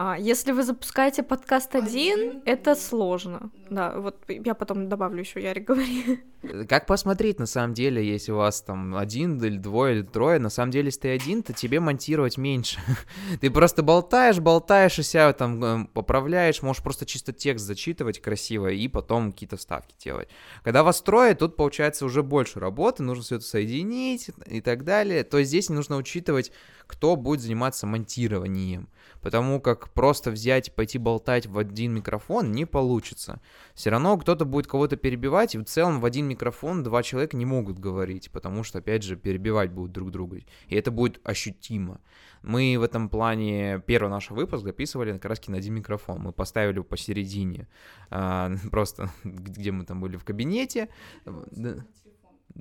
А 0.00 0.16
если 0.16 0.52
вы 0.52 0.62
запускаете 0.62 1.24
подкаст 1.24 1.74
один, 1.74 2.40
это 2.44 2.76
сложно. 2.76 3.50
Да, 3.68 3.98
вот 3.98 4.22
я 4.28 4.54
потом 4.54 4.88
добавлю 4.88 5.18
еще, 5.18 5.42
Ярик, 5.42 5.64
говори. 5.64 6.20
Как 6.68 6.86
посмотреть, 6.86 7.40
на 7.40 7.46
самом 7.46 7.74
деле, 7.74 8.08
если 8.08 8.30
у 8.30 8.36
вас 8.36 8.62
там 8.62 8.94
один 8.96 9.42
или 9.42 9.58
двое 9.58 9.96
или 9.96 10.02
трое, 10.04 10.38
на 10.38 10.50
самом 10.50 10.70
деле, 10.70 10.86
если 10.86 11.00
ты 11.00 11.08
один, 11.08 11.42
то 11.42 11.52
тебе 11.52 11.80
монтировать 11.80 12.38
меньше. 12.38 12.78
ты 13.40 13.50
просто 13.50 13.82
болтаешь, 13.82 14.38
болтаешь, 14.38 15.00
и 15.00 15.02
себя 15.02 15.32
там 15.32 15.64
э, 15.64 15.86
поправляешь, 15.92 16.62
можешь 16.62 16.80
просто 16.84 17.04
чисто 17.04 17.32
текст 17.32 17.66
зачитывать 17.66 18.22
красиво 18.22 18.68
и 18.68 18.86
потом 18.86 19.32
какие-то 19.32 19.56
вставки 19.56 19.96
делать. 19.98 20.28
Когда 20.62 20.84
вас 20.84 21.02
трое, 21.02 21.34
тут 21.34 21.56
получается 21.56 22.04
уже 22.04 22.22
больше 22.22 22.60
работы, 22.60 23.02
нужно 23.02 23.24
все 23.24 23.34
это 23.34 23.44
соединить 23.44 24.30
и 24.46 24.60
так 24.60 24.84
далее. 24.84 25.24
То 25.24 25.38
есть 25.38 25.48
здесь 25.48 25.70
нужно 25.70 25.96
учитывать, 25.96 26.52
кто 26.86 27.16
будет 27.16 27.40
заниматься 27.40 27.88
монтированием 27.88 28.88
потому 29.22 29.60
как 29.60 29.90
просто 29.90 30.30
взять 30.30 30.68
и 30.68 30.70
пойти 30.70 30.98
болтать 30.98 31.46
в 31.46 31.58
один 31.58 31.94
микрофон 31.94 32.52
не 32.52 32.64
получится. 32.64 33.40
Все 33.74 33.90
равно 33.90 34.16
кто-то 34.16 34.44
будет 34.44 34.66
кого-то 34.66 34.96
перебивать, 34.96 35.54
и 35.54 35.58
в 35.58 35.64
целом 35.64 36.00
в 36.00 36.04
один 36.04 36.26
микрофон 36.26 36.82
два 36.82 37.02
человека 37.02 37.36
не 37.36 37.44
могут 37.44 37.78
говорить, 37.78 38.30
потому 38.30 38.62
что, 38.64 38.78
опять 38.78 39.02
же, 39.02 39.16
перебивать 39.16 39.70
будут 39.70 39.92
друг 39.92 40.10
друга. 40.10 40.38
И 40.68 40.76
это 40.76 40.90
будет 40.90 41.20
ощутимо. 41.24 42.00
Мы 42.42 42.76
в 42.78 42.82
этом 42.82 43.08
плане 43.08 43.82
первый 43.86 44.08
наш 44.08 44.30
выпуск 44.30 44.64
записывали 44.64 45.12
как 45.12 45.24
раз 45.24 45.46
на 45.48 45.56
один 45.56 45.74
микрофон. 45.74 46.20
Мы 46.20 46.32
поставили 46.32 46.76
его 46.76 46.84
посередине, 46.84 47.68
а, 48.10 48.52
просто 48.70 49.10
где 49.24 49.72
мы 49.72 49.84
там 49.84 50.00
были 50.00 50.16
в 50.16 50.24
кабинете. 50.24 50.88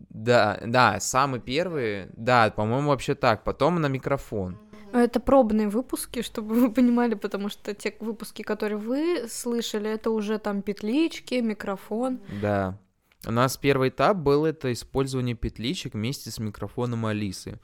Да, 0.10 0.60
да, 0.66 1.00
самый 1.00 1.40
первый, 1.40 2.08
да, 2.16 2.52
по-моему, 2.52 2.90
вообще 2.90 3.16
так. 3.16 3.44
Потом 3.44 3.82
на 3.82 3.88
микрофон. 3.88 4.58
Это 4.98 5.20
пробные 5.20 5.70
выпуски, 5.70 6.22
чтобы 6.22 6.56
вы 6.56 6.72
понимали, 6.72 7.14
потому 7.16 7.50
что 7.50 7.74
те 7.74 7.96
выпуски, 8.00 8.42
которые 8.42 8.78
вы 8.78 9.28
слышали, 9.30 9.90
это 9.90 10.12
уже 10.12 10.40
там 10.40 10.62
петлички, 10.62 11.36
микрофон. 11.36 12.20
Да. 12.42 12.78
У 13.26 13.32
нас 13.32 13.58
первый 13.58 13.90
этап 13.90 14.18
был 14.18 14.46
это 14.46 14.72
использование 14.72 15.36
петличек 15.36 15.94
вместе 15.94 16.32
с 16.32 16.40
микрофоном 16.40 17.06
Алисы. 17.06 17.60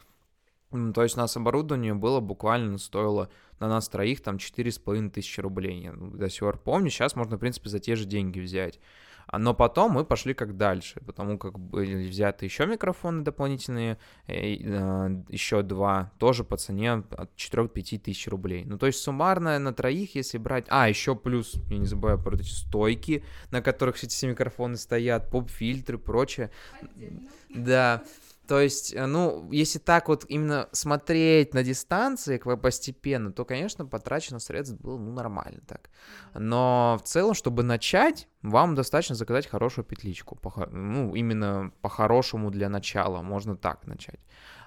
То 0.71 1.03
есть 1.03 1.15
у 1.15 1.19
нас 1.19 1.38
оборудование 1.38 1.93
было 1.93 2.19
буквально 2.19 2.77
стоило 2.79 3.29
на 3.59 3.67
нас 3.67 3.88
троих 3.88 4.21
там 4.21 4.39
четыре 4.39 4.71
с 4.71 4.79
половиной 4.79 5.11
тысячи 5.11 5.39
рублей. 5.39 5.84
Я 5.84 5.93
до 5.93 6.29
сих 6.29 6.39
пор 6.39 6.57
помню, 6.57 6.89
сейчас 6.89 7.15
можно, 7.15 7.38
в 7.38 7.39
принципе, 7.39 7.69
за 7.69 7.79
те 7.79 7.95
же 7.95 8.05
деньги 8.05 8.39
взять. 8.39 8.79
А, 9.28 9.39
но 9.39 9.53
потом 9.53 9.93
мы 9.93 10.05
пошли 10.05 10.34
как 10.34 10.57
дальше, 10.57 11.01
потому 11.05 11.38
как 11.38 11.59
были 11.59 12.07
взяты 12.07 12.45
еще 12.45 12.65
микрофоны 12.65 13.24
дополнительные, 13.24 13.97
еще 14.28 15.61
два, 15.61 16.11
тоже 16.19 16.43
по 16.43 16.57
цене 16.57 17.03
от 17.11 17.30
4-5 17.36 17.99
тысяч 17.99 18.28
рублей. 18.28 18.63
Ну, 18.65 18.78
то 18.78 18.86
есть 18.88 18.99
суммарно 18.99 19.57
на 19.59 19.74
троих, 19.74 20.15
если 20.15 20.38
брать... 20.38 20.65
А, 20.69 20.89
еще 20.89 21.15
плюс, 21.15 21.55
я 21.69 21.78
не 21.78 21.86
забываю 21.86 22.19
про 22.19 22.36
эти 22.36 22.43
стойки, 22.43 23.24
на 23.51 23.61
которых 23.61 24.03
эти 24.03 24.11
все 24.11 24.28
микрофоны 24.28 24.78
стоят, 24.78 25.30
поп-фильтры, 25.30 25.97
прочее. 25.97 26.51
Да, 27.49 28.03
То 28.48 28.60
есть, 28.60 28.94
э, 28.94 29.06
ну, 29.06 29.50
если 29.52 29.80
так 29.80 30.10
вот 30.10 30.26
именно 30.28 30.68
смотреть 30.74 31.54
на 31.54 31.64
дистанции 31.64 32.38
постепенно, 32.38 33.32
то, 33.32 33.46
конечно, 33.46 33.86
потрачено 33.86 34.39
средств 34.39 34.80
было, 34.82 34.98
ну, 34.98 35.14
нормально 35.14 35.62
так. 35.66 35.89
Но 36.34 37.00
в 37.02 37.08
целом, 37.08 37.34
чтобы 37.34 37.64
начать, 37.64 38.28
вам 38.41 38.76
достаточно 38.76 39.16
заказать 39.16 39.48
хорошую 39.48 39.86
петличку. 39.86 40.36
По, 40.36 40.68
ну, 40.72 41.16
именно 41.16 41.72
по-хорошему 41.82 42.52
для 42.52 42.68
начала, 42.68 43.22
можно 43.22 43.56
так 43.56 43.88
начать. 43.88 44.20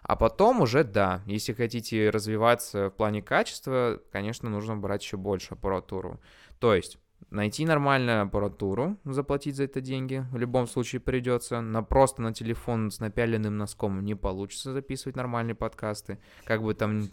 А 0.03 0.17
потом 0.17 0.63
уже, 0.63 0.83
да, 0.83 1.23
если 1.27 1.53
хотите 1.53 2.09
развиваться 2.09 2.89
в 2.89 2.95
плане 2.95 3.21
качества, 3.21 4.01
конечно, 4.11 4.49
нужно 4.49 4.77
брать 4.77 5.03
еще 5.03 5.19
больше 5.19 5.55
аппаратуру. 5.55 6.21
То 6.61 6.75
есть, 6.75 6.99
найти 7.31 7.65
нормальную 7.65 8.23
аппаратуру, 8.23 8.97
заплатить 9.05 9.57
за 9.57 9.65
это 9.65 9.81
деньги, 9.81 10.25
в 10.31 10.37
любом 10.37 10.67
случае 10.67 11.01
придется. 11.01 11.61
На 11.61 11.83
просто 11.83 12.23
на 12.23 12.33
телефон 12.33 12.91
с 12.91 13.01
напяленным 13.01 13.57
носком 13.57 14.05
не 14.05 14.15
получится 14.15 14.73
записывать 14.73 15.17
нормальные 15.17 15.55
подкасты. 15.55 16.19
Как 16.45 16.63
бы 16.63 16.75
там... 16.75 17.09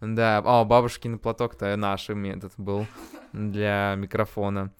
Да, 0.00 0.42
о, 0.44 0.64
бабушкин 0.64 1.18
платок-то 1.18 1.74
наш 1.76 2.08
метод 2.08 2.52
был 2.56 2.86
для 3.32 3.94
микрофона. 3.96 4.72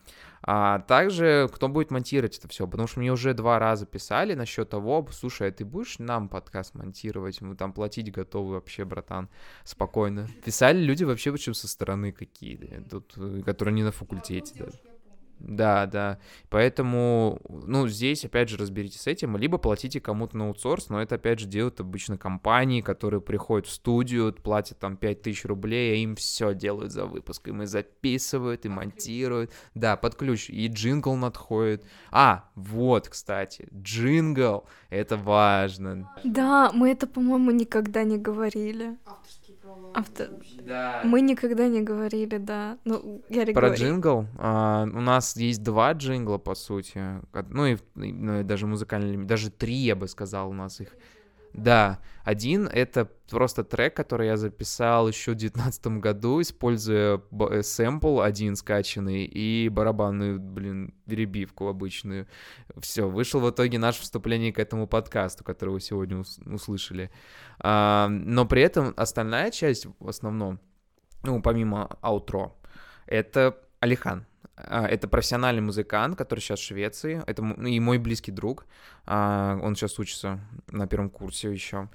А 0.47 0.81
также, 0.81 1.49
кто 1.53 1.69
будет 1.69 1.91
монтировать 1.91 2.39
это 2.39 2.49
все, 2.49 2.67
потому 2.67 2.87
что 2.87 3.01
мне 3.01 3.11
уже 3.11 3.33
два 3.33 3.59
раза 3.59 3.87
писали 3.87 4.35
насчет 4.35 4.69
того, 4.69 5.07
слушай, 5.11 5.49
а 5.49 5.53
ты 5.53 5.65
будешь 5.65 5.99
нам 5.99 6.29
подкаст 6.29 6.75
монтировать, 6.75 7.41
мы 7.41 7.57
там 7.57 7.73
платить 7.73 8.13
готовы 8.13 8.53
вообще, 8.53 8.85
братан, 8.85 9.31
спокойно. 9.65 10.29
Писали 10.45 10.79
люди 10.81 11.05
вообще 11.05 11.33
почему 11.33 11.55
со 11.55 11.67
стороны 11.67 12.13
какие-то, 12.13 12.83
тут, 12.91 13.15
э, 13.17 13.43
которые 13.43 13.75
не 13.75 13.85
на 13.85 13.93
факультете 13.93 14.55
даже. 14.65 14.79
Да, 15.39 15.87
да. 15.87 16.19
Поэтому, 16.49 17.41
ну, 17.49 17.87
здесь, 17.89 18.25
опять 18.25 18.49
же, 18.49 18.57
разберитесь 18.57 19.03
с 19.03 19.07
этим, 19.07 19.37
либо 19.37 19.59
платите 19.59 20.01
кому-то 20.01 20.37
на 20.37 20.47
аутсорс, 20.47 20.89
но 20.89 21.03
это, 21.03 21.17
опять 21.17 21.41
же, 21.41 21.47
делают 21.47 21.81
обычно 21.81 22.17
компании, 22.17 22.81
которые 22.81 23.21
приходят 23.21 23.67
в 23.67 23.73
студию, 23.73 24.33
платят 24.33 24.79
там 24.79 24.97
5000 24.97 25.45
рублей, 25.45 25.97
и 25.97 26.03
им 26.03 26.17
все 26.17 26.55
делают 26.55 26.93
за 26.93 27.07
выпуск. 27.07 27.49
Им 27.49 27.63
и 27.63 27.67
записывают, 27.67 28.65
и 28.65 28.69
монтируют. 28.69 29.53
Да, 29.75 29.97
под 29.97 30.15
ключ. 30.15 30.49
И 30.49 30.69
джингл 30.69 31.15
надходит. 31.17 31.85
А, 32.11 32.49
вот, 32.55 33.09
кстати, 33.09 33.69
джингл. 33.75 34.65
Это 34.91 35.17
важно. 35.17 36.11
Да, 36.25 36.71
мы 36.73 36.91
это, 36.91 37.07
по-моему, 37.07 37.51
никогда 37.51 38.05
не 38.05 38.19
говорили. 38.19 38.97
Авто... 39.95 40.25
Да. 40.67 41.03
Мы 41.05 41.21
никогда 41.21 41.69
не 41.69 41.83
говорили, 41.83 42.39
да. 42.39 42.79
Ну, 42.85 43.23
я 43.29 43.45
Про 43.47 43.53
говори. 43.53 43.77
джингл. 43.77 44.27
А, 44.39 44.85
у 44.85 45.01
нас 45.01 45.37
есть 45.37 45.63
два 45.63 45.93
джингла, 45.93 46.39
по 46.39 46.55
сути. 46.55 47.01
Ну 47.51 47.67
и, 47.67 47.77
ну, 47.95 48.41
и 48.41 48.43
даже 48.43 48.67
музыкальный 48.67 49.25
даже 49.25 49.51
три, 49.51 49.75
я 49.75 49.95
бы 49.95 50.09
сказал, 50.09 50.51
у 50.51 50.55
нас 50.55 50.81
их. 50.81 50.97
Да, 51.55 52.01
один— 52.25 52.67
это 52.73 53.09
просто 53.31 53.63
трек, 53.63 53.95
который 53.95 54.27
я 54.27 54.37
записал 54.37 55.07
еще 55.07 55.33
в 55.33 55.37
2019 55.37 55.87
году, 56.01 56.41
используя 56.41 57.23
э, 57.51 57.63
сэмпл 57.63 58.21
один 58.21 58.57
скачанный 58.57 59.25
и 59.25 59.69
барабанную, 59.69 60.41
блин, 60.41 60.95
перебивку 61.07 61.69
обычную. 61.69 62.27
Все, 62.79 63.09
вышел 63.09 63.41
в 63.41 63.49
итоге 63.49 63.79
наше 63.79 64.03
вступление 64.03 64.53
к 64.53 64.59
этому 64.59 64.89
подкасту, 64.89 65.45
который 65.45 65.71
вы 65.71 65.81
сегодня 65.81 66.19
ус- 66.19 66.41
услышали. 66.45 67.13
А, 67.61 68.09
но 68.09 68.47
при 68.47 68.63
этом 68.63 68.93
остальная 68.97 69.53
часть 69.53 69.87
в 70.01 70.09
основном, 70.09 70.59
ну, 71.23 71.41
помимо 71.41 71.97
аутро, 72.01 72.57
это 73.07 73.57
Алихан. 73.79 74.27
А, 74.57 74.87
это 74.87 75.09
профессиональный 75.09 75.63
музыкант, 75.63 76.17
который 76.17 76.41
сейчас 76.41 76.61
в 76.61 76.65
Швеции. 76.65 77.23
Это 77.27 77.43
ну, 77.43 77.67
и 77.67 77.81
мой 77.81 77.99
близкий 77.99 78.33
друг. 78.33 78.67
А, 79.07 79.59
он 79.63 79.75
сейчас 79.75 79.99
учится 79.99 80.41
на 80.69 80.87
первом 80.87 81.11
курсе 81.11 81.53
еще. 81.53 81.89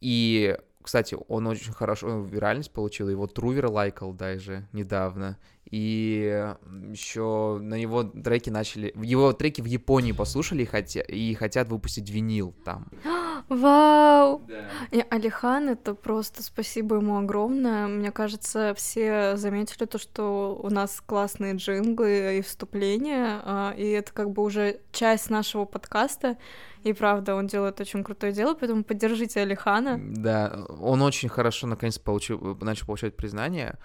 И, 0.00 0.56
кстати, 0.82 1.16
он 1.28 1.46
очень 1.46 1.72
хорошо 1.72 2.20
виральность 2.22 2.72
получил. 2.72 3.08
Его 3.08 3.26
Трувер 3.26 3.66
лайкал 3.66 4.12
даже 4.12 4.66
недавно. 4.72 5.38
И 5.70 6.54
еще 6.90 7.58
на 7.60 7.74
его 7.74 8.02
треки 8.02 8.50
начали... 8.50 8.92
Его 9.00 9.32
треки 9.32 9.60
в 9.60 9.66
Японии 9.66 10.12
послушали 10.12 10.62
и, 10.62 10.66
хотя... 10.66 11.00
и 11.02 11.32
хотят 11.34 11.68
выпустить 11.68 12.10
винил 12.10 12.54
там. 12.64 12.88
Вау! 13.48 14.42
Да. 14.48 14.68
И 14.90 15.04
Алихан, 15.08 15.68
это 15.68 15.94
просто 15.94 16.42
спасибо 16.42 16.96
ему 16.96 17.18
огромное. 17.18 17.86
Мне 17.86 18.10
кажется, 18.10 18.74
все 18.76 19.36
заметили 19.36 19.86
то, 19.86 19.98
что 19.98 20.58
у 20.60 20.70
нас 20.70 21.00
классные 21.04 21.54
джинглы 21.54 22.38
и 22.38 22.42
вступления, 22.42 23.40
а, 23.44 23.72
и 23.76 23.88
это 23.90 24.12
как 24.12 24.30
бы 24.30 24.42
уже 24.42 24.80
часть 24.92 25.30
нашего 25.30 25.66
подкаста. 25.66 26.36
И 26.82 26.94
правда, 26.94 27.34
он 27.34 27.46
делает 27.46 27.78
очень 27.80 28.02
крутое 28.02 28.32
дело, 28.32 28.54
поэтому 28.54 28.84
поддержите 28.84 29.40
Алихана. 29.40 30.00
Да, 30.00 30.64
он 30.80 31.02
очень 31.02 31.28
хорошо 31.28 31.66
наконец 31.66 31.98
получил, 31.98 32.56
начал 32.60 32.86
получать 32.86 33.16
признание. 33.16 33.78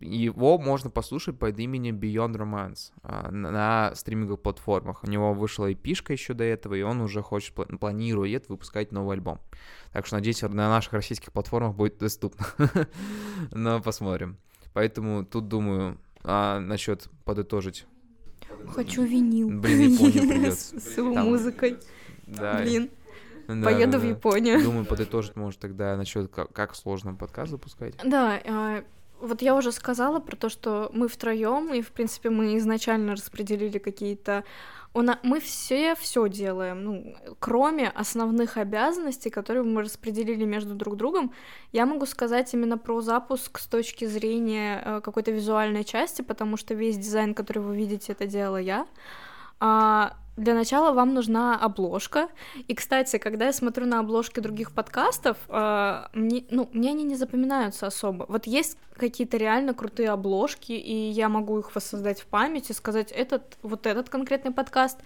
Его 0.00 0.58
можно 0.58 0.90
послушать 0.90 1.38
под 1.38 1.58
именем 1.58 1.98
Beyond 1.98 2.36
Romance 2.36 2.92
а, 3.02 3.30
на 3.30 3.94
стриминговых 3.94 4.40
платформах. 4.40 5.04
У 5.04 5.06
него 5.08 5.34
вышла 5.34 5.72
эпишка 5.72 6.12
еще 6.12 6.34
до 6.34 6.44
этого, 6.44 6.74
и 6.74 6.82
он 6.82 7.00
уже 7.00 7.22
хочет, 7.22 7.54
планирует 7.54 8.48
выпускать 8.48 8.92
новый 8.92 9.16
альбом. 9.16 9.40
Так 9.92 10.06
что, 10.06 10.16
надеюсь, 10.16 10.42
на 10.42 10.68
наших 10.68 10.92
российских 10.92 11.32
платформах 11.32 11.74
будет 11.74 11.98
доступно. 11.98 12.46
Но 13.50 13.80
посмотрим. 13.80 14.36
Поэтому 14.72 15.24
тут, 15.24 15.48
думаю, 15.48 15.98
а, 16.22 16.60
насчет 16.60 17.08
подытожить 17.24 17.86
Хочу 18.68 19.04
винил. 19.04 19.50
Блин, 19.50 19.92
Японию 19.92 20.28
придется. 20.28 20.78
С 20.78 20.96
его 20.96 21.14
музыкой. 21.14 21.78
Да. 22.26 22.60
Блин. 22.60 22.90
Да, 23.48 23.64
Поеду 23.64 23.92
да, 23.92 23.98
в 23.98 24.04
Японию. 24.04 24.62
Думаю, 24.62 24.84
подытожить, 24.84 25.34
может, 25.34 25.58
тогда 25.58 25.96
насчет 25.96 26.30
как, 26.30 26.52
как 26.52 26.76
сложно 26.76 27.14
подкаст 27.14 27.50
запускать. 27.50 27.94
Да, 28.04 28.40
а, 28.46 28.84
вот 29.20 29.42
я 29.42 29.54
уже 29.54 29.72
сказала 29.72 30.20
про 30.20 30.36
то, 30.36 30.48
что 30.48 30.90
мы 30.92 31.08
втроем, 31.08 31.72
и, 31.72 31.82
в 31.82 31.92
принципе, 31.92 32.30
мы 32.30 32.56
изначально 32.58 33.12
распределили 33.12 33.78
какие-то 33.78 34.44
у 34.92 35.02
нас, 35.02 35.18
мы 35.22 35.38
все 35.38 35.94
все 35.94 36.28
делаем, 36.28 36.82
ну, 36.82 37.14
кроме 37.38 37.88
основных 37.90 38.56
обязанностей, 38.56 39.30
которые 39.30 39.62
мы 39.62 39.82
распределили 39.82 40.44
между 40.44 40.74
друг 40.74 40.96
другом, 40.96 41.32
я 41.70 41.86
могу 41.86 42.06
сказать 42.06 42.52
именно 42.54 42.76
про 42.76 43.00
запуск 43.00 43.60
с 43.60 43.66
точки 43.68 44.04
зрения 44.06 44.82
э, 44.84 45.00
какой-то 45.00 45.30
визуальной 45.30 45.84
части, 45.84 46.22
потому 46.22 46.56
что 46.56 46.74
весь 46.74 46.98
дизайн, 46.98 47.34
который 47.34 47.60
вы 47.60 47.76
видите, 47.76 48.12
это 48.12 48.26
делала 48.26 48.56
я. 48.56 48.86
А, 49.60 50.16
для 50.40 50.54
начала 50.54 50.92
вам 50.92 51.14
нужна 51.14 51.56
обложка. 51.56 52.28
И, 52.66 52.74
кстати, 52.74 53.18
когда 53.18 53.46
я 53.46 53.52
смотрю 53.52 53.86
на 53.86 54.00
обложки 54.00 54.40
других 54.40 54.72
подкастов, 54.72 55.36
э, 55.48 56.04
мне, 56.14 56.44
ну, 56.50 56.68
мне 56.72 56.90
они 56.90 57.04
не 57.04 57.14
запоминаются 57.14 57.86
особо. 57.86 58.24
Вот 58.28 58.46
есть 58.46 58.78
какие-то 58.96 59.36
реально 59.36 59.74
крутые 59.74 60.10
обложки, 60.10 60.72
и 60.72 61.10
я 61.10 61.28
могу 61.28 61.58
их 61.58 61.74
воссоздать 61.74 62.20
в 62.22 62.26
памяти, 62.26 62.72
сказать, 62.72 63.12
этот, 63.12 63.58
вот 63.62 63.86
этот 63.86 64.08
конкретный 64.08 64.52
подкаст. 64.52 64.98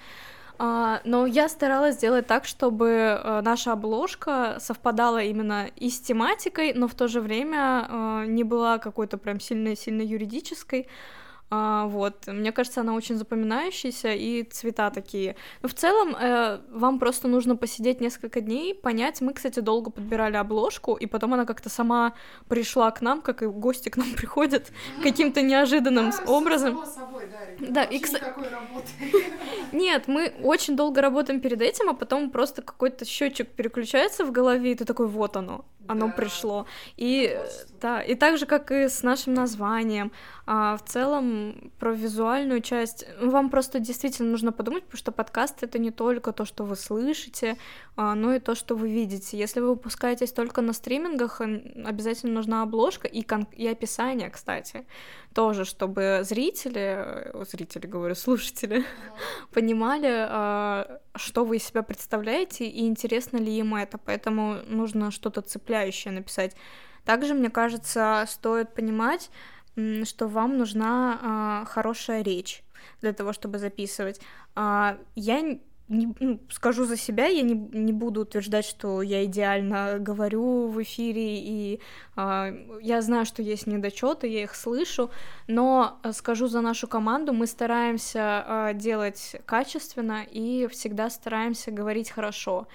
Uh, 0.57 1.01
но 1.05 1.27
я 1.27 1.49
старалась 1.49 1.97
сделать 1.97 2.29
так, 2.29 2.45
чтобы 2.45 2.87
uh, 2.87 3.43
наша 3.43 3.73
обложка 3.73 4.59
совпадала 4.61 5.21
именно 5.21 5.67
и 5.75 5.91
с 5.91 5.99
тематикой, 5.99 6.75
но 6.75 6.87
в 6.87 6.95
то 6.95 7.09
же 7.09 7.21
время 7.21 7.89
uh, 7.91 8.27
не 8.27 8.45
была 8.45 8.79
какой-то 8.79 9.19
прям 9.19 9.41
сильно-сильно 9.41 10.03
юридической. 10.03 10.87
А, 11.57 11.87
вот, 11.87 12.27
мне 12.27 12.51
кажется, 12.51 12.81
она 12.81 12.95
очень 12.95 13.15
запоминающаяся, 13.15 14.13
и 14.13 14.43
цвета 14.43 14.91
такие. 14.91 15.37
Но 15.63 15.69
в 15.69 15.75
целом, 15.75 16.17
э, 16.17 16.59
вам 16.69 16.99
просто 16.99 17.29
нужно 17.29 17.55
посидеть 17.55 18.01
несколько 18.01 18.41
дней, 18.41 18.75
понять. 18.75 19.21
Мы, 19.21 19.33
кстати, 19.33 19.61
долго 19.61 19.91
подбирали 19.91 20.37
обложку, 20.37 20.95
и 20.95 21.07
потом 21.07 21.35
она 21.35 21.45
как-то 21.45 21.69
сама 21.69 22.15
пришла 22.49 22.91
к 22.91 23.03
нам, 23.03 23.23
как 23.23 23.43
и 23.43 23.47
гости 23.47 23.89
к 23.89 23.97
нам 23.97 24.13
приходят, 24.17 24.73
каким-то 25.03 25.43
неожиданным 25.43 26.11
да, 26.11 26.33
образом. 26.33 26.85
Собой, 26.87 27.29
да, 27.61 27.69
да 27.69 27.85
и, 27.85 28.01
кстати... 28.01 28.25
Нет, 29.73 30.09
мы 30.09 30.35
очень 30.43 30.75
долго 30.75 31.01
работаем 31.03 31.41
перед 31.41 31.63
этим, 31.63 31.89
а 31.89 31.95
потом 31.95 32.31
просто 32.31 32.63
какой-то 32.63 33.05
счетчик 33.05 33.49
переключается 33.49 34.25
в 34.25 34.33
голове, 34.33 34.73
и 34.73 34.75
ты 34.75 34.85
такой, 34.85 35.07
вот 35.07 35.37
оно, 35.37 35.65
оно 35.87 36.09
да. 36.09 36.13
пришло. 36.15 36.67
И 36.97 37.39
да, 37.85 38.01
и 38.01 38.15
так 38.15 38.39
же, 38.39 38.47
как 38.47 38.71
и 38.73 38.89
с 38.89 39.03
нашим 39.03 39.35
названием. 39.35 40.11
А, 40.47 40.79
в 40.79 40.85
целом, 40.89 41.71
про 41.79 41.93
визуальную 41.93 42.63
часть 42.63 43.05
вам 43.21 43.51
просто 43.51 43.79
действительно 43.79 44.31
нужно 44.31 44.53
подумать, 44.53 44.85
потому 44.85 44.99
что 44.99 45.13
подкаст 45.13 45.63
это 45.63 45.79
не 45.79 45.91
только 45.91 46.33
то, 46.33 46.47
что 46.47 46.65
вы 46.65 46.77
слышите, 46.77 47.59
а, 47.95 48.15
но 48.15 48.33
и 48.33 48.39
то, 48.39 48.55
что 48.55 48.75
вы 48.75 48.89
видите. 48.89 49.37
Если 49.37 49.61
вы 49.61 49.69
выпускаетесь 49.69 50.33
только 50.33 50.63
на 50.63 50.73
стримингах, 50.73 51.43
обязательно 51.43 52.33
нужна 52.33 52.63
обложка 52.63 53.07
и, 53.07 53.21
кон- 53.23 53.49
и 53.53 53.67
описание, 53.67 54.31
кстати, 54.31 54.87
тоже, 55.35 55.67
чтобы 55.67 56.21
зрители, 56.23 57.33
зрители, 57.51 57.87
говорю, 57.87 58.15
слушатели, 58.15 58.87
понимали, 59.53 60.09
а, 60.11 61.01
что 61.17 61.45
вы 61.45 61.57
из 61.57 61.65
себя 61.65 61.83
представляете 61.83 62.65
и 62.65 62.87
интересно 62.87 63.37
ли 63.37 63.53
им 63.59 63.75
это. 63.75 63.99
Поэтому 63.99 64.57
нужно 64.69 65.11
что-то 65.11 65.43
цепляющее 65.43 66.15
написать. 66.15 66.57
Также, 67.05 67.35
мне 67.35 67.51
кажется, 67.51 68.25
стоит 68.29 68.75
понимать, 68.75 69.31
что 70.05 70.29
вам 70.29 70.57
нужна 70.57 71.19
а, 71.21 71.65
хорошая 71.67 72.23
речь 72.23 72.63
для 73.01 73.13
того, 73.13 73.33
чтобы 73.33 73.59
записывать. 73.59 74.21
А, 74.55 74.99
я 75.15 75.59
не, 75.89 76.15
ну, 76.21 76.41
скажу 76.51 76.85
за 76.87 76.97
себя, 76.97 77.27
я 77.27 77.43
не, 77.43 77.55
не 77.55 77.93
буду 77.93 78.23
утверждать, 78.23 78.65
что 78.65 79.03
я 79.03 79.25
идеально 79.25 79.99
говорю 79.99 80.69
в 80.69 80.83
эфире, 80.83 81.39
и 81.39 81.81
э, 82.17 82.79
я 82.81 83.03
знаю, 83.03 83.27
что 83.27 83.43
есть 83.43 83.67
недочеты, 83.67 84.27
я 84.27 84.45
их 84.45 84.55
слышу, 84.55 85.11
но 85.47 85.99
скажу 86.13 86.47
за 86.47 86.63
нашу 86.63 86.89
команду, 86.89 87.35
мы 87.35 87.47
стараемся 87.47 88.45
э, 88.47 88.75
делать 88.75 89.37
качественно 89.45 90.25
и 90.25 90.67
всегда 90.69 91.11
стараемся 91.11 91.71
говорить 91.71 92.11
хорошо. 92.11 92.67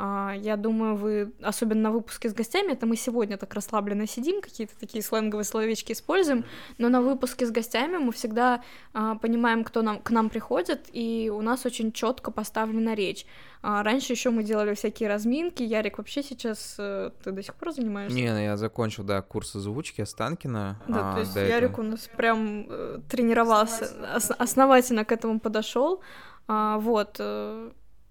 А, 0.00 0.32
я 0.36 0.56
думаю, 0.56 0.94
вы, 0.94 1.32
особенно 1.42 1.82
на 1.82 1.90
выпуске 1.90 2.28
с 2.28 2.32
гостями, 2.32 2.72
это 2.72 2.86
мы 2.86 2.94
сегодня 2.96 3.36
так 3.36 3.52
расслабленно 3.54 4.06
сидим, 4.06 4.40
какие-то 4.40 4.78
такие 4.78 5.02
сленговые 5.02 5.44
словечки 5.44 5.92
используем, 5.92 6.44
но 6.78 6.88
на 6.88 7.02
выпуске 7.02 7.46
с 7.46 7.50
гостями 7.50 7.96
мы 7.96 8.12
всегда 8.12 8.62
а, 8.94 9.16
понимаем, 9.16 9.64
кто 9.64 9.82
нам, 9.82 9.98
к 10.00 10.10
нам 10.10 10.30
приходит, 10.30 10.88
и 10.92 11.32
у 11.34 11.40
нас 11.42 11.66
очень 11.66 11.90
четко 11.90 12.30
поставлена 12.30 12.94
речь. 12.94 13.26
А 13.60 13.82
раньше 13.82 14.12
еще 14.12 14.30
мы 14.30 14.44
делали 14.44 14.74
всякие 14.74 15.08
разминки. 15.08 15.64
Ярик, 15.64 15.98
вообще 15.98 16.22
сейчас 16.22 16.76
э, 16.78 17.10
ты 17.24 17.32
до 17.32 17.42
сих 17.42 17.56
пор 17.56 17.72
занимаешься? 17.72 18.16
Не, 18.16 18.32
ну, 18.32 18.38
я 18.38 18.56
закончил, 18.56 19.02
да, 19.02 19.20
курс 19.20 19.56
озвучки 19.56 20.00
Останкина. 20.00 20.80
Да, 20.86 21.10
а, 21.10 21.14
то 21.14 21.20
есть 21.20 21.34
Ярик 21.34 21.72
этого. 21.72 21.86
у 21.86 21.88
нас 21.90 22.08
прям 22.16 22.66
э, 22.68 23.00
тренировался, 23.10 23.90
ос- 24.14 24.30
основательно 24.30 25.04
к 25.04 25.10
этому 25.10 25.40
подошел. 25.40 26.02
А, 26.46 26.78
вот, 26.78 27.16
э, 27.18 27.70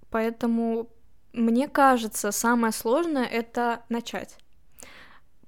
поэтому 0.10 0.90
мне 1.38 1.68
кажется, 1.68 2.32
самое 2.32 2.74
сложное 2.74 3.26
это 3.26 3.82
начать. 3.90 4.36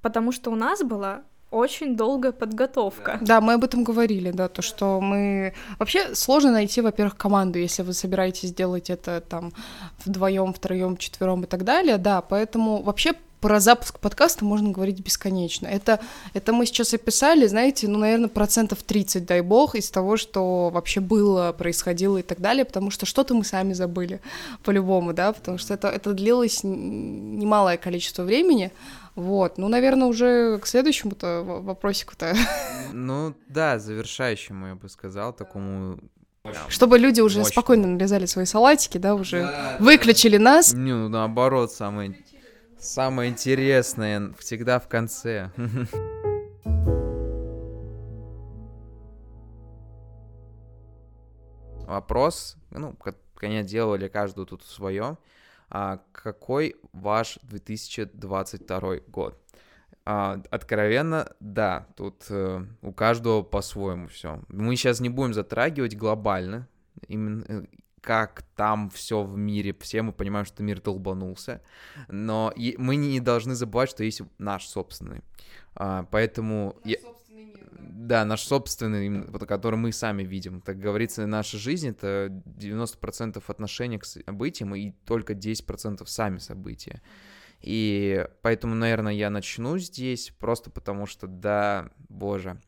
Потому 0.02 0.32
что 0.32 0.52
у 0.52 0.56
нас 0.56 0.84
была 0.84 1.24
очень 1.52 1.98
долгая 1.98 2.32
подготовка. 2.32 3.18
Да, 3.22 3.42
мы 3.42 3.54
об 3.54 3.64
этом 3.64 3.84
говорили, 3.84 4.32
да, 4.32 4.48
то, 4.48 4.62
что 4.62 5.02
мы... 5.02 5.54
Вообще 5.80 6.14
сложно 6.14 6.52
найти, 6.52 6.82
во-первых, 6.82 7.18
команду, 7.18 7.58
если 7.58 7.82
вы 7.82 7.94
собираетесь 7.94 8.54
делать 8.54 8.90
это 8.90 9.20
там 9.22 9.52
вдвоем, 10.06 10.54
втроем, 10.54 10.96
четвером 10.98 11.44
и 11.44 11.48
так 11.48 11.64
далее, 11.64 11.98
да, 11.98 12.22
поэтому 12.22 12.84
вообще 12.84 13.14
про 13.42 13.60
запуск 13.60 14.00
подкаста 14.00 14.44
можно 14.44 14.72
говорить 14.72 15.00
бесконечно. 15.00 15.68
Это, 15.68 16.00
это 16.34 16.54
мы 16.54 16.66
сейчас 16.66 16.94
описали, 16.94 17.48
знаете, 17.48 17.88
ну, 17.88 18.00
наверное, 18.00 18.30
процентов 18.30 18.84
30, 18.84 19.26
дай 19.26 19.42
бог, 19.42 19.76
из 19.76 19.90
того, 19.90 20.18
что 20.18 20.70
вообще 20.70 21.00
было, 21.00 21.52
происходило 21.54 22.18
и 22.18 22.22
так 22.22 22.40
далее, 22.40 22.66
потому 22.66 22.92
что 22.92 23.06
что-то 23.06 23.34
мы 23.34 23.44
сами 23.44 23.74
забыли 23.74 24.22
по-любому, 24.64 25.14
да, 25.14 25.32
потому 25.32 25.58
что 25.58 25.74
это, 25.74 25.88
это 25.88 26.14
длилось 26.14 26.62
немалое 26.64 27.78
количество 27.78 28.24
времени, 28.24 28.72
вот, 29.16 29.58
ну, 29.58 29.68
наверное, 29.68 30.08
уже 30.08 30.60
к 30.60 30.68
следующему-то 30.68 31.44
вопросику-то. 31.44 32.36
Ну, 32.92 33.36
да, 33.48 33.78
завершающему, 33.78 34.68
я 34.68 34.76
бы 34.76 34.90
сказал, 34.90 35.32
такому 35.34 36.00
чтобы 36.70 36.98
люди 36.98 37.22
уже 37.22 37.40
Мощно. 37.40 37.52
спокойно 37.52 37.88
нарезали 37.88 38.26
свои 38.26 38.46
салатики, 38.46 38.98
да, 38.98 39.14
уже 39.14 39.42
да, 39.42 39.78
выключили 39.80 40.38
да. 40.38 40.44
нас. 40.44 40.74
Не, 40.74 40.94
ну 40.94 41.10
наоборот, 41.10 41.72
самое 41.72 42.16
Самое 42.80 43.30
интересное 43.30 44.32
всегда 44.40 44.80
в 44.80 44.88
конце. 44.88 45.52
Вопрос, 51.86 52.56
ну, 52.72 52.96
конечно, 53.36 53.68
делали 53.68 54.08
каждую 54.08 54.48
тут 54.48 54.64
свое. 54.64 55.18
А 55.70 56.00
какой 56.14 56.78
ваш 56.94 57.38
2022 57.44 58.96
год? 59.08 59.38
А, 60.06 60.42
откровенно, 60.50 61.36
да, 61.42 61.86
тут 61.98 62.28
э, 62.30 62.66
у 62.82 62.94
каждого 62.94 63.44
по-своему 63.44 64.08
все. 64.08 64.42
Мы 64.48 64.78
сейчас 64.78 65.02
не 65.02 65.10
будем 65.10 65.34
затрагивать 65.34 65.98
глобально, 65.98 66.68
именно 67.08 67.44
э, 67.48 67.66
как 68.02 68.44
там 68.56 68.90
все 68.90 69.24
в 69.24 69.38
мире, 69.38 69.76
все 69.80 70.02
мы 70.02 70.12
понимаем, 70.14 70.46
что 70.46 70.64
мир 70.64 70.82
долбанулся, 70.82 71.62
но 72.08 72.52
и 72.56 72.76
мы 72.78 72.96
не 72.96 73.20
должны 73.20 73.56
забывать, 73.56 73.90
что 73.90 74.04
есть 74.04 74.22
наш 74.38 74.68
собственный. 74.68 75.22
А, 75.76 76.04
поэтому... 76.12 76.76
Наш 76.84 76.94
я... 76.94 77.00
собственный 77.00 77.44
мир, 77.46 77.60
да. 77.72 77.78
да, 77.80 78.26
наш 78.26 78.42
собственный, 78.42 79.46
который 79.48 79.76
мы 79.76 79.92
сами 79.92 80.24
видим. 80.24 80.62
Так 80.62 80.80
говорится, 80.80 81.26
наша 81.26 81.58
жизнь— 81.58 81.90
это 81.90 82.28
90% 82.30 83.44
отношения 83.48 84.00
к 84.00 84.06
событиям 84.06 84.76
и 84.76 84.92
только 85.06 85.34
10% 85.34 86.06
сами 86.06 86.38
события. 86.38 87.02
И 87.62 88.26
поэтому, 88.42 88.76
наверное, 88.76 89.14
я 89.14 89.30
начну 89.30 89.78
здесь, 89.78 90.32
просто 90.40 90.70
потому 90.70 91.06
что, 91.06 91.28
да, 91.28 91.90
боже, 92.08 92.62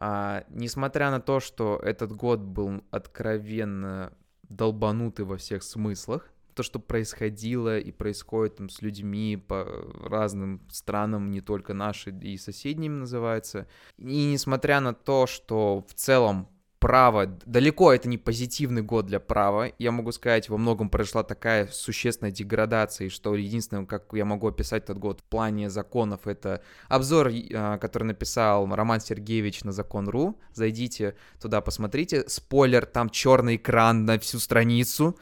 а, 0.00 0.44
несмотря 0.48 1.10
на 1.10 1.20
то, 1.20 1.40
что 1.40 1.80
этот 1.82 2.12
год 2.12 2.40
был 2.40 2.84
откровенно 2.90 4.12
долбануты 4.48 5.24
во 5.24 5.36
всех 5.36 5.62
смыслах. 5.62 6.30
То, 6.54 6.62
что 6.64 6.80
происходило 6.80 7.78
и 7.78 7.92
происходит 7.92 8.56
там 8.56 8.68
с 8.68 8.82
людьми 8.82 9.36
по 9.36 9.64
разным 10.02 10.60
странам, 10.70 11.30
не 11.30 11.40
только 11.40 11.72
наши 11.72 12.10
и 12.10 12.36
соседними 12.36 12.94
называется. 12.94 13.68
И 13.96 14.32
несмотря 14.32 14.80
на 14.80 14.92
то, 14.92 15.26
что 15.28 15.84
в 15.86 15.94
целом 15.94 16.48
право, 16.78 17.26
далеко 17.26 17.92
это 17.92 18.08
не 18.08 18.18
позитивный 18.18 18.82
год 18.82 19.06
для 19.06 19.20
права. 19.20 19.72
Я 19.78 19.92
могу 19.92 20.12
сказать, 20.12 20.48
во 20.48 20.58
многом 20.58 20.90
произошла 20.90 21.22
такая 21.22 21.66
существенная 21.68 22.32
деградация, 22.32 23.08
что 23.08 23.34
единственное, 23.34 23.86
как 23.86 24.06
я 24.12 24.24
могу 24.24 24.48
описать 24.48 24.84
этот 24.84 24.98
год 24.98 25.20
в 25.20 25.24
плане 25.24 25.70
законов, 25.70 26.26
это 26.26 26.62
обзор, 26.88 27.30
а, 27.54 27.78
который 27.78 28.04
написал 28.04 28.66
Роман 28.74 29.00
Сергеевич 29.00 29.64
на 29.64 29.72
закон.ру. 29.72 30.38
Зайдите 30.52 31.16
туда, 31.40 31.60
посмотрите. 31.60 32.28
Спойлер, 32.28 32.86
там 32.86 33.10
черный 33.10 33.56
экран 33.56 34.04
на 34.04 34.18
всю 34.18 34.38
страницу. 34.38 35.18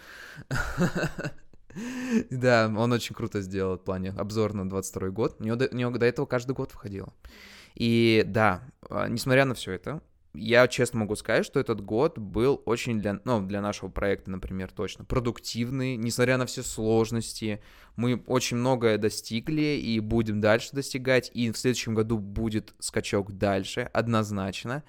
Да, 2.30 2.72
он 2.74 2.90
очень 2.92 3.14
круто 3.14 3.42
сделал 3.42 3.76
в 3.76 3.84
плане 3.84 4.14
обзор 4.16 4.54
на 4.54 4.66
22 4.66 5.10
год. 5.10 5.36
У 5.40 5.44
него, 5.44 5.56
до, 5.90 6.06
этого 6.06 6.24
каждый 6.24 6.52
год 6.52 6.72
входило. 6.72 7.12
И 7.74 8.24
да, 8.26 8.62
а, 8.88 9.08
несмотря 9.08 9.44
на 9.44 9.54
все 9.54 9.72
это, 9.72 10.00
я 10.36 10.68
честно 10.68 11.00
могу 11.00 11.16
сказать, 11.16 11.46
что 11.46 11.58
этот 11.58 11.80
год 11.80 12.18
был 12.18 12.62
очень 12.66 13.00
для, 13.00 13.20
ну, 13.24 13.44
для 13.44 13.60
нашего 13.60 13.88
проекта, 13.88 14.30
например, 14.30 14.70
точно 14.70 15.04
продуктивный, 15.04 15.96
несмотря 15.96 16.36
на 16.36 16.46
все 16.46 16.62
сложности. 16.62 17.62
Мы 17.96 18.22
очень 18.26 18.56
многое 18.56 18.98
достигли 18.98 19.80
и 19.82 20.00
будем 20.00 20.40
дальше 20.40 20.70
достигать, 20.72 21.30
и 21.34 21.50
в 21.50 21.58
следующем 21.58 21.94
году 21.94 22.18
будет 22.18 22.74
скачок 22.78 23.32
дальше, 23.32 23.88
однозначно. 23.92 24.84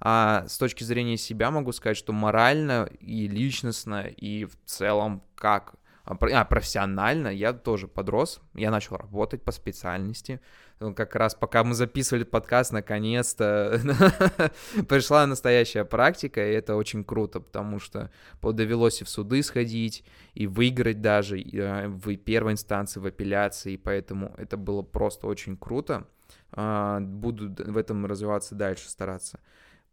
А 0.00 0.46
с 0.48 0.56
точки 0.56 0.82
зрения 0.84 1.16
себя 1.16 1.50
могу 1.50 1.72
сказать, 1.72 1.96
что 1.96 2.12
морально 2.12 2.88
и 3.00 3.28
личностно, 3.28 4.06
и 4.06 4.44
в 4.44 4.52
целом 4.64 5.22
как 5.34 5.74
а, 6.10 6.40
а, 6.40 6.44
профессионально 6.44 7.28
я 7.28 7.52
тоже 7.52 7.86
подрос, 7.86 8.40
я 8.54 8.72
начал 8.72 8.96
работать 8.96 9.42
по 9.42 9.52
специальности. 9.52 10.40
Ну, 10.80 10.92
как 10.92 11.14
раз 11.14 11.36
пока 11.36 11.62
мы 11.62 11.74
записывали 11.74 12.24
подкаст, 12.24 12.72
наконец-то 12.72 13.80
пришла 14.88 15.24
настоящая 15.26 15.84
практика, 15.84 16.44
и 16.44 16.52
это 16.52 16.74
очень 16.74 17.04
круто, 17.04 17.38
потому 17.38 17.78
что 17.78 18.10
довелось 18.42 19.02
и 19.02 19.04
в 19.04 19.08
суды 19.08 19.40
сходить, 19.44 20.04
и 20.34 20.48
выиграть 20.48 21.00
даже 21.00 21.38
а, 21.38 21.86
в 21.86 22.16
первой 22.16 22.52
инстанции, 22.52 22.98
в 22.98 23.06
апелляции, 23.06 23.76
поэтому 23.76 24.34
это 24.36 24.56
было 24.56 24.82
просто 24.82 25.28
очень 25.28 25.56
круто. 25.56 26.08
А, 26.50 26.98
буду 26.98 27.54
в 27.56 27.76
этом 27.76 28.04
развиваться 28.04 28.56
дальше, 28.56 28.88
стараться. 28.88 29.38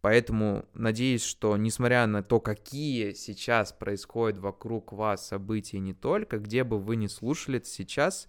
Поэтому 0.02 0.66
надеюсь, 0.74 1.24
что 1.24 1.58
несмотря 1.58 2.06
на 2.06 2.24
то, 2.24 2.39
какие 2.39 3.14
сейчас 3.14 3.74
происходят 3.74 4.38
вокруг 4.38 4.93
вас 4.93 5.28
события 5.28 5.80
не 5.80 5.93
только, 5.93 6.38
где 6.38 6.64
бы 6.64 6.80
вы 6.80 6.95
ни 6.95 7.08
слушали 7.08 7.58
это 7.58 7.68
сейчас, 7.68 8.28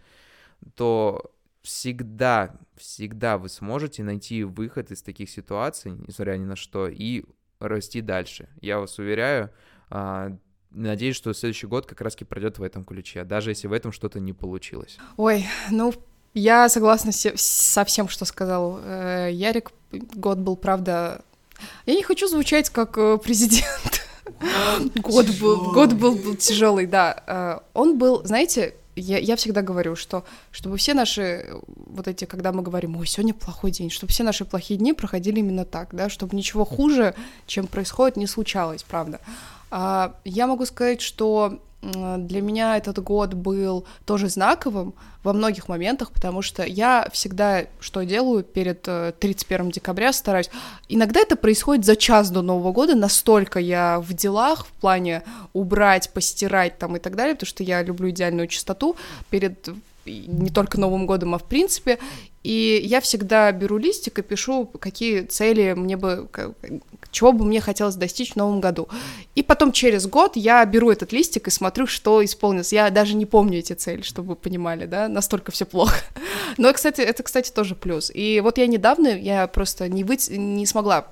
то 0.74 1.32
всегда, 1.62 2.56
всегда 2.76 3.36
вы 3.36 3.48
сможете 3.48 4.02
найти 4.02 4.44
выход 4.44 4.90
из 4.90 5.02
таких 5.02 5.28
ситуаций, 5.28 5.92
несмотря 5.92 6.36
ни 6.36 6.44
на 6.44 6.56
что, 6.56 6.88
и 6.88 7.24
расти 7.60 8.00
дальше. 8.00 8.48
Я 8.60 8.78
вас 8.80 8.98
уверяю, 8.98 9.50
а, 9.90 10.36
надеюсь, 10.70 11.16
что 11.16 11.32
следующий 11.34 11.66
год 11.66 11.86
как 11.86 12.00
раз-таки 12.00 12.24
пройдет 12.24 12.58
в 12.58 12.62
этом 12.62 12.84
ключе, 12.84 13.24
даже 13.24 13.50
если 13.50 13.66
в 13.68 13.72
этом 13.72 13.92
что-то 13.92 14.20
не 14.20 14.32
получилось. 14.32 14.98
Ой, 15.16 15.44
ну, 15.70 15.92
я 16.34 16.68
согласна 16.68 17.12
со 17.12 17.84
всем, 17.84 18.08
что 18.08 18.24
сказал 18.24 18.80
э, 18.82 19.30
Ярик. 19.32 19.72
Год 19.90 20.38
был, 20.38 20.56
правда, 20.56 21.24
я 21.86 21.94
не 21.94 22.02
хочу 22.02 22.28
звучать 22.28 22.70
как 22.70 22.96
э, 22.98 23.18
президент. 23.22 24.06
Год 24.96 25.26
был, 25.40 25.72
год 25.72 25.92
был, 25.94 26.14
был 26.14 26.36
тяжелый, 26.36 26.86
да. 26.86 27.22
Э, 27.26 27.58
он 27.74 27.98
был, 27.98 28.24
знаете, 28.24 28.74
я, 28.94 29.18
я 29.18 29.36
всегда 29.36 29.62
говорю, 29.62 29.96
что 29.96 30.24
чтобы 30.50 30.76
все 30.76 30.94
наши 30.94 31.46
вот 31.76 32.08
эти, 32.08 32.24
когда 32.24 32.52
мы 32.52 32.62
говорим, 32.62 32.96
ой, 32.96 33.06
сегодня 33.06 33.34
плохой 33.34 33.70
день, 33.70 33.90
чтобы 33.90 34.12
все 34.12 34.22
наши 34.22 34.44
плохие 34.44 34.78
дни 34.78 34.92
проходили 34.92 35.40
именно 35.40 35.64
так, 35.64 35.94
да, 35.94 36.08
чтобы 36.08 36.36
ничего 36.36 36.64
хуже, 36.64 37.14
чем 37.46 37.66
происходит, 37.66 38.16
не 38.16 38.26
случалось, 38.26 38.82
правда. 38.82 39.20
А, 39.70 40.14
я 40.24 40.46
могу 40.46 40.66
сказать, 40.66 41.00
что 41.00 41.60
для 41.80 42.42
меня 42.42 42.76
этот 42.76 42.98
год 42.98 43.34
был 43.34 43.86
тоже 44.04 44.28
знаковым 44.28 44.94
во 45.22 45.32
многих 45.32 45.68
моментах, 45.68 46.10
потому 46.10 46.42
что 46.42 46.64
я 46.64 47.08
всегда 47.12 47.66
что 47.80 48.02
делаю 48.02 48.42
перед 48.42 48.82
31 48.82 49.68
э, 49.68 49.72
декабря, 49.72 50.12
стараюсь. 50.12 50.50
Иногда 50.88 51.20
это 51.20 51.36
происходит 51.36 51.84
за 51.84 51.94
час 51.94 52.30
до 52.30 52.42
Нового 52.42 52.72
года, 52.72 52.96
настолько 52.96 53.60
я 53.60 54.00
в 54.00 54.12
делах 54.12 54.66
в 54.66 54.72
плане 54.72 55.22
убрать, 55.52 56.10
постирать 56.12 56.78
там 56.78 56.96
и 56.96 56.98
так 56.98 57.14
далее, 57.14 57.34
потому 57.34 57.48
что 57.48 57.62
я 57.62 57.82
люблю 57.82 58.10
идеальную 58.10 58.48
чистоту 58.48 58.96
перед 59.30 59.68
не 60.08 60.50
только 60.50 60.78
Новым 60.80 61.06
годом, 61.06 61.34
а 61.34 61.38
в 61.38 61.44
принципе. 61.44 61.98
И 62.44 62.80
я 62.84 63.00
всегда 63.00 63.50
беру 63.52 63.78
листик 63.78 64.18
и 64.18 64.22
пишу, 64.22 64.66
какие 64.66 65.22
цели 65.22 65.74
мне 65.76 65.96
бы, 65.96 66.28
чего 67.10 67.32
бы 67.32 67.44
мне 67.44 67.60
хотелось 67.60 67.96
достичь 67.96 68.32
в 68.32 68.36
новом 68.36 68.60
году. 68.60 68.88
И 69.34 69.42
потом 69.42 69.72
через 69.72 70.06
год 70.06 70.36
я 70.36 70.64
беру 70.64 70.90
этот 70.90 71.12
листик 71.12 71.48
и 71.48 71.50
смотрю, 71.50 71.86
что 71.86 72.24
исполнилось. 72.24 72.72
Я 72.72 72.90
даже 72.90 73.16
не 73.16 73.26
помню 73.26 73.58
эти 73.58 73.72
цели, 73.72 74.02
чтобы 74.02 74.30
вы 74.30 74.36
понимали, 74.36 74.86
да, 74.86 75.08
настолько 75.08 75.52
все 75.52 75.66
плохо. 75.66 75.96
Но, 76.58 76.72
кстати, 76.72 77.00
это, 77.00 77.22
кстати, 77.22 77.50
тоже 77.50 77.74
плюс. 77.74 78.10
И 78.14 78.40
вот 78.40 78.58
я 78.58 78.66
недавно, 78.66 79.08
я 79.08 79.46
просто 79.46 79.88
не, 79.88 80.04
вы... 80.04 80.16
не 80.30 80.64
смогла 80.64 81.08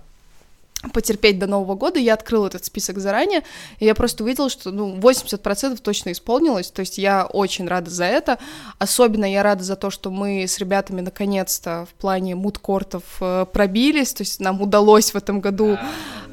потерпеть 0.93 1.39
до 1.39 1.47
Нового 1.47 1.75
года, 1.75 1.99
я 1.99 2.15
открыла 2.15 2.47
этот 2.47 2.65
список 2.65 2.99
заранее, 2.99 3.43
и 3.79 3.85
я 3.85 3.95
просто 3.95 4.25
увидела, 4.25 4.51
что, 4.51 4.71
ну, 4.71 4.97
80% 4.97 5.79
точно 5.81 6.13
исполнилось, 6.13 6.71
то 6.71 6.81
есть 6.81 6.99
я 6.99 7.27
очень 7.27 7.67
рада 7.67 7.91
за 7.91 8.05
это, 8.05 8.39
особенно 8.79 9.25
я 9.25 9.43
рада 9.43 9.65
за 9.65 9.77
то, 9.77 9.91
что 9.91 10.11
мы 10.11 10.45
с 10.45 10.59
ребятами 10.59 11.01
наконец-то 11.01 11.87
в 11.91 11.95
плане 11.95 12.35
мудкортов 12.35 13.03
э, 13.21 13.47
пробились, 13.53 14.13
то 14.13 14.23
есть 14.23 14.41
нам 14.41 14.61
удалось 14.61 15.13
в 15.13 15.17
этом 15.17 15.41
году 15.41 15.79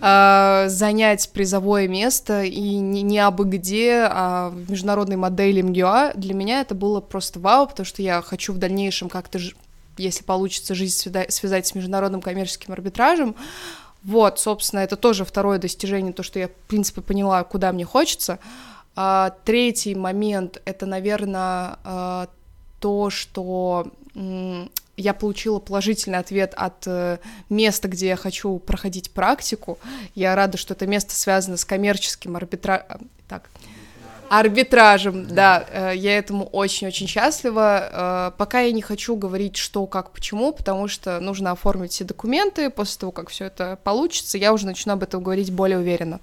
э, 0.01 0.65
занять 0.67 1.29
призовое 1.33 1.87
место, 1.87 2.43
и 2.43 2.75
не, 2.75 3.01
не 3.01 3.19
абы 3.19 3.45
где, 3.45 4.07
а 4.09 4.49
в 4.49 4.69
международной 4.69 5.15
модели 5.15 5.61
МГУА, 5.61 6.11
для 6.15 6.33
меня 6.33 6.61
это 6.61 6.75
было 6.75 6.99
просто 6.99 7.39
вау, 7.39 7.67
потому 7.67 7.85
что 7.85 8.01
я 8.01 8.21
хочу 8.21 8.53
в 8.53 8.57
дальнейшем 8.57 9.09
как-то 9.09 9.39
если 9.97 10.23
получится 10.23 10.73
жизнь 10.73 11.11
связать 11.29 11.67
с 11.67 11.75
международным 11.75 12.21
коммерческим 12.21 12.73
арбитражем, 12.73 13.35
вот, 14.03 14.39
собственно, 14.39 14.81
это 14.81 14.95
тоже 14.95 15.25
второе 15.25 15.59
достижение, 15.59 16.13
то, 16.13 16.23
что 16.23 16.39
я, 16.39 16.47
в 16.47 16.53
принципе, 16.67 17.01
поняла, 17.01 17.43
куда 17.43 17.71
мне 17.71 17.85
хочется. 17.85 18.39
А, 18.95 19.33
третий 19.45 19.95
момент— 19.95 20.61
это, 20.65 20.85
наверное, 20.85 21.77
а, 21.83 22.27
то, 22.79 23.09
что 23.09 23.87
я 24.95 25.13
получила 25.13 25.59
положительный 25.59 26.19
ответ 26.19 26.53
от 26.55 26.85
э, 26.85 27.17
места, 27.49 27.87
где 27.87 28.09
я 28.09 28.15
хочу 28.15 28.59
проходить 28.59 29.09
практику. 29.09 29.79
Я 30.13 30.35
рада, 30.35 30.57
что 30.57 30.75
это 30.75 30.85
место 30.85 31.15
связано 31.15 31.57
с 31.57 31.65
коммерческим 31.65 32.35
арбитражем. 32.35 33.09
Так, 33.27 33.49
арбитражем, 34.39 35.27
да, 35.27 35.65
э, 35.69 35.93
я 35.95 36.17
этому 36.17 36.45
очень-очень 36.45 37.07
счастлива. 37.07 37.89
Э, 37.91 38.31
пока 38.37 38.61
я 38.61 38.71
не 38.71 38.81
хочу 38.81 39.15
говорить, 39.15 39.57
что, 39.57 39.85
как, 39.85 40.11
почему, 40.11 40.51
потому 40.51 40.87
что 40.87 41.19
нужно 41.19 41.51
оформить 41.51 41.91
все 41.91 42.03
документы, 42.03 42.69
после 42.69 42.99
того, 42.99 43.11
как 43.11 43.29
все 43.29 43.45
это 43.45 43.77
получится, 43.83 44.37
я 44.37 44.53
уже 44.53 44.65
начну 44.65 44.93
об 44.93 45.03
этом 45.03 45.21
говорить 45.21 45.51
более 45.51 45.77
уверенно. 45.77 46.19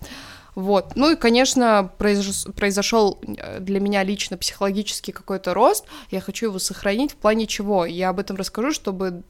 Вот. 0.54 0.96
Ну 0.96 1.12
и, 1.12 1.16
конечно, 1.16 1.90
произошел 1.98 3.20
э, 3.22 3.60
для 3.60 3.80
меня 3.80 4.02
лично 4.02 4.36
психологический 4.36 5.12
какой-то 5.12 5.54
рост. 5.54 5.84
Я 6.10 6.20
хочу 6.20 6.46
его 6.46 6.58
сохранить 6.58 7.12
в 7.12 7.16
плане 7.16 7.46
чего. 7.46 7.86
Я 7.86 8.08
об 8.08 8.18
этом 8.18 8.36
расскажу, 8.36 8.72
чтобы 8.72 9.22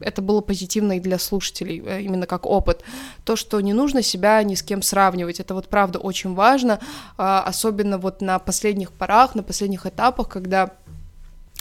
это 0.00 0.22
было 0.22 0.40
позитивно 0.40 0.96
и 0.96 1.00
для 1.00 1.18
слушателей, 1.18 1.82
э, 1.84 2.02
именно 2.02 2.26
как 2.26 2.46
опыт. 2.46 2.82
То, 3.24 3.36
что 3.36 3.60
не 3.60 3.72
нужно 3.72 4.02
себя 4.02 4.42
ни 4.42 4.54
с 4.54 4.62
кем 4.62 4.82
сравнивать, 4.82 5.40
это 5.40 5.54
вот 5.54 5.68
правда 5.68 5.98
очень 5.98 6.34
важно, 6.34 6.80
а, 7.16 7.42
особенно 7.42 7.98
вот 7.98 8.20
на 8.20 8.38
последних 8.38 8.92
порах, 8.92 9.34
на 9.34 9.42
последних 9.42 9.86
этапах, 9.86 10.28
когда 10.28 10.72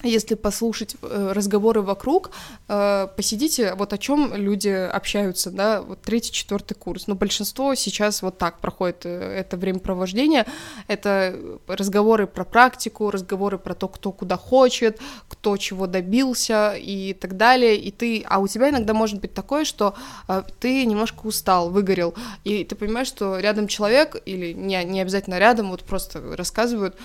если 0.09 0.35
послушать 0.35 0.95
э, 1.01 1.31
разговоры 1.33 1.81
вокруг, 1.81 2.31
э, 2.67 3.07
посидите, 3.15 3.73
вот 3.75 3.93
о 3.93 3.97
чем 3.97 4.33
люди 4.35 4.69
общаются, 4.69 5.51
да, 5.51 5.81
вот 5.81 6.01
третий, 6.01 6.31
четвертый 6.31 6.75
курс. 6.75 7.07
Но 7.07 7.15
большинство 7.15 7.75
сейчас 7.75 8.21
вот 8.21 8.37
так 8.37 8.59
проходит 8.59 9.05
э, 9.05 9.09
это 9.09 9.57
времяпровождение. 9.57 10.45
Это 10.87 11.37
разговоры 11.67 12.27
про 12.27 12.45
практику, 12.45 13.11
разговоры 13.11 13.57
про 13.57 13.73
то, 13.73 13.87
кто 13.87 14.11
куда 14.11 14.37
хочет, 14.37 14.99
кто 15.27 15.57
чего 15.57 15.87
добился 15.87 16.73
и 16.75 17.13
так 17.13 17.37
далее. 17.37 17.75
И 17.75 17.91
ты, 17.91 18.23
а 18.27 18.39
у 18.39 18.47
тебя 18.47 18.69
иногда 18.69 18.93
может 18.93 19.19
быть 19.19 19.33
такое, 19.33 19.65
что 19.65 19.95
ты 20.59 20.85
немножко 20.85 21.25
устал, 21.25 21.69
выгорел, 21.69 22.13
и 22.43 22.63
ты 22.63 22.75
понимаешь, 22.75 23.07
что 23.07 23.39
рядом 23.39 23.67
человек 23.67 24.15
или 24.25 24.53
не 24.53 24.83
не 24.83 25.01
обязательно 25.01 25.39
рядом, 25.39 25.71
вот 25.71 25.83
просто 25.83 26.21
рассказывают, 26.35 26.95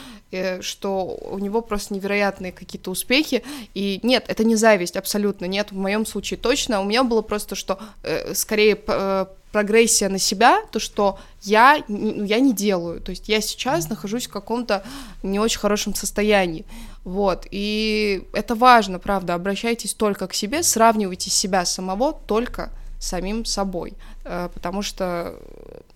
что 0.60 1.18
у 1.30 1.38
него 1.38 1.60
просто 1.60 1.94
невероятные 1.94 2.52
какие-то 2.52 2.89
какие-то 2.90 2.92
успехи. 2.92 3.42
И 3.74 4.00
нет, 4.02 4.24
это 4.28 4.44
не 4.44 4.56
зависть, 4.56 4.96
абсолютно 4.96 5.46
нет, 5.46 5.72
в 5.72 5.76
моем 5.76 6.06
случае 6.06 6.38
точно. 6.38 6.80
У 6.80 6.84
меня 6.84 7.04
было 7.04 7.22
просто, 7.22 7.54
что 7.54 7.78
э, 8.02 8.34
скорее 8.34 8.76
э, 8.86 9.26
прогрессия 9.52 10.08
на 10.08 10.18
себя, 10.18 10.62
то, 10.70 10.80
что 10.80 11.18
я, 11.42 11.82
ну, 11.88 12.24
я 12.24 12.40
не 12.40 12.52
делаю. 12.52 13.00
То 13.00 13.10
есть 13.10 13.28
я 13.28 13.40
сейчас 13.40 13.88
нахожусь 13.90 14.26
в 14.26 14.32
каком-то 14.32 14.82
не 15.22 15.40
очень 15.40 15.60
хорошем 15.60 15.94
состоянии. 15.94 16.64
Вот. 17.04 17.46
И 17.52 18.22
это 18.32 18.54
важно, 18.54 18.98
правда. 18.98 19.34
Обращайтесь 19.34 19.94
только 19.94 20.26
к 20.26 20.34
себе, 20.34 20.62
сравнивайте 20.62 21.30
себя 21.30 21.64
самого 21.64 22.12
только 22.12 22.70
самим 23.00 23.44
собой. 23.44 23.92
Э, 24.24 24.48
потому 24.54 24.82
что 24.82 25.34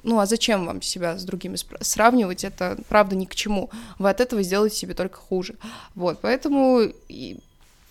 ну 0.05 0.21
а 0.21 0.27
зачем 0.27 0.67
вам 0.67 0.83
себя 0.83 1.19
с 1.19 1.25
другими 1.25 1.57
сравнивать? 1.81 2.45
Это 2.45 2.79
правда 2.89 3.17
ни 3.17 3.25
к 3.25 3.35
чему. 3.35 3.71
Вы 3.99 4.11
от 4.11 4.21
этого 4.21 4.43
сделаете 4.43 4.77
себе 4.77 4.95
только 4.95 5.19
хуже. 5.19 5.57
Вот, 5.95 6.21
поэтому 6.21 6.83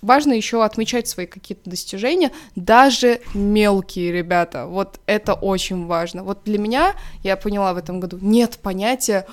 важно 0.01 0.33
еще 0.33 0.63
отмечать 0.63 1.07
свои 1.07 1.25
какие-то 1.25 1.69
достижения, 1.69 2.31
даже 2.55 3.21
мелкие, 3.33 4.11
ребята. 4.11 4.67
Вот 4.67 4.99
это 5.05 5.33
очень 5.33 5.87
важно. 5.87 6.23
Вот 6.23 6.39
для 6.45 6.59
меня, 6.59 6.95
я 7.23 7.35
поняла 7.35 7.73
в 7.73 7.77
этом 7.77 7.99
году, 7.99 8.17
нет 8.21 8.59
понятия 8.61 9.25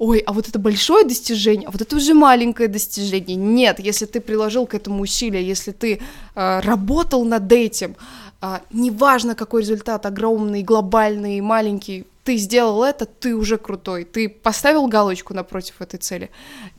ой, 0.00 0.20
а 0.20 0.32
вот 0.32 0.48
это 0.48 0.58
большое 0.58 1.04
достижение, 1.04 1.68
а 1.68 1.70
вот 1.70 1.82
это 1.82 1.94
уже 1.94 2.14
маленькое 2.14 2.68
достижение. 2.68 3.36
Нет, 3.36 3.80
если 3.80 4.06
ты 4.06 4.20
приложил 4.20 4.66
к 4.66 4.74
этому 4.74 5.02
усилия, 5.02 5.42
если 5.44 5.72
ты 5.72 6.00
э, 6.34 6.60
работал 6.60 7.22
над 7.26 7.52
этим, 7.52 7.96
э, 8.40 8.60
неважно 8.72 9.34
какой 9.34 9.60
результат, 9.60 10.06
огромный, 10.06 10.62
глобальный, 10.62 11.42
маленький, 11.42 12.06
ты 12.24 12.36
сделал 12.36 12.84
это, 12.84 13.06
ты 13.06 13.34
уже 13.34 13.56
крутой, 13.56 14.04
ты 14.04 14.28
поставил 14.28 14.86
галочку 14.86 15.34
напротив 15.34 15.80
этой 15.80 15.98
цели. 15.98 16.30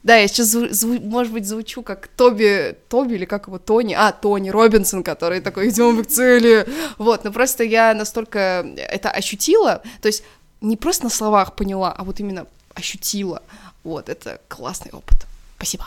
Да, 0.04 0.16
я 0.16 0.28
сейчас, 0.28 0.84
может 0.84 1.34
быть, 1.34 1.48
звучу 1.48 1.82
как 1.82 2.08
Тоби, 2.08 2.76
Тоби 2.90 3.16
или 3.16 3.26
как 3.26 3.48
его, 3.48 3.58
Тони, 3.58 3.94
а, 3.94 4.12
Тони 4.12 4.50
Робинсон, 4.50 5.04
который 5.04 5.42
такой, 5.42 5.70
идем 5.70 6.04
к 6.04 6.08
цели, 6.08 6.68
вот, 6.98 7.24
но 7.24 7.32
просто 7.32 7.64
я 7.64 7.94
настолько 7.94 8.66
это 8.78 9.10
ощутила, 9.10 9.82
то 10.02 10.08
есть 10.08 10.24
не 10.62 10.78
просто 10.78 11.06
на 11.06 11.10
словах 11.10 11.56
поняла, 11.56 11.92
а 11.92 12.04
вот 12.04 12.20
именно 12.20 12.46
ощутила, 12.76 13.42
вот, 13.84 14.10
это 14.10 14.40
классный 14.48 14.92
опыт. 14.92 15.18
Спасибо. 15.58 15.86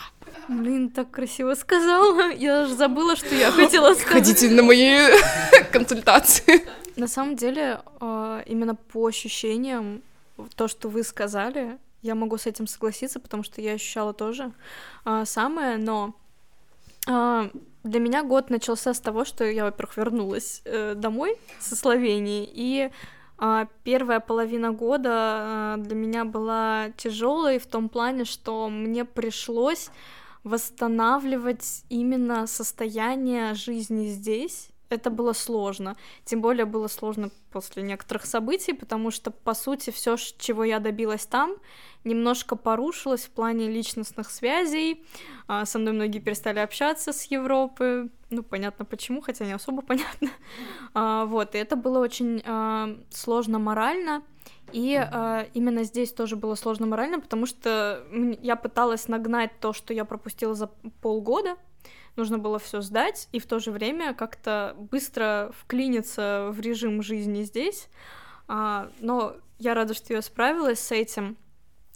Блин, 0.49 0.91
так 0.91 1.11
красиво 1.11 1.55
сказала. 1.55 2.31
Я 2.31 2.63
даже 2.63 2.75
забыла, 2.75 3.17
что 3.17 3.35
я 3.35 3.51
хотела 3.51 3.95
сказать. 3.95 4.13
Ходите 4.13 4.51
на 4.51 4.63
мои 4.63 4.99
консультации. 5.73 6.67
На 6.97 7.09
самом 7.09 7.37
деле, 7.37 7.81
а, 8.01 8.43
именно 8.47 8.75
по 8.75 9.07
ощущениям, 9.07 10.03
то, 10.55 10.69
что 10.69 10.89
вы 10.89 11.03
сказали, 11.03 11.79
я 12.03 12.15
могу 12.15 12.37
с 12.37 12.47
этим 12.47 12.67
согласиться, 12.67 13.19
потому 13.19 13.43
что 13.43 13.61
я 13.61 13.73
ощущала 13.73 14.13
тоже 14.13 14.53
а, 15.05 15.25
самое, 15.25 15.77
но 15.77 16.15
а, 17.09 17.51
для 17.83 18.01
меня 18.01 18.23
год 18.23 18.51
начался 18.51 18.95
с 18.95 19.01
того, 19.01 19.25
что 19.25 19.45
я, 19.45 19.65
во-первых, 19.65 19.97
вернулась 19.97 20.63
э, 20.65 20.95
домой 20.95 21.37
со 21.61 21.77
Словении, 21.77 22.49
и 22.51 22.91
первая 23.83 24.21
половина 24.21 24.71
года 24.73 25.75
для 25.79 25.95
меня 25.97 26.25
была 26.25 26.91
тяжелой 26.97 27.59
в 27.59 27.67
том 27.67 27.89
плане, 27.89 28.25
что 28.25 28.69
мне 28.69 29.05
пришлось 29.05 29.91
восстанавливать 30.45 31.85
именно 31.89 32.47
состояние 32.47 33.55
жизни 33.55 34.07
здесь. 34.09 34.69
Это 34.91 35.11
было 35.11 35.33
сложно. 35.33 35.97
Тем 36.25 36.41
более 36.41 36.67
было 36.67 36.89
сложно 36.89 37.31
после 37.51 37.83
некоторых 37.83 38.27
событий, 38.27 38.75
потому 38.75 39.11
что, 39.11 39.31
по 39.31 39.55
сути, 39.55 39.91
все, 39.91 40.17
чего 40.17 40.63
я 40.63 40.79
добилась 40.79 41.27
там, 41.27 41.57
немножко 42.05 42.57
порушилось 42.57 43.25
в 43.25 43.31
плане 43.31 43.69
личностных 43.69 44.31
связей. 44.31 45.05
А, 45.49 45.65
со 45.65 45.79
мной 45.79 45.93
многие 45.93 46.19
перестали 46.19 46.59
общаться 46.59 47.13
с 47.13 47.25
Европы. 47.25 48.11
Ну, 48.31 48.43
понятно 48.43 48.85
почему, 48.85 49.21
хотя 49.21 49.45
не 49.45 49.53
особо 49.53 49.83
понятно. 49.87 50.31
А, 50.93 51.25
вот, 51.25 51.55
и 51.55 51.59
это 51.59 51.77
было 51.77 51.99
очень 51.99 52.43
а, 52.45 52.97
сложно 53.11 53.59
морально. 53.59 54.23
И 54.73 54.93
именно 55.53 55.85
здесь 55.85 56.13
тоже 56.13 56.35
было 56.35 56.57
сложно 56.57 56.87
морально, 56.87 57.21
потому 57.21 57.47
что 57.47 58.03
я 58.41 58.57
пыталась 58.57 59.07
нагнать 59.07 59.53
то, 59.61 59.73
что 59.73 59.95
я 59.95 60.05
пропустила 60.05 60.55
за 60.55 60.67
полгода. 61.01 61.57
Нужно 62.17 62.39
было 62.39 62.59
все 62.59 62.81
сдать 62.81 63.29
и 63.31 63.39
в 63.39 63.47
то 63.47 63.61
же 63.61 63.71
время 63.71 64.15
как-то 64.15 64.75
быстро 64.77 65.53
вклиниться 65.57 66.49
в 66.51 66.59
режим 66.59 67.03
жизни 67.03 67.43
здесь. 67.43 67.89
Но 68.49 69.37
я 69.59 69.75
рада, 69.75 69.95
что 69.95 70.13
я 70.13 70.23
справилась 70.23 70.81
с 70.81 70.91
этим. 70.91 71.37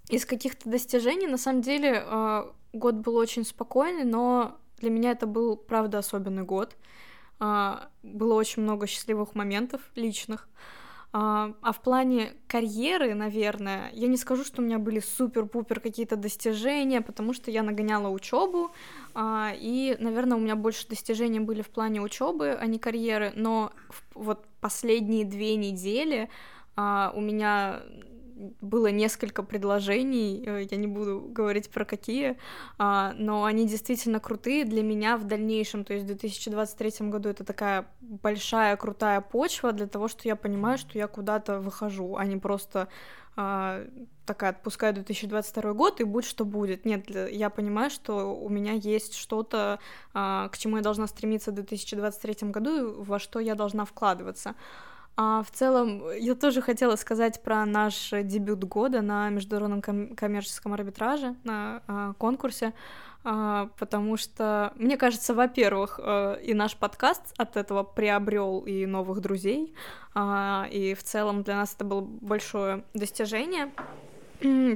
Из 0.08 0.24
каких-то 0.24 0.68
достижений, 0.68 1.26
на 1.26 1.38
самом 1.38 1.62
деле, 1.62 2.02
э, 2.04 2.50
год 2.72 2.94
был 2.96 3.16
очень 3.16 3.44
спокойный, 3.44 4.04
но 4.04 4.58
для 4.78 4.90
меня 4.90 5.10
это 5.12 5.26
был, 5.26 5.56
правда, 5.56 5.98
особенный 5.98 6.44
год. 6.44 6.76
А, 7.40 7.88
было 8.02 8.34
очень 8.34 8.62
много 8.62 8.86
счастливых 8.86 9.34
моментов 9.34 9.80
личных. 9.94 10.48
А, 11.12 11.54
а 11.62 11.72
в 11.72 11.80
плане 11.80 12.32
карьеры, 12.48 13.14
наверное, 13.14 13.90
я 13.94 14.08
не 14.08 14.16
скажу, 14.16 14.44
что 14.44 14.60
у 14.60 14.64
меня 14.64 14.78
были 14.78 15.00
супер-пупер 15.00 15.80
какие-то 15.80 16.16
достижения, 16.16 17.00
потому 17.00 17.32
что 17.32 17.50
я 17.50 17.62
нагоняла 17.62 18.08
учебу, 18.08 18.72
а, 19.14 19.52
и, 19.54 19.96
наверное, 20.00 20.36
у 20.36 20.40
меня 20.40 20.56
больше 20.56 20.86
достижений 20.88 21.40
были 21.40 21.62
в 21.62 21.70
плане 21.70 22.00
учебы, 22.02 22.50
а 22.60 22.66
не 22.66 22.78
карьеры. 22.78 23.32
Но 23.34 23.72
вот 24.14 24.44
последние 24.60 25.24
две 25.24 25.56
недели 25.56 26.28
у 26.76 27.20
меня 27.20 27.82
было 28.60 28.88
несколько 28.88 29.42
предложений, 29.42 30.44
э, 30.46 30.66
я 30.70 30.76
не 30.76 30.86
буду 30.86 31.20
говорить 31.20 31.70
про 31.70 31.84
какие, 31.84 32.36
а, 32.78 33.12
но 33.18 33.44
они 33.44 33.66
действительно 33.66 34.20
крутые 34.20 34.64
для 34.64 34.82
меня 34.82 35.16
в 35.16 35.24
дальнейшем, 35.24 35.84
то 35.84 35.92
есть 35.92 36.04
в 36.04 36.08
2023 36.08 37.08
году 37.08 37.28
это 37.28 37.44
такая 37.44 37.86
большая 38.00 38.76
крутая 38.76 39.20
почва 39.20 39.72
для 39.72 39.86
того, 39.86 40.08
что 40.08 40.28
я 40.28 40.36
понимаю, 40.36 40.78
что 40.78 40.98
я 40.98 41.08
куда-то 41.08 41.60
выхожу, 41.60 42.16
а 42.16 42.24
не 42.24 42.36
просто 42.36 42.88
а, 43.40 43.84
такая 44.26 44.50
отпускаю 44.50 44.94
2022 44.94 45.72
год 45.72 46.00
и 46.00 46.04
будь 46.04 46.24
что 46.24 46.44
будет. 46.44 46.84
Нет, 46.84 47.08
я 47.30 47.50
понимаю, 47.50 47.88
что 47.88 48.36
у 48.36 48.48
меня 48.48 48.72
есть 48.72 49.14
что-то, 49.14 49.78
а, 50.12 50.48
к 50.48 50.58
чему 50.58 50.76
я 50.76 50.82
должна 50.82 51.06
стремиться 51.06 51.52
в 51.52 51.54
2023 51.54 52.50
году, 52.50 53.00
во 53.00 53.20
что 53.20 53.38
я 53.38 53.54
должна 53.54 53.84
вкладываться. 53.84 54.56
А 55.20 55.42
в 55.42 55.50
целом, 55.50 56.04
я 56.16 56.36
тоже 56.36 56.62
хотела 56.62 56.94
сказать 56.94 57.42
про 57.42 57.66
наш 57.66 58.10
дебют 58.22 58.62
года 58.62 59.02
на 59.02 59.28
международном 59.30 59.82
ком- 59.82 60.14
коммерческом 60.14 60.74
арбитраже, 60.74 61.34
на 61.42 61.82
а, 61.88 62.12
конкурсе, 62.12 62.72
а, 63.24 63.68
потому 63.80 64.16
что, 64.16 64.72
мне 64.76 64.96
кажется, 64.96 65.34
во-первых, 65.34 65.98
а, 66.00 66.34
и 66.34 66.54
наш 66.54 66.76
подкаст 66.76 67.34
от 67.36 67.56
этого 67.56 67.82
приобрел 67.82 68.60
и 68.60 68.86
новых 68.86 69.20
друзей, 69.20 69.74
а, 70.14 70.68
и 70.70 70.94
в 70.94 71.02
целом 71.02 71.42
для 71.42 71.56
нас 71.56 71.74
это 71.74 71.84
было 71.84 72.00
большое 72.00 72.84
достижение. 72.94 73.72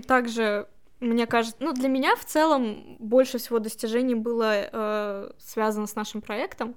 Также 0.08 0.66
мне 0.98 1.28
кажется, 1.28 1.56
ну, 1.60 1.72
для 1.72 1.88
меня 1.88 2.16
в 2.16 2.24
целом 2.24 2.96
больше 2.98 3.38
всего 3.38 3.60
достижений 3.60 4.16
было 4.16 4.54
э, 4.54 5.30
связано 5.38 5.86
с 5.86 5.94
нашим 5.94 6.20
проектом 6.20 6.74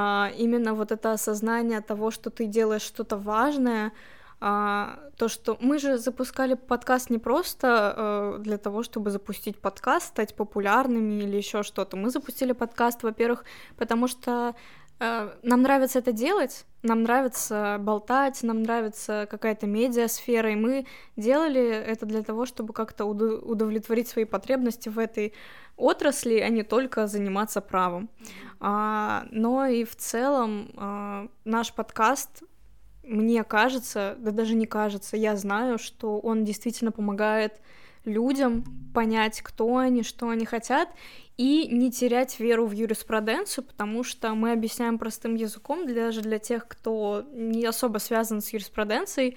а, 0.00 0.30
именно 0.38 0.74
вот 0.74 0.92
это 0.92 1.12
осознание 1.12 1.80
того, 1.80 2.12
что 2.12 2.30
ты 2.30 2.46
делаешь 2.46 2.82
что-то 2.82 3.16
важное, 3.16 3.92
а, 4.40 4.96
то, 5.16 5.26
что 5.28 5.56
мы 5.60 5.80
же 5.80 5.98
запускали 5.98 6.54
подкаст 6.54 7.10
не 7.10 7.18
просто 7.18 7.94
э, 7.96 8.38
для 8.38 8.58
того, 8.58 8.84
чтобы 8.84 9.10
запустить 9.10 9.60
подкаст, 9.60 10.06
стать 10.06 10.36
популярными 10.36 11.24
или 11.24 11.36
еще 11.36 11.64
что-то. 11.64 11.96
Мы 11.96 12.10
запустили 12.10 12.52
подкаст, 12.52 13.02
во-первых, 13.02 13.44
потому 13.76 14.06
что 14.06 14.54
нам 15.00 15.62
нравится 15.62 16.00
это 16.00 16.12
делать, 16.12 16.66
нам 16.82 17.02
нравится 17.02 17.78
болтать, 17.80 18.42
нам 18.42 18.62
нравится 18.62 19.26
какая-то 19.30 19.66
медиасфера, 19.66 20.52
и 20.52 20.56
мы 20.56 20.86
делали 21.16 21.64
это 21.68 22.06
для 22.06 22.22
того, 22.22 22.46
чтобы 22.46 22.72
как-то 22.72 23.04
удовлетворить 23.04 24.08
свои 24.08 24.24
потребности 24.24 24.88
в 24.88 24.98
этой 24.98 25.34
отрасли, 25.76 26.38
а 26.38 26.48
не 26.48 26.62
только 26.62 27.06
заниматься 27.06 27.60
правом. 27.60 28.10
А, 28.60 29.26
но 29.30 29.66
и 29.66 29.84
в 29.84 29.96
целом 29.96 30.70
а, 30.76 31.28
наш 31.44 31.72
подкаст, 31.72 32.42
мне 33.04 33.44
кажется, 33.44 34.16
да 34.18 34.32
даже 34.32 34.54
не 34.54 34.66
кажется, 34.66 35.16
я 35.16 35.36
знаю, 35.36 35.78
что 35.78 36.18
он 36.18 36.44
действительно 36.44 36.92
помогает 36.92 37.60
людям 38.04 38.64
понять, 38.94 39.42
кто 39.42 39.76
они, 39.76 40.02
что 40.02 40.28
они 40.28 40.44
хотят, 40.44 40.88
и 41.36 41.68
не 41.68 41.90
терять 41.90 42.40
веру 42.40 42.66
в 42.66 42.72
юриспруденцию, 42.72 43.64
потому 43.64 44.02
что 44.02 44.34
мы 44.34 44.52
объясняем 44.52 44.98
простым 44.98 45.36
языком 45.36 45.86
даже 45.86 46.20
для 46.20 46.38
тех, 46.38 46.66
кто 46.66 47.24
не 47.32 47.64
особо 47.64 47.98
связан 47.98 48.40
с 48.40 48.52
юриспруденцией, 48.52 49.36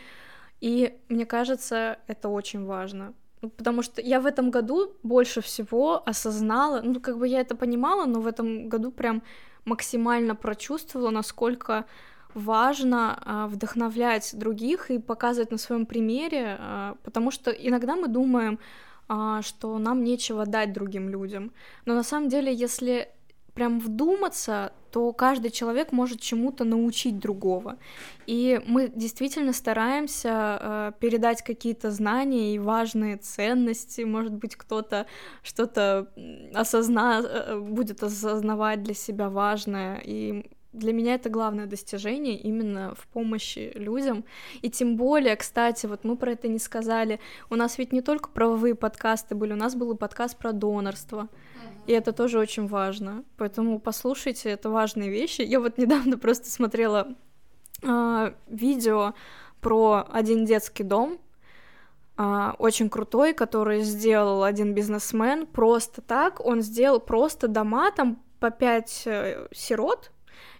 и 0.61 0.97
мне 1.09 1.25
кажется, 1.25 1.99
это 2.07 2.29
очень 2.29 2.65
важно. 2.65 3.13
Ну, 3.41 3.49
потому 3.49 3.81
что 3.81 4.01
я 4.01 4.19
в 4.19 4.27
этом 4.27 4.51
году 4.51 4.93
больше 5.01 5.41
всего 5.41 6.01
осознала, 6.05 6.81
ну, 6.83 6.99
как 6.99 7.17
бы 7.17 7.27
я 7.27 7.41
это 7.41 7.55
понимала, 7.55 8.05
но 8.05 8.21
в 8.21 8.27
этом 8.27 8.69
году 8.69 8.91
прям 8.91 9.23
максимально 9.65 10.35
прочувствовала, 10.35 11.09
насколько 11.09 11.85
важно 12.33 13.21
а, 13.23 13.47
вдохновлять 13.47 14.31
других 14.37 14.91
и 14.91 14.99
показывать 14.99 15.51
на 15.51 15.57
своем 15.57 15.85
примере, 15.85 16.57
а, 16.59 16.95
потому 17.03 17.31
что 17.31 17.51
иногда 17.51 17.95
мы 17.95 18.07
думаем, 18.07 18.59
а, 19.07 19.41
что 19.41 19.77
нам 19.77 20.03
нечего 20.03 20.45
дать 20.45 20.73
другим 20.73 21.09
людям, 21.09 21.51
но 21.85 21.95
на 21.95 22.03
самом 22.03 22.29
деле, 22.29 22.53
если 22.53 23.09
прям 23.53 23.79
вдуматься, 23.79 24.71
то 24.91 25.13
каждый 25.13 25.51
человек 25.51 25.91
может 25.91 26.21
чему-то 26.21 26.63
научить 26.63 27.19
другого. 27.19 27.77
И 28.25 28.61
мы 28.65 28.91
действительно 28.93 29.53
стараемся 29.53 30.59
э, 30.61 30.91
передать 30.99 31.41
какие-то 31.41 31.91
знания 31.91 32.55
и 32.55 32.59
важные 32.59 33.17
ценности. 33.17 34.01
Может 34.01 34.33
быть, 34.33 34.55
кто-то 34.55 35.05
что-то 35.43 36.07
осозна... 36.53 37.21
Э, 37.23 37.59
будет 37.59 38.03
осознавать 38.03 38.83
для 38.83 38.93
себя 38.93 39.29
важное. 39.29 40.01
И 40.03 40.45
для 40.73 40.93
меня 40.93 41.15
это 41.15 41.29
главное 41.29 41.65
достижение 41.65 42.37
именно 42.37 42.95
в 42.95 43.07
помощи 43.07 43.71
людям. 43.75 44.23
И 44.61 44.69
тем 44.69 44.95
более, 44.95 45.35
кстати, 45.35 45.85
вот 45.85 46.03
мы 46.03 46.15
про 46.15 46.31
это 46.31 46.47
не 46.47 46.59
сказали, 46.59 47.19
у 47.49 47.55
нас 47.55 47.77
ведь 47.77 47.91
не 47.91 48.01
только 48.01 48.29
правовые 48.29 48.75
подкасты 48.75 49.35
были, 49.35 49.53
у 49.53 49.57
нас 49.57 49.75
был 49.75 49.91
и 49.91 49.97
подкаст 49.97 50.37
про 50.37 50.53
донорство. 50.53 51.27
И 51.87 51.93
это 51.93 52.13
тоже 52.13 52.39
очень 52.39 52.67
важно. 52.67 53.23
Поэтому 53.37 53.79
послушайте, 53.79 54.49
это 54.49 54.69
важные 54.69 55.09
вещи. 55.09 55.41
Я 55.41 55.59
вот 55.59 55.77
недавно 55.77 56.17
просто 56.17 56.49
смотрела 56.49 57.15
э, 57.83 58.33
видео 58.47 59.13
про 59.59 60.05
один 60.09 60.45
детский 60.45 60.83
дом, 60.83 61.19
э, 62.17 62.51
очень 62.59 62.89
крутой, 62.89 63.33
который 63.33 63.81
сделал 63.81 64.43
один 64.43 64.73
бизнесмен 64.73 65.45
просто 65.47 66.01
так. 66.01 66.39
Он 66.45 66.61
сделал 66.61 66.99
просто 66.99 67.47
дома, 67.47 67.91
там 67.91 68.21
по 68.39 68.51
пять 68.51 69.03
э, 69.05 69.47
сирот, 69.51 70.11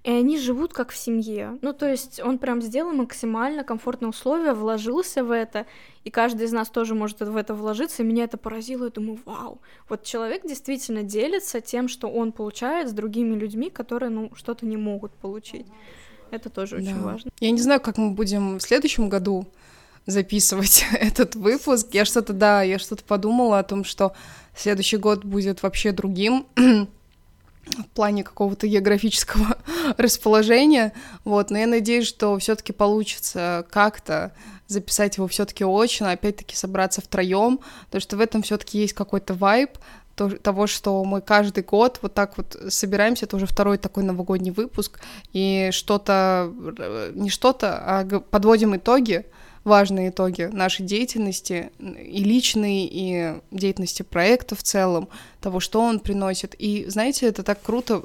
и 0.03 0.09
они 0.09 0.39
живут 0.39 0.73
как 0.73 0.91
в 0.91 0.97
семье. 0.97 1.57
Ну, 1.61 1.73
то 1.73 1.89
есть 1.89 2.19
он 2.19 2.39
прям 2.39 2.61
сделал 2.61 2.91
максимально 2.91 3.63
комфортные 3.63 4.09
условия, 4.09 4.53
вложился 4.53 5.23
в 5.23 5.31
это, 5.31 5.65
и 6.03 6.09
каждый 6.09 6.47
из 6.47 6.51
нас 6.51 6.69
тоже 6.69 6.95
может 6.95 7.19
в 7.19 7.35
это 7.35 7.53
вложиться, 7.53 8.01
и 8.01 8.05
меня 8.05 8.23
это 8.23 8.37
поразило, 8.37 8.85
я 8.85 8.89
думаю, 8.89 9.19
вау, 9.25 9.61
вот 9.87 10.03
человек 10.03 10.47
действительно 10.47 11.03
делится 11.03 11.61
тем, 11.61 11.87
что 11.87 12.07
он 12.07 12.31
получает 12.31 12.89
с 12.89 12.93
другими 12.93 13.35
людьми, 13.35 13.69
которые, 13.69 14.09
ну, 14.09 14.31
что-то 14.35 14.65
не 14.65 14.77
могут 14.77 15.11
получить. 15.13 15.67
Это 16.31 16.49
тоже 16.49 16.77
очень 16.77 16.95
да. 16.95 17.01
важно. 17.01 17.31
Я 17.39 17.51
не 17.51 17.59
знаю, 17.59 17.81
как 17.81 17.97
мы 17.97 18.11
будем 18.11 18.57
в 18.57 18.61
следующем 18.61 19.09
году 19.09 19.45
записывать 20.05 20.85
этот 20.93 21.35
выпуск. 21.35 21.89
Я 21.91 22.05
что-то, 22.05 22.33
да, 22.33 22.63
я 22.63 22.79
что-то 22.79 23.03
подумала 23.03 23.59
о 23.59 23.63
том, 23.63 23.83
что 23.83 24.13
следующий 24.55 24.97
год 24.97 25.25
будет 25.25 25.61
вообще 25.61 25.91
другим 25.91 26.47
в 27.65 27.87
плане 27.89 28.23
какого-то 28.23 28.67
географического 28.67 29.57
расположения, 29.97 30.93
вот, 31.23 31.51
но 31.51 31.59
я 31.59 31.67
надеюсь, 31.67 32.07
что 32.07 32.37
все-таки 32.39 32.73
получится 32.73 33.65
как-то 33.69 34.33
записать 34.67 35.17
его 35.17 35.27
все-таки 35.27 35.63
очно, 35.65 36.11
опять-таки 36.11 36.55
собраться 36.55 37.01
втроем, 37.01 37.59
потому 37.85 38.01
что 38.01 38.17
в 38.17 38.21
этом 38.21 38.41
все-таки 38.41 38.79
есть 38.79 38.93
какой-то 38.93 39.33
вайб 39.33 39.77
того, 40.15 40.67
что 40.67 41.03
мы 41.03 41.21
каждый 41.21 41.63
год 41.63 41.99
вот 42.01 42.13
так 42.13 42.37
вот 42.37 42.55
собираемся, 42.69 43.25
это 43.25 43.37
уже 43.37 43.45
второй 43.45 43.77
такой 43.77 44.03
новогодний 44.03 44.51
выпуск, 44.51 44.99
и 45.33 45.69
что-то, 45.71 46.51
не 47.13 47.29
что-то, 47.29 47.77
а 47.77 48.19
подводим 48.19 48.75
итоги, 48.75 49.25
важные 49.63 50.09
итоги 50.09 50.49
нашей 50.51 50.85
деятельности, 50.85 51.71
и 51.79 52.23
личной, 52.23 52.89
и 52.91 53.39
деятельности 53.51 54.03
проекта 54.03 54.55
в 54.55 54.63
целом, 54.63 55.07
того, 55.39 55.59
что 55.59 55.81
он 55.81 55.99
приносит. 55.99 56.55
И, 56.57 56.85
знаете, 56.87 57.27
это 57.27 57.43
так 57.43 57.61
круто 57.61 58.03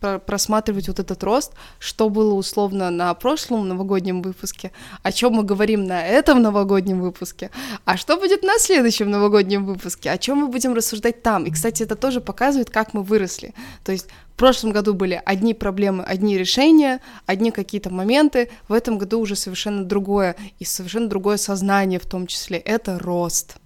просматривать 0.00 0.88
вот 0.88 0.98
этот 0.98 1.22
рост, 1.22 1.52
что 1.78 2.08
было 2.08 2.34
условно 2.34 2.90
на 2.90 3.14
прошлом 3.14 3.68
новогоднем 3.68 4.22
выпуске, 4.22 4.72
о 5.02 5.12
чем 5.12 5.34
мы 5.34 5.42
говорим 5.44 5.84
на 5.84 6.04
этом 6.04 6.42
новогоднем 6.42 7.00
выпуске, 7.00 7.50
а 7.84 7.96
что 7.96 8.16
будет 8.16 8.42
на 8.42 8.58
следующем 8.58 9.10
новогоднем 9.10 9.64
выпуске, 9.64 10.10
о 10.10 10.18
чем 10.18 10.38
мы 10.38 10.48
будем 10.48 10.74
рассуждать 10.74 11.22
там. 11.22 11.44
И, 11.44 11.50
кстати, 11.50 11.82
это 11.82 11.96
тоже 11.96 12.20
показывает, 12.20 12.70
как 12.70 12.94
мы 12.94 13.02
выросли. 13.02 13.54
То 13.84 13.92
есть 13.92 14.08
в 14.36 14.38
прошлом 14.38 14.70
году 14.70 14.92
были 14.92 15.18
одни 15.24 15.54
проблемы, 15.54 16.04
одни 16.04 16.36
решения, 16.36 17.00
одни 17.24 17.50
какие-то 17.50 17.88
моменты. 17.88 18.50
В 18.68 18.74
этом 18.74 18.98
году 18.98 19.18
уже 19.18 19.34
совершенно 19.34 19.82
другое, 19.82 20.36
и 20.58 20.64
совершенно 20.66 21.08
другое 21.08 21.38
сознание 21.38 21.98
в 21.98 22.04
том 22.04 22.26
числе. 22.26 22.58
Это 22.58 22.98
рост. 22.98 23.56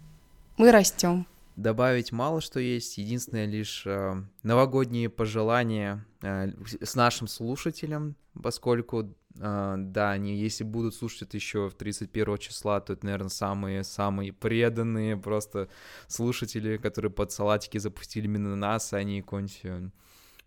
Мы 0.59 0.71
растем. 0.71 1.27
Добавить 1.57 2.13
мало 2.13 2.41
что 2.41 2.61
есть. 2.61 2.99
Единственное 2.99 3.47
лишь 3.47 3.83
э, 3.85 4.23
новогодние 4.45 5.09
пожелания 5.09 6.07
э, 6.23 6.53
с 6.81 6.95
нашим 6.95 7.27
слушателем, 7.27 8.15
поскольку 8.41 9.13
А, 9.41 9.75
да, 9.77 10.11
они, 10.11 10.37
если 10.37 10.65
будут 10.65 10.95
слушать 10.95 11.23
это 11.23 11.37
еще 11.37 11.69
в 11.69 11.75
31 11.75 12.39
числа, 12.39 12.81
то 12.81 12.93
это, 12.93 13.05
наверное, 13.05 13.29
самые-самые 13.29 14.33
преданные 14.33 15.17
просто 15.17 15.69
слушатели, 16.09 16.77
которые 16.77 17.11
под 17.11 17.33
салатики 17.33 17.79
запустили 17.79 18.27
именно 18.27 18.55
нас, 18.55 18.93
а 18.93 19.03
не 19.03 19.23
какой-нибудь 19.23 19.93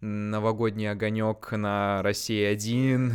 новогодний 0.04 0.92
огонек 0.92 1.52
на 1.52 2.02
России 2.04 2.44
один. 2.44 3.14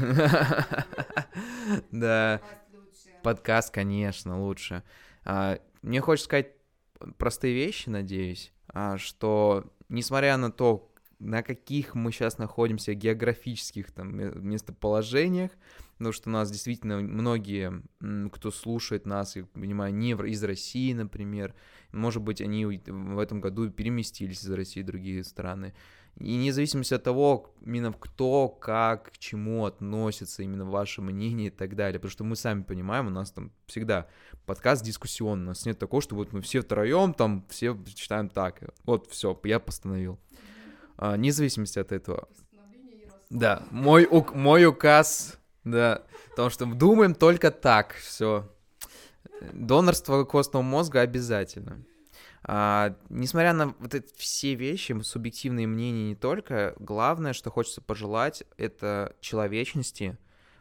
Да. 1.92 2.40
Подкаст, 3.22 3.74
конечно, 3.74 4.42
лучше. 4.42 4.82
А, 5.24 5.58
мне 5.82 6.00
хочется 6.00 6.24
сказать 6.24 6.52
простые 7.18 7.54
вещи, 7.54 7.90
надеюсь, 7.90 8.52
а, 8.68 8.96
что 8.96 9.70
несмотря 9.90 10.38
на 10.38 10.50
то, 10.50 10.90
на 11.18 11.42
каких 11.42 11.94
мы 11.94 12.10
сейчас 12.10 12.38
находимся 12.38 12.94
географических 12.94 13.90
там 13.92 14.16
местоположениях, 14.48 15.50
потому 15.98 16.12
что 16.12 16.30
у 16.30 16.32
нас 16.32 16.50
действительно 16.50 17.00
многие, 17.00 17.82
кто 18.30 18.50
слушает 18.50 19.04
нас, 19.04 19.36
я 19.36 19.44
понимаю, 19.44 19.92
не 19.92 20.12
из 20.12 20.42
России, 20.44 20.92
например, 20.92 21.54
может 21.92 22.22
быть, 22.22 22.40
они 22.40 22.64
в 22.64 23.18
этом 23.18 23.40
году 23.40 23.68
переместились 23.70 24.42
из 24.42 24.50
России 24.50 24.82
в 24.82 24.86
другие 24.86 25.24
страны. 25.24 25.74
И 26.18 26.36
независимо 26.36 26.82
от 26.90 27.02
того, 27.02 27.54
именно 27.64 27.92
кто, 27.92 28.48
как, 28.48 29.12
к 29.12 29.18
чему 29.18 29.66
относится, 29.66 30.42
именно 30.42 30.64
ваше 30.64 31.00
мнение 31.00 31.46
и 31.46 31.50
так 31.50 31.76
далее. 31.76 32.00
Потому 32.00 32.10
что 32.10 32.24
мы 32.24 32.34
сами 32.34 32.62
понимаем, 32.62 33.06
у 33.06 33.10
нас 33.10 33.30
там 33.30 33.52
всегда 33.66 34.08
подкаст 34.44 34.84
дискуссионный. 34.84 35.44
У 35.44 35.48
нас 35.48 35.64
нет 35.64 35.78
такого, 35.78 36.02
что 36.02 36.16
вот 36.16 36.32
мы 36.32 36.40
все 36.40 36.60
втроем 36.60 37.14
там 37.14 37.44
все 37.48 37.76
читаем 37.94 38.28
так. 38.28 38.62
Вот 38.84 39.08
все, 39.10 39.38
я 39.44 39.60
постановил. 39.60 40.18
А, 40.96 41.16
независимости 41.16 41.78
от 41.78 41.92
этого. 41.92 42.28
Да, 43.30 43.62
мой, 43.70 44.06
ук 44.10 44.34
мой 44.34 44.66
указ, 44.66 45.38
да, 45.62 46.02
потому 46.30 46.50
что 46.50 46.66
думаем 46.66 47.14
только 47.14 47.50
так, 47.52 47.92
все. 47.92 48.50
Донорство 49.52 50.24
костного 50.24 50.62
мозга 50.64 51.02
обязательно. 51.02 51.84
А, 52.50 52.96
несмотря 53.10 53.52
на 53.52 53.74
вот 53.78 53.94
эти 53.94 54.10
все 54.16 54.54
вещи, 54.54 54.98
субъективные 55.02 55.66
мнения 55.66 56.08
не 56.08 56.14
только, 56.14 56.74
главное, 56.78 57.34
что 57.34 57.50
хочется 57.50 57.82
пожелать, 57.82 58.42
это 58.56 59.14
человечности, 59.20 60.16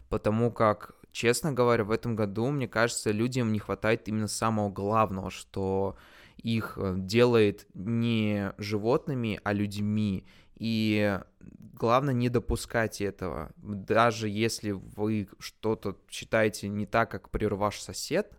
потому 0.10 0.52
как, 0.52 0.96
честно 1.14 1.54
говоря, 1.54 1.86
в 1.86 1.92
этом 1.92 2.18
году, 2.18 2.50
мне 2.50 2.68
кажется, 2.68 3.12
людям 3.12 3.54
не 3.54 3.60
хватает 3.60 4.10
именно 4.10 4.28
самого 4.28 4.70
главного, 4.70 5.32
что 5.32 5.96
их 6.36 6.74
э, 6.76 6.96
делает 6.98 7.66
не 7.74 8.52
животными, 8.58 9.40
а 9.46 9.54
людьми. 9.54 10.26
И 10.58 11.18
главное 11.40 12.14
не 12.14 12.28
допускать 12.28 13.00
этого. 13.00 13.52
Даже 13.56 14.28
если 14.28 14.72
вы 14.72 15.30
что-то 15.40 15.98
считаете 16.10 16.68
не 16.68 16.86
так, 16.86 17.12
как, 17.12 17.24
например, 17.24 17.56
ваш 17.56 17.80
сосед 17.80 18.38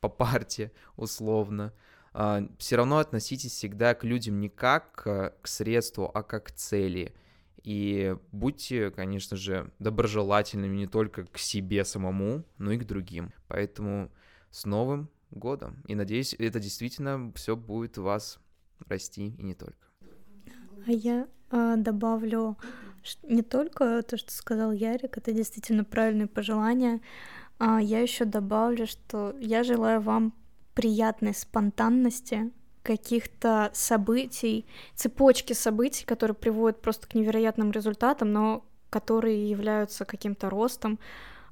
по 0.00 0.08
парте, 0.08 0.70
условно, 0.96 1.72
все 2.58 2.76
равно 2.76 2.98
относитесь 2.98 3.52
всегда 3.52 3.94
к 3.94 4.04
людям 4.04 4.40
не 4.40 4.48
как 4.48 5.02
к 5.02 5.46
средству, 5.46 6.10
а 6.14 6.22
как 6.22 6.44
к 6.44 6.50
цели. 6.52 7.14
И 7.64 8.16
будьте, 8.30 8.90
конечно 8.90 9.36
же, 9.36 9.72
доброжелательными 9.78 10.76
не 10.76 10.86
только 10.86 11.24
к 11.24 11.38
себе 11.38 11.84
самому, 11.84 12.44
но 12.58 12.72
и 12.72 12.78
к 12.78 12.84
другим. 12.84 13.32
Поэтому 13.48 14.12
с 14.50 14.64
Новым 14.64 15.08
годом. 15.30 15.82
И 15.88 15.94
надеюсь, 15.94 16.34
это 16.38 16.60
действительно 16.60 17.32
все 17.34 17.56
будет 17.56 17.98
вас 17.98 18.38
расти 18.86 19.34
и 19.38 19.42
не 19.42 19.54
только. 19.54 19.88
А 20.86 20.90
я 20.92 21.26
э, 21.50 21.74
добавлю 21.78 22.58
не 23.22 23.42
только 23.42 24.02
то, 24.02 24.16
что 24.16 24.32
сказал 24.32 24.72
Ярик, 24.72 25.16
это 25.16 25.32
действительно 25.32 25.84
правильные 25.84 26.28
пожелания. 26.28 27.00
А 27.58 27.80
я 27.80 28.00
еще 28.00 28.24
добавлю, 28.24 28.86
что 28.86 29.34
я 29.40 29.64
желаю 29.64 30.00
вам 30.00 30.34
приятной 30.74 31.34
спонтанности, 31.34 32.50
каких-то 32.82 33.70
событий, 33.72 34.66
цепочки 34.94 35.54
событий, 35.54 36.04
которые 36.04 36.34
приводят 36.34 36.82
просто 36.82 37.08
к 37.08 37.14
невероятным 37.14 37.70
результатам, 37.70 38.32
но 38.32 38.64
которые 38.90 39.48
являются 39.48 40.04
каким-то 40.04 40.50
ростом. 40.50 40.98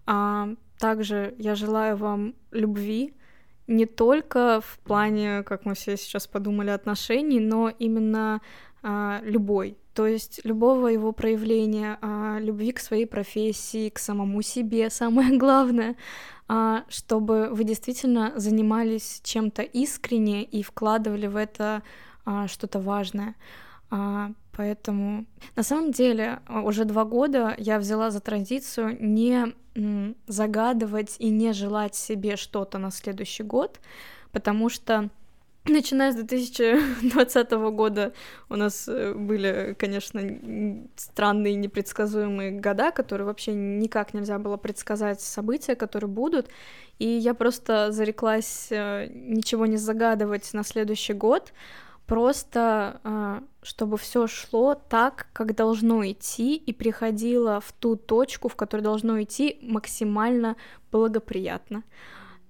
А 0.07 0.51
также 0.79 1.35
я 1.39 1.55
желаю 1.55 1.97
вам 1.97 2.35
любви, 2.51 3.15
не 3.67 3.87
только 3.87 4.61
в 4.61 4.79
плане, 4.81 5.43
как 5.45 5.65
мы 5.65 5.75
все 5.75 5.97
сейчас 5.97 6.27
подумали, 6.27 6.71
отношений, 6.71 7.41
но 7.41 7.71
именно 7.71 8.41
а, 8.83 9.21
любой. 9.23 9.79
То 9.95 10.07
есть 10.07 10.41
любого 10.45 10.89
его 10.89 11.13
проявления, 11.13 11.99
а, 12.01 12.39
любви 12.41 12.73
к 12.73 12.81
своей 12.81 13.07
профессии, 13.07 13.91
к 13.91 13.99
самому 13.99 14.43
себе, 14.43 14.91
самое 14.91 15.37
главное, 15.37 15.97
а, 16.49 16.85
чтобы 16.89 17.49
вы 17.51 17.65
действительно 17.65 18.33
занимались 18.37 19.21
чем-то 19.23 19.63
искренне 19.63 20.45
и 20.45 20.63
вкладывали 20.63 21.27
в 21.27 21.37
это 21.37 21.83
а, 22.25 22.49
что-то 22.49 22.81
важное. 22.81 23.35
А, 23.91 24.33
поэтому 24.57 25.27
на 25.57 25.63
самом 25.63 25.93
деле 25.93 26.41
уже 26.49 26.85
два 26.85 27.05
года 27.05 27.55
я 27.59 27.79
взяла 27.79 28.11
за 28.11 28.21
традицию 28.21 28.97
не 29.01 29.55
загадывать 30.27 31.17
и 31.19 31.31
не 31.31 31.55
желать 31.55 31.95
себе 31.95 32.37
что-то 32.37 32.77
на 32.77 32.91
следующий 32.91 33.43
год, 33.43 33.81
потому 34.31 34.69
что 34.69 35.09
Начиная 35.65 36.11
с 36.11 36.17
2020 36.17 37.51
года 37.53 38.13
у 38.49 38.57
нас 38.57 38.89
э, 38.89 39.15
были, 39.15 39.77
конечно, 39.79 40.21
странные 40.97 41.55
непредсказуемые 41.55 42.51
года, 42.51 42.91
которые 42.91 43.27
вообще 43.27 43.53
никак 43.53 44.13
нельзя 44.13 44.41
было 44.41 44.57
предсказать 44.57 45.21
события, 45.21 45.77
которые 45.77 46.11
будут. 46.11 46.49
И 46.99 47.07
я 47.07 47.33
просто 47.35 47.93
зареклась 47.93 48.73
э, 48.73 49.07
ничего 49.13 49.67
не 49.67 49.77
загадывать 49.77 50.53
на 50.53 50.65
следующий 50.65 51.13
год, 51.13 51.53
просто 52.07 53.01
э, 53.05 53.41
чтобы 53.63 53.99
все 53.99 54.27
шло 54.27 54.75
так, 54.75 55.29
как 55.33 55.55
должно 55.55 56.05
идти, 56.05 56.57
и 56.57 56.73
приходило 56.73 57.61
в 57.61 57.71
ту 57.71 57.95
точку, 57.95 58.49
в 58.49 58.57
которой 58.57 58.81
должно 58.81 59.23
идти 59.23 59.61
максимально 59.63 60.57
благоприятно. 60.91 61.85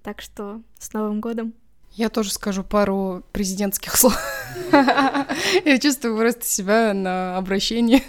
Так 0.01 0.19
что 0.19 0.63
с 0.79 0.93
Новым 0.93 1.21
годом! 1.21 1.53
Я 1.95 2.09
тоже 2.09 2.31
скажу 2.31 2.63
пару 2.63 3.23
президентских 3.31 3.95
слов. 3.97 4.17
Я 4.71 5.77
чувствую 5.79 6.17
просто 6.17 6.45
себя 6.45 6.93
на 6.93 7.37
обращении 7.37 8.03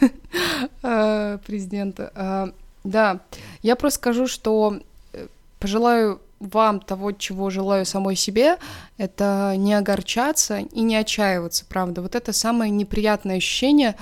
э, 0.83 1.39
президента. 1.47 2.13
Э, 2.15 2.47
да, 2.85 3.21
я 3.63 3.77
просто 3.77 3.99
скажу, 3.99 4.27
что 4.27 4.81
э, 5.13 5.27
пожелаю 5.59 6.21
вам 6.41 6.81
того, 6.81 7.13
чего 7.13 7.51
желаю 7.51 7.87
самой 7.87 8.17
себе, 8.17 8.57
это 8.99 9.55
не 9.57 9.75
огорчаться 9.75 10.59
и 10.59 10.81
не 10.81 10.97
отчаиваться, 10.97 11.65
правда. 11.69 12.03
Вот 12.03 12.15
это 12.15 12.33
самое 12.33 12.71
неприятное 12.71 13.37
ощущение, 13.37 13.97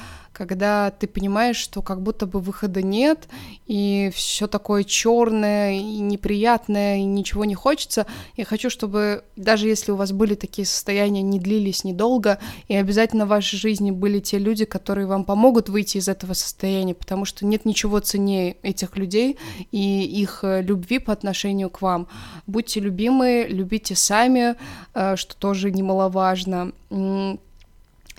когда 0.46 0.90
ты 0.90 1.06
понимаешь, 1.06 1.56
что 1.56 1.82
как 1.82 2.02
будто 2.02 2.26
бы 2.26 2.40
выхода 2.40 2.82
нет, 2.82 3.28
и 3.66 4.10
все 4.12 4.48
такое 4.48 4.82
черное 4.82 5.74
и 5.74 6.00
неприятное, 6.00 6.98
и 6.98 7.04
ничего 7.04 7.44
не 7.44 7.54
хочется. 7.54 8.06
Я 8.36 8.44
хочу, 8.44 8.68
чтобы 8.68 9.22
даже 9.36 9.68
если 9.68 9.92
у 9.92 9.96
вас 9.96 10.10
были 10.10 10.34
такие 10.34 10.66
состояния, 10.66 11.22
не 11.22 11.38
длились 11.38 11.84
недолго, 11.84 12.38
и 12.66 12.74
обязательно 12.74 13.24
в 13.24 13.28
вашей 13.28 13.56
жизни 13.56 13.92
были 13.92 14.18
те 14.18 14.38
люди, 14.38 14.64
которые 14.64 15.06
вам 15.06 15.24
помогут 15.24 15.68
выйти 15.68 15.98
из 15.98 16.08
этого 16.08 16.32
состояния, 16.32 16.94
потому 16.94 17.24
что 17.24 17.46
нет 17.46 17.64
ничего 17.64 18.00
ценнее 18.00 18.56
этих 18.62 18.96
людей 18.96 19.38
и 19.70 20.02
их 20.02 20.40
э, 20.42 20.60
любви 20.60 20.98
по 20.98 21.12
отношению 21.12 21.70
к 21.70 21.82
вам. 21.82 22.08
Будьте 22.48 22.80
любимы, 22.80 23.46
любите 23.48 23.94
сами, 23.94 24.56
э, 24.94 25.14
что 25.16 25.36
тоже 25.36 25.70
немаловажно 25.70 26.72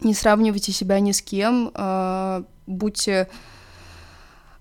не 0.03 0.13
сравнивайте 0.13 0.71
себя 0.71 0.99
ни 0.99 1.11
с 1.11 1.21
кем, 1.21 1.71
э, 1.73 2.43
будьте 2.67 3.29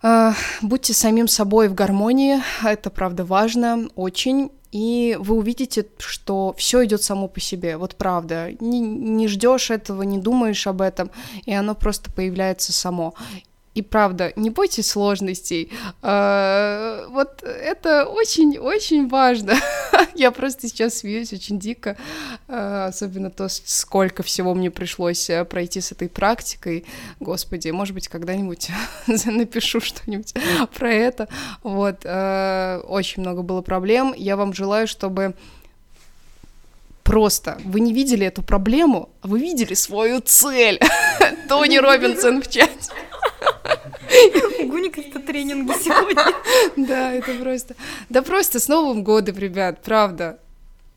э, 0.03 0.33
будьте 0.63 0.95
самим 0.95 1.29
собой 1.29 1.69
в 1.69 1.75
гармонии, 1.75 2.41
это 2.65 2.91
правда 2.91 3.25
важно, 3.25 3.89
очень. 3.95 4.51
И 4.73 5.19
вы 5.21 5.37
увидите, 5.37 5.87
что 5.99 6.55
все 6.57 6.85
идет 6.87 7.03
само 7.03 7.29
по 7.29 7.41
себе. 7.41 7.77
Вот 7.77 7.97
правда. 7.97 8.53
Не, 8.59 8.81
не 8.81 9.29
ждешь 9.29 9.71
этого, 9.71 10.03
не 10.03 10.17
думаешь 10.17 10.67
об 10.67 10.81
этом, 10.81 11.11
и 11.45 11.53
оно 11.53 11.75
просто 11.75 12.11
появляется 12.11 12.73
само. 12.73 13.13
И 13.75 13.81
правда, 13.81 14.33
не 14.37 14.51
бойтесь 14.51 14.91
сложностей. 14.91 15.71
А, 16.03 17.07
вот 17.09 17.43
это 17.43 18.05
очень-очень 18.05 19.09
важно. 19.09 19.55
Я 20.15 20.31
просто 20.31 20.69
сейчас 20.69 20.97
смеюсь 20.99 21.33
очень 21.33 21.59
дико, 21.59 21.97
а, 22.49 22.87
особенно 22.87 23.31
то, 23.31 23.49
сколько 23.49 24.23
всего 24.23 24.55
мне 24.55 24.71
пришлось 24.71 25.31
э, 25.31 25.45
пройти 25.47 25.81
с 25.81 25.91
этой 25.91 26.11
практикой. 26.11 26.85
Господи, 27.19 27.71
может 27.71 27.95
быть, 27.95 28.09
когда-нибудь 28.09 28.69
напишу 29.25 29.81
что-нибудь 29.81 30.35
про 30.75 30.93
это. 30.93 31.29
Вот, 31.63 32.03
а, 32.05 32.81
очень 32.81 33.23
много 33.23 33.41
было 33.41 33.63
проблем. 33.63 34.13
Я 34.15 34.37
вам 34.37 34.53
желаю, 34.53 34.87
чтобы 34.87 35.35
просто 37.05 37.59
вы 37.65 37.81
не 37.81 37.95
видели 37.95 38.27
эту 38.27 38.43
проблему, 38.43 39.09
а 39.23 39.29
вы 39.29 39.41
видели 39.41 39.73
свою 39.73 40.21
цель. 40.21 40.79
Тони 41.49 41.79
Робинсон 41.79 42.43
в 42.43 42.51
чате. 42.51 42.93
У 44.61 44.67
Гуни 44.69 44.89
какие-то 44.91 45.21
тренинги 45.21 45.73
сегодня. 45.83 46.25
Да, 46.89 47.13
это 47.13 47.35
просто... 47.35 47.75
Да 48.09 48.23
просто 48.23 48.59
с 48.61 48.69
Новым 48.69 49.03
годом, 49.05 49.37
ребят, 49.39 49.83
правда. 49.83 50.39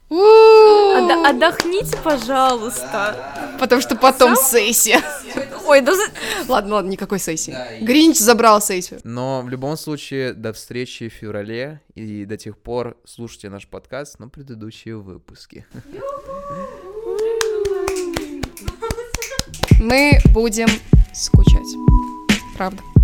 Отда- 0.09 1.29
Отдохните, 1.29 1.97
пожалуйста. 2.03 3.55
Потому 3.59 3.81
что 3.81 3.95
потом 3.95 4.35
сессия. 4.35 5.01
Ой, 5.67 5.81
да 5.81 5.93
Ладно, 6.47 6.75
ладно, 6.75 6.89
никакой 6.89 7.17
сессии. 7.19 7.55
Гринч 7.81 8.17
забрал 8.17 8.61
сессию. 8.61 8.99
Но 9.03 9.41
в 9.41 9.49
любом 9.49 9.77
случае, 9.77 10.33
до 10.33 10.53
встречи 10.53 11.09
в 11.09 11.13
феврале 11.13 11.81
и 11.95 12.25
до 12.25 12.37
тех 12.37 12.55
пор 12.57 12.97
слушайте 13.05 13.49
наш 13.49 13.67
подкаст, 13.67 14.19
но 14.19 14.29
предыдущие 14.29 14.95
выпуски. 14.97 15.65
Мы 19.79 20.19
будем 20.33 20.67
скучать. 21.13 21.94
Правда. 22.55 22.94